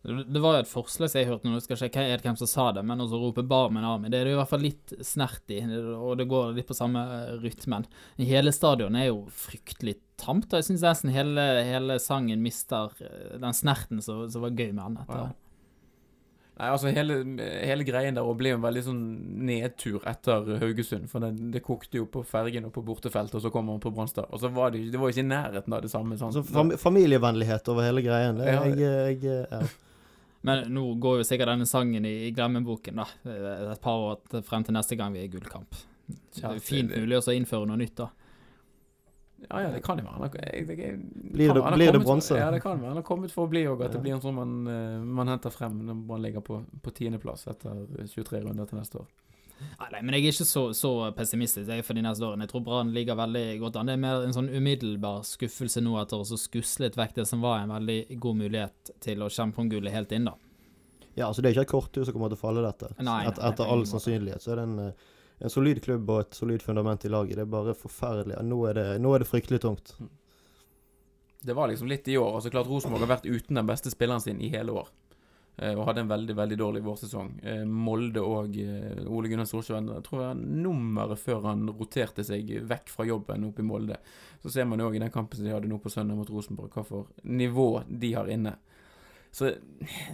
Det 0.06 0.42
var 0.42 0.58
jo 0.58 0.64
et 0.64 0.70
forslag 0.70 1.10
som 1.10 1.20
jeg 1.20 1.30
hørte, 1.32 1.50
nå 1.50 1.60
skal 1.64 1.76
jeg 1.76 1.82
sjekke 1.86 2.04
helt 2.12 2.26
hvem 2.28 2.38
som 2.38 2.50
sa 2.50 2.66
det, 2.78 2.84
men 2.86 3.00
også 3.02 3.18
rope 3.22 3.42
'Barmen 3.42 3.84
Army'. 3.84 4.12
Det 4.14 4.20
er 4.20 4.28
det 4.30 4.34
i 4.36 4.40
hvert 4.40 4.52
fall 4.52 4.62
litt 4.62 4.94
snert 5.02 5.50
i, 5.50 5.62
og 5.96 6.18
det 6.20 6.28
går 6.30 6.54
litt 6.54 6.68
på 6.70 6.78
samme 6.78 7.02
rytmen. 7.42 7.88
Hele 8.22 8.54
stadion 8.54 8.96
er 8.96 9.08
jo 9.08 9.24
fryktelig 9.34 9.96
tamt, 10.22 10.52
og 10.54 10.60
jeg 10.62 10.68
syns 10.70 10.86
nesten 10.86 11.10
hele, 11.16 11.42
hele 11.66 11.98
sangen 12.00 12.44
mister 12.46 12.94
eh, 13.02 13.40
den 13.42 13.54
snerten 13.58 14.02
som 14.02 14.30
som 14.30 14.46
var 14.46 14.54
gøy 14.54 14.72
med 14.74 14.84
den. 14.84 15.02
Ja. 15.10 15.26
Nei, 16.56 16.70
altså 16.72 16.88
hele, 16.88 17.16
hele 17.68 17.84
greien 17.84 18.16
der 18.16 18.24
og 18.24 18.38
ble 18.40 18.54
en 18.56 18.62
veldig 18.64 18.84
sånn 18.86 19.00
nedtur 19.44 20.00
etter 20.08 20.54
Haugesund. 20.62 21.10
For 21.12 21.20
det, 21.20 21.34
det 21.52 21.62
kokte 21.66 22.00
jo 22.00 22.06
på 22.08 22.22
fergen 22.24 22.70
og 22.70 22.72
på 22.78 22.84
bortefeltet, 22.86 23.36
og 23.36 23.44
så 23.44 23.52
kom 23.52 23.66
man 23.68 23.82
på 23.84 23.92
Bronstad. 23.92 24.30
Og 24.32 24.40
så 24.40 24.48
var 24.56 24.72
det 24.72 24.86
det 24.94 25.02
var 25.02 25.12
jo 25.12 25.18
ikke 25.18 25.26
i 25.26 25.34
nærheten 25.34 25.76
av 25.76 25.82
det 25.84 25.92
samme. 25.92 26.16
Sant? 26.22 26.38
Så 26.38 26.46
fam 26.48 26.72
familievennlighet 26.80 27.68
over 27.74 27.84
hele 27.84 28.06
greien. 28.06 28.40
Det, 28.40 28.48
Ja. 28.48 28.64
jeg, 28.72 29.20
jeg, 29.20 29.48
ja. 29.52 29.60
Men 30.46 30.68
nå 30.74 30.84
går 31.02 31.20
jo 31.22 31.26
sikkert 31.28 31.50
denne 31.54 31.66
sangen 31.70 32.06
i, 32.06 32.14
i 32.28 32.34
glemmeboken, 32.36 33.02
da. 33.02 33.06
Et 33.74 33.82
par 33.82 34.04
år 34.12 34.44
frem 34.46 34.64
til 34.68 34.76
neste 34.78 34.98
gang 35.00 35.16
vi 35.16 35.24
er 35.24 35.30
i 35.30 35.34
gullkamp. 35.34 35.78
Det 36.36 36.44
er 36.46 36.60
fint 36.62 36.92
mulig 36.94 37.18
å 37.18 37.34
innføre 37.34 37.66
noe 37.70 37.80
nytt, 37.82 37.96
da. 37.98 38.12
Ja, 39.46 39.60
ja, 39.62 39.70
det 39.74 39.82
kan 39.86 40.00
jo 40.00 40.06
være. 40.08 40.20
noe 40.24 40.42
Jeg, 40.42 40.68
jeg, 40.68 40.78
jeg, 40.80 41.00
Blir 41.36 41.52
det- 41.54 41.62
være 41.64 41.78
blir 41.78 41.92
det 41.94 42.02
bronse? 42.06 42.38
Ja, 42.40 42.50
det 42.54 42.62
kan 42.64 42.80
være. 42.80 42.88
Han 42.94 43.02
har 43.02 43.04
kommet 43.06 43.32
for 43.34 43.46
å 43.46 43.50
bli 43.52 43.66
òg. 43.70 43.82
At 43.86 43.92
det 43.94 44.02
blir 44.02 44.16
en 44.16 44.22
sånn 44.24 44.34
man, 44.38 44.54
eh, 44.68 45.04
man 45.20 45.28
henter 45.28 45.54
frem 45.54 45.82
når 45.86 46.00
man 46.08 46.22
ligger 46.24 46.42
på, 46.42 46.62
på 46.82 46.94
tiendeplass 46.96 47.46
etter 47.52 47.86
23 48.08 48.42
runder 48.46 48.66
til 48.70 48.80
neste 48.80 49.02
år. 49.04 49.08
Nei, 49.80 50.02
men 50.02 50.16
jeg 50.18 50.26
er 50.26 50.34
ikke 50.34 50.48
så, 50.48 50.64
så 50.76 50.92
pessimistisk 51.16 51.70
jeg, 51.72 51.84
for 51.88 51.98
de 51.98 52.04
neste 52.04 52.26
årene. 52.28 52.46
Jeg 52.46 52.52
tror 52.52 52.64
Brann 52.66 52.92
ligger 52.96 53.18
veldig 53.20 53.44
godt 53.62 53.78
an. 53.80 53.90
Det 53.90 53.96
er 53.96 54.02
mer 54.02 54.26
en 54.26 54.36
sånn 54.36 54.50
umiddelbar 54.52 55.24
skuffelse 55.28 55.84
nå 55.84 55.96
etter 56.02 56.22
å 56.22 56.28
så 56.28 56.40
skuslet 56.40 56.98
vekk 57.00 57.16
det 57.22 57.28
som 57.30 57.44
var 57.44 57.62
en 57.62 57.72
veldig 57.76 58.18
god 58.24 58.42
mulighet 58.42 58.92
til 59.04 59.24
å 59.24 59.30
kjempe 59.32 59.64
om 59.64 59.70
gullet 59.72 59.96
helt 59.96 60.12
inn, 60.16 60.28
da. 60.28 60.36
ja, 61.16 61.30
altså 61.30 61.42
det 61.42 61.50
er 61.50 61.56
ikke 61.56 61.68
et 61.70 61.72
korthus 61.72 62.10
som 62.10 62.18
kommer 62.18 62.34
til 62.34 62.40
å 62.40 62.44
falle 62.44 62.66
dette. 62.66 62.92
Nei, 63.00 63.08
nei, 63.08 63.22
Et, 63.32 63.40
etter 63.52 63.72
all 63.72 63.86
sannsynlighet 63.90 64.44
så 64.44 64.54
er 64.54 64.62
det 64.62 64.68
en, 64.68 64.76
eh, 64.90 65.08
en 65.40 65.54
solid 65.54 65.82
klubb 65.84 66.12
og 66.12 66.26
et 66.26 66.38
solid 66.42 66.66
fundament 66.66 67.08
i 67.08 67.14
laget. 67.14 67.40
Det 67.40 67.46
er 67.46 67.56
bare 67.56 67.78
forferdelig. 67.80 68.42
Nå 68.44 68.60
er 68.72 68.80
det, 68.80 68.86
nå 69.04 69.16
er 69.16 69.24
det 69.24 69.32
fryktelig 69.32 69.62
tungt. 69.64 69.96
Det 71.46 71.56
var 71.56 71.70
liksom 71.72 71.88
litt 71.88 72.08
i 72.12 72.18
år. 72.18 72.36
altså 72.36 72.52
klart 72.52 72.68
Rosenborg 72.68 73.06
har 73.06 73.16
vært 73.16 73.28
uten 73.30 73.56
den 73.56 73.68
beste 73.70 73.92
spilleren 73.94 74.24
sin 74.24 74.42
i 74.42 74.50
hele 74.50 74.76
år. 74.76 74.92
Eh, 75.58 75.72
og 75.72 75.86
hadde 75.88 76.04
en 76.04 76.10
veldig 76.12 76.36
veldig 76.36 76.58
dårlig 76.60 76.84
vårsesong. 76.84 77.30
Eh, 77.48 77.64
Molde 77.64 78.20
og 78.20 78.58
eh, 78.60 79.06
Ole 79.08 79.32
Gunnar 79.32 79.48
Solskjær 79.48 79.80
jeg 79.80 80.04
tror 80.04 80.24
jeg 80.26 80.42
nummeret 80.66 81.22
før 81.22 81.48
han 81.48 81.64
roterte 81.70 82.26
seg 82.28 82.52
vekk 82.68 82.92
fra 82.92 83.08
jobben 83.08 83.48
oppe 83.48 83.64
i 83.64 83.68
Molde. 83.68 84.00
Så 84.44 84.52
ser 84.52 84.68
man 84.68 84.84
jo 84.84 84.90
òg 84.90 84.98
i 85.00 85.04
den 85.06 85.14
kampen 85.14 85.44
de 85.46 85.54
hadde 85.56 85.72
nå 85.72 85.80
på 85.80 85.92
søndag 85.94 86.20
mot 86.20 86.30
Rosenborg, 86.30 86.74
hva 86.76 86.84
for 86.86 87.08
nivå 87.24 87.70
de 87.88 88.14
har 88.18 88.28
inne. 88.32 88.58
Så 89.36 89.50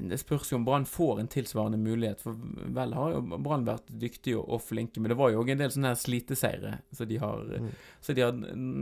det 0.02 0.18
spørs 0.18 0.50
jo 0.50 0.58
om 0.58 0.64
Brann 0.66 0.86
får 0.90 1.20
en 1.22 1.28
tilsvarende 1.30 1.78
mulighet. 1.78 2.24
For 2.24 2.38
vel 2.74 2.96
har 2.98 3.12
jo 3.14 3.20
Brann 3.36 3.68
vært 3.68 3.90
dyktige 4.02 4.40
og, 4.40 4.48
og 4.56 4.64
flinke, 4.66 5.02
men 5.02 5.14
det 5.14 5.18
var 5.20 5.30
jo 5.30 5.44
òg 5.44 5.52
en 5.54 5.62
del 5.62 5.74
sånne 5.74 5.92
her 5.92 6.00
sliteseire 6.02 6.78
som 6.90 7.10
de 7.10 7.20
har 7.22 7.44
Mm. 7.52 7.68
så 8.02 8.14
de 8.18 8.24
har 8.26 8.38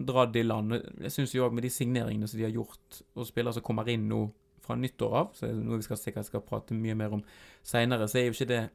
dratt 0.08 0.36
i 0.36 0.44
land. 0.44 0.78
Jeg 1.04 1.12
syns 1.12 1.36
jo 1.36 1.44
òg 1.48 1.56
med 1.56 1.64
de 1.68 1.72
signeringene 1.76 2.28
som 2.28 2.40
de 2.40 2.48
har 2.48 2.56
gjort, 2.56 3.02
og 3.16 3.28
spillere 3.28 3.54
som 3.58 3.64
kommer 3.64 3.88
inn 3.92 4.08
nå 4.08 4.30
fra 4.70 4.78
nyttår 4.80 5.16
av, 5.22 5.34
så 5.36 5.48
er 5.48 5.56
det 5.58 5.66
noe 5.66 5.82
vi 5.82 5.88
skal 5.88 6.00
sikkert 6.00 6.30
skal 6.30 6.46
prate 6.46 6.78
mye 6.78 6.96
mer 6.98 7.18
om 7.18 7.24
seinere, 7.66 8.08
så 8.10 8.22
er 8.22 8.30
jo 8.30 8.38
ikke 8.38 8.54
det 8.54 8.66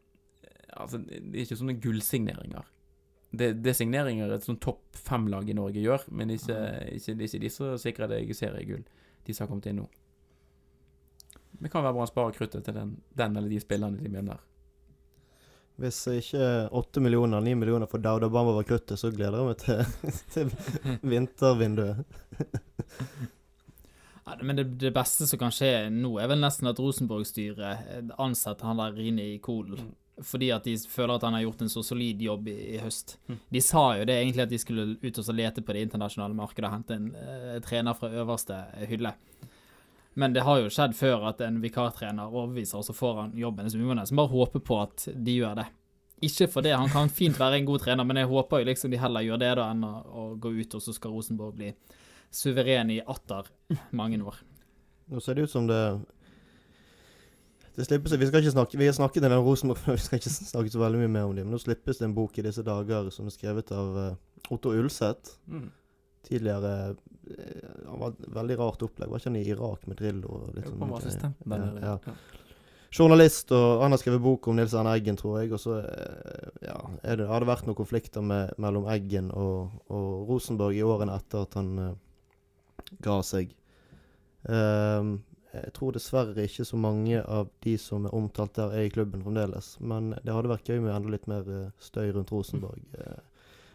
Altså, 0.75 0.99
det 0.99 1.21
er 1.23 1.45
ikke 1.45 1.57
sånne 1.61 1.77
gullsigneringer. 1.79 2.65
Det, 3.31 3.53
det 3.63 3.71
er 3.71 3.77
signeringer 3.79 4.33
et 4.35 4.47
sånn 4.47 4.59
topp 4.59 4.97
fem-lag 4.99 5.47
i 5.47 5.55
Norge 5.55 5.79
gjør, 5.79 6.03
men 6.19 6.33
ikke, 6.35 6.57
ikke, 6.97 7.15
det 7.15 7.23
er 7.23 7.29
ikke 7.29 7.43
de 7.45 7.51
som 7.55 7.77
sikrer 7.79 8.11
deg 8.11 8.33
seriegull, 8.35 8.81
de 9.23 9.37
som 9.37 9.45
har 9.45 9.53
kommet 9.53 9.69
inn 9.71 9.79
nå. 9.79 9.85
Det 11.61 11.71
kan 11.71 11.85
være 11.85 11.95
bra 11.95 12.09
å 12.09 12.11
spare 12.11 12.35
kruttet 12.35 12.67
til 12.67 12.75
den, 12.75 12.97
den 13.15 13.39
eller 13.39 13.55
de 13.55 13.61
spillerne 13.63 14.03
de 14.03 14.11
mener. 14.11 14.43
Hvis 15.79 16.01
ikke 16.11 16.69
åtte 16.75 17.03
millioner, 17.03 17.43
ni 17.43 17.55
millioner 17.59 17.91
for 17.91 18.03
Dauda 18.03 18.29
Bamba 18.31 18.55
var 18.55 18.67
kruttet, 18.67 18.99
så 18.99 19.11
gleder 19.15 19.41
jeg 19.41 19.49
meg 19.49 19.63
til, 19.63 19.79
til 20.35 21.09
vintervinduet. 21.15 22.05
Ja, 24.25 24.37
men 24.41 24.57
det, 24.57 24.65
det 24.81 24.95
beste 24.95 25.27
som 25.29 25.41
kan 25.41 25.53
skje 25.53 25.91
nå, 25.93 26.15
er 26.21 26.31
vel 26.33 26.41
nesten 26.41 26.71
at 26.71 26.81
Rosenborg-styret 26.81 27.91
eh, 27.93 28.15
ansetter 28.23 28.71
han 28.71 28.81
der 28.81 28.97
Rini 28.97 29.35
Kohl. 29.45 29.75
Mm. 29.77 29.93
Fordi 30.25 30.49
at 30.55 30.67
de 30.69 30.77
føler 30.79 31.17
at 31.17 31.25
han 31.27 31.35
har 31.35 31.43
gjort 31.43 31.65
en 31.65 31.73
så 31.73 31.83
solid 31.83 32.23
jobb 32.23 32.49
i, 32.49 32.57
i 32.77 32.81
høst. 32.81 33.17
Mm. 33.27 33.39
De 33.57 33.63
sa 33.65 33.85
jo 33.99 34.07
det 34.09 34.17
egentlig 34.21 34.45
at 34.47 34.53
de 34.53 34.61
skulle 34.63 34.87
ut 35.03 35.21
og 35.21 35.35
lete 35.35 35.65
på 35.65 35.75
det 35.75 35.89
internasjonale 35.89 36.39
markedet 36.39 36.69
og 36.71 36.77
hente 36.77 36.97
en 36.97 37.09
eh, 37.19 37.57
trener 37.65 37.99
fra 37.99 38.13
øverste 38.23 38.61
hylle. 38.89 39.13
Men 40.15 40.33
det 40.33 40.45
har 40.47 40.61
jo 40.63 40.71
skjedd 40.71 40.95
før 40.95 41.27
at 41.33 41.43
en 41.43 41.59
vikartrener 41.61 42.31
overbeviser, 42.31 42.79
og 42.79 42.87
så 42.87 42.95
får 42.95 43.17
han 43.21 43.33
jobben. 43.39 43.69
Så 43.71 43.81
vi 43.81 43.87
må 43.87 43.97
nesten 43.99 44.17
bare 44.17 44.31
håpe 44.31 44.63
på 44.63 44.79
at 44.79 45.09
de 45.11 45.41
gjør 45.41 45.59
det. 45.59 45.67
Ikke 46.25 46.47
for 46.49 46.65
det, 46.65 46.77
han 46.79 46.89
kan 46.89 47.11
fint 47.13 47.37
være 47.37 47.59
en 47.59 47.67
god 47.69 47.83
trener, 47.83 48.07
men 48.07 48.23
jeg 48.23 48.31
håper 48.31 48.63
jo 48.63 48.69
liksom 48.71 48.95
de 48.95 49.03
heller 49.03 49.27
gjør 49.27 49.43
det 49.43 49.51
da 49.59 49.67
enn 49.75 49.83
å, 49.85 49.95
å 50.07 50.25
gå 50.41 50.55
ut, 50.55 50.79
og 50.79 50.85
så 50.85 50.95
skal 50.95 51.13
Rosenborg 51.13 51.59
bli 51.59 51.73
suveren 52.35 52.91
i 52.91 53.01
atter 53.01 53.49
mange 53.97 54.21
år. 54.23 54.43
Nå 55.13 55.21
ser 55.21 55.37
det 55.37 55.47
ut 55.47 55.53
som 55.53 55.67
det 55.69 55.81
Det 57.77 57.85
slippes 57.85 58.15
Vi 58.17 58.27
skal 58.27 58.41
ikke 58.41 58.55
snakke 58.55 58.79
Vi 58.81 58.87
har 58.89 58.95
snakket 58.97 59.25
en 59.25 59.31
del 59.31 59.41
om 59.43 59.49
Rosenborg, 59.49 59.83
vi 59.99 60.01
skal 60.01 60.21
ikke 60.21 60.33
snakke 60.33 60.73
så 60.73 60.83
veldig 60.83 61.03
mye 61.05 61.15
mer 61.19 61.31
om 61.31 61.35
dem. 61.37 61.49
Men 61.49 61.57
nå 61.57 61.63
slippes 61.63 62.01
det 62.01 62.09
en 62.09 62.17
bok 62.17 62.39
i 62.39 62.47
disse 62.47 62.65
dager 62.67 63.11
som 63.15 63.29
er 63.29 63.35
skrevet 63.35 63.73
av 63.75 63.99
eh, 64.01 64.15
Otto 64.55 64.73
Ulseth. 64.75 65.37
Mm. 65.51 65.67
Tidligere 66.25 66.95
eh, 66.95 67.67
Han 67.91 68.01
var 68.01 68.15
et 68.15 68.31
veldig 68.39 68.61
rart 68.63 68.87
opplegg. 68.87 69.11
Var 69.11 69.21
ikke 69.21 69.33
han 69.33 69.43
i 69.43 69.45
Irak 69.51 69.85
med 69.91 70.01
Drillo? 70.01 70.41
Og 70.41 70.57
litt 70.57 70.71
sånn 70.71 71.35
Ja, 71.51 71.61
ja. 71.61 71.99
Ja. 72.07 72.17
Journalist, 72.95 73.51
og 73.51 73.81
han 73.83 73.91
har 73.91 73.99
skrevet 73.99 74.23
bok 74.23 74.47
om 74.47 74.55
Nils 74.55 74.71
Arne 74.79 74.93
Eggen, 74.95 75.17
tror 75.19 75.41
jeg. 75.41 75.51
Og 75.57 75.59
så 75.59 75.81
eh, 75.83 76.51
ja, 76.63 76.79
er 77.03 77.19
det, 77.19 77.27
har 77.27 77.43
det 77.43 77.51
vært 77.51 77.67
noen 77.67 77.79
konflikter 77.81 78.23
med, 78.23 78.55
mellom 78.63 78.87
Eggen 78.93 79.33
og, 79.35 79.75
og 79.91 80.31
Rosenborg 80.31 80.79
i 80.79 80.85
årene 80.87 81.19
etter 81.19 81.43
at 81.43 81.59
han 81.59 81.75
ga 83.05 83.21
seg. 83.27 83.55
Um, 84.45 85.17
jeg 85.55 85.71
tror 85.77 85.95
dessverre 85.95 86.47
ikke 86.49 86.67
så 86.67 86.79
mange 86.81 87.21
av 87.21 87.51
de 87.63 87.77
som 87.79 88.09
er 88.09 88.15
omtalt 88.17 88.57
der, 88.57 88.73
er 88.75 88.89
i 88.89 88.91
klubben 88.93 89.23
fremdeles. 89.23 89.75
Men 89.81 90.11
det 90.25 90.35
hadde 90.35 90.51
vært 90.51 90.67
gøy 90.67 90.81
med 90.83 90.95
enda 90.95 91.13
litt 91.15 91.29
mer 91.31 91.47
eh, 91.47 91.69
støy 91.79 92.09
rundt 92.17 92.33
Rosenborg. 92.35 92.83
Eh, 92.99 93.21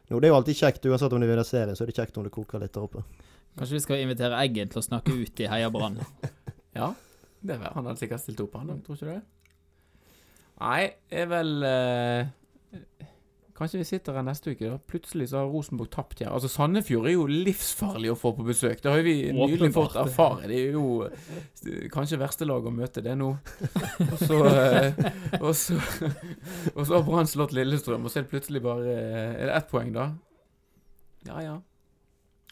nå, 0.09 0.19
det 0.19 0.27
er 0.27 0.33
jo 0.33 0.39
alltid 0.41 0.59
kjekt, 0.59 0.87
uansett 0.89 1.15
om 1.15 1.23
de 1.23 1.29
vinner 1.29 1.47
serien, 1.47 1.77
så 1.77 1.85
er 1.85 1.91
det 1.91 1.95
kjekt 1.95 2.19
om 2.19 2.27
det 2.27 2.33
koker 2.35 2.59
litt 2.59 2.75
der 2.75 2.83
oppe. 2.83 3.05
Kanskje 3.55 3.77
vi 3.77 3.83
skal 3.85 4.03
invitere 4.03 4.41
Eggen 4.43 4.71
til 4.71 4.81
å 4.81 4.85
snakke 4.85 5.15
ut 5.15 5.43
i 5.43 5.49
Heia 5.51 5.71
Brann. 5.73 6.01
Ja, 6.79 6.91
det 7.41 7.55
er. 7.55 7.71
Han 7.73 7.87
hadde 7.89 7.97
sikkert 7.97 8.21
stilt 8.21 8.39
opp, 8.43 8.53
han 8.59 8.69
òg, 8.69 8.83
tror 8.85 8.95
ikke 8.95 9.07
du 9.07 9.13
det? 9.15 10.11
Nei, 10.61 10.83
er 11.09 11.25
vel 11.31 11.49
eh, 11.65 12.29
Kanskje 13.59 13.81
vi 13.81 13.85
sitter 13.89 14.15
her 14.15 14.23
neste 14.23 14.53
uke, 14.53 14.69
da. 14.71 14.77
Plutselig 14.87 15.25
så 15.33 15.41
har 15.41 15.49
Rosenborg 15.51 15.89
tapt 15.91 16.21
her. 16.23 16.29
Altså, 16.31 16.47
Sandefjord 16.47 17.09
er 17.09 17.17
jo 17.17 17.25
livsfarlig 17.27 18.13
å 18.13 18.15
få 18.15 18.31
på 18.37 18.45
besøk. 18.47 18.79
Det 18.79 18.93
har 18.93 19.03
vi 19.03 19.15
nylig 19.35 19.73
fått 19.75 19.97
erfare. 19.99 20.47
Det 20.47 20.61
er 20.61 20.77
jo 20.77 20.85
eh, 21.09 21.89
kanskje 21.91 22.21
verste 22.21 22.47
lag 22.47 22.63
å 22.63 22.71
møte, 22.71 23.03
det 23.03 23.17
nå. 23.19 23.33
Og 24.13 24.15
så 24.23 24.39
eh, 24.47 25.03
Og 25.41 25.51
så, 25.59 25.75
og 25.75 26.85
så 26.87 26.93
har 26.95 27.03
Brann 27.03 27.27
slått 27.27 27.51
Lillestrøm, 27.57 28.07
og 28.07 28.11
så 28.13 28.21
er 28.21 28.25
det 28.25 28.31
plutselig 28.31 28.63
bare 28.63 28.95
eh, 28.95 29.35
Er 29.35 29.51
det 29.51 29.57
ett 29.59 29.69
poeng, 29.71 29.91
da? 29.95 30.07
Ja 31.27 31.43
ja. 31.43 31.57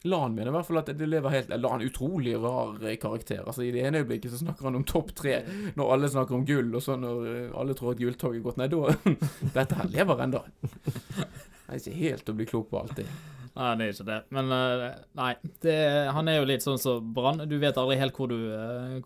Lan 0.07 0.35
mener 0.35 0.51
i 0.51 0.55
hvert 0.55 0.67
fall 0.67 0.81
at 0.81 0.89
det 0.99 1.07
lever 1.09 1.33
helt 1.33 1.53
Lan 1.61 1.83
utrolig 1.85 2.35
rar 2.41 2.75
eh, 2.83 2.97
karakter. 3.01 3.43
Altså 3.45 3.65
I 3.65 3.71
det 3.75 3.85
ene 3.87 4.01
øyeblikket 4.03 4.33
så 4.33 4.41
snakker 4.41 4.69
han 4.69 4.79
om 4.79 4.85
topp 4.87 5.13
tre, 5.17 5.39
når 5.77 5.93
alle 5.93 6.11
snakker 6.13 6.37
om 6.37 6.45
gull, 6.47 6.73
og 6.75 6.83
så 6.83 6.97
når 6.99 7.25
eh, 7.31 7.55
alle 7.57 7.77
tror 7.77 7.93
at 7.93 8.01
gulltoget 8.01 8.39
er 8.39 8.45
gått. 8.45 8.59
Nei, 8.61 8.69
da 8.71 9.15
Dette 9.57 9.79
her 9.79 9.89
lever 9.93 10.27
ennå. 10.27 10.43
Jeg 10.87 11.73
er 11.73 11.81
ikke 11.81 11.97
helt 12.01 12.31
å 12.31 12.37
bli 12.37 12.47
klok 12.49 12.69
på 12.71 12.81
alltid. 12.81 13.09
Nei, 13.57 13.71
det 13.79 13.85
er 13.87 13.95
ikke 13.95 14.09
det. 14.11 14.19
Men 14.37 14.53
eh, 14.57 14.85
nei, 15.17 15.31
det, 15.65 15.77
han 16.17 16.29
er 16.31 16.39
jo 16.39 16.47
litt 16.51 16.65
sånn 16.65 16.81
som 16.81 17.11
Brann. 17.15 17.43
Du 17.49 17.57
vet 17.61 17.79
aldri 17.79 17.97
helt 17.99 18.17
hvor 18.17 18.31
du, 18.31 18.37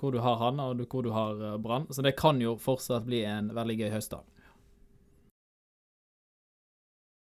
hvor 0.02 0.14
du 0.14 0.20
har 0.24 0.38
han, 0.44 0.60
og 0.62 0.86
hvor 0.92 1.08
du 1.08 1.14
har 1.16 1.58
Brann. 1.64 1.88
Så 1.90 2.06
det 2.06 2.18
kan 2.20 2.42
jo 2.44 2.58
fortsatt 2.62 3.08
bli 3.08 3.24
en 3.28 3.54
veldig 3.56 3.80
gøy 3.84 3.92
høst, 3.96 4.14
da. 4.14 4.41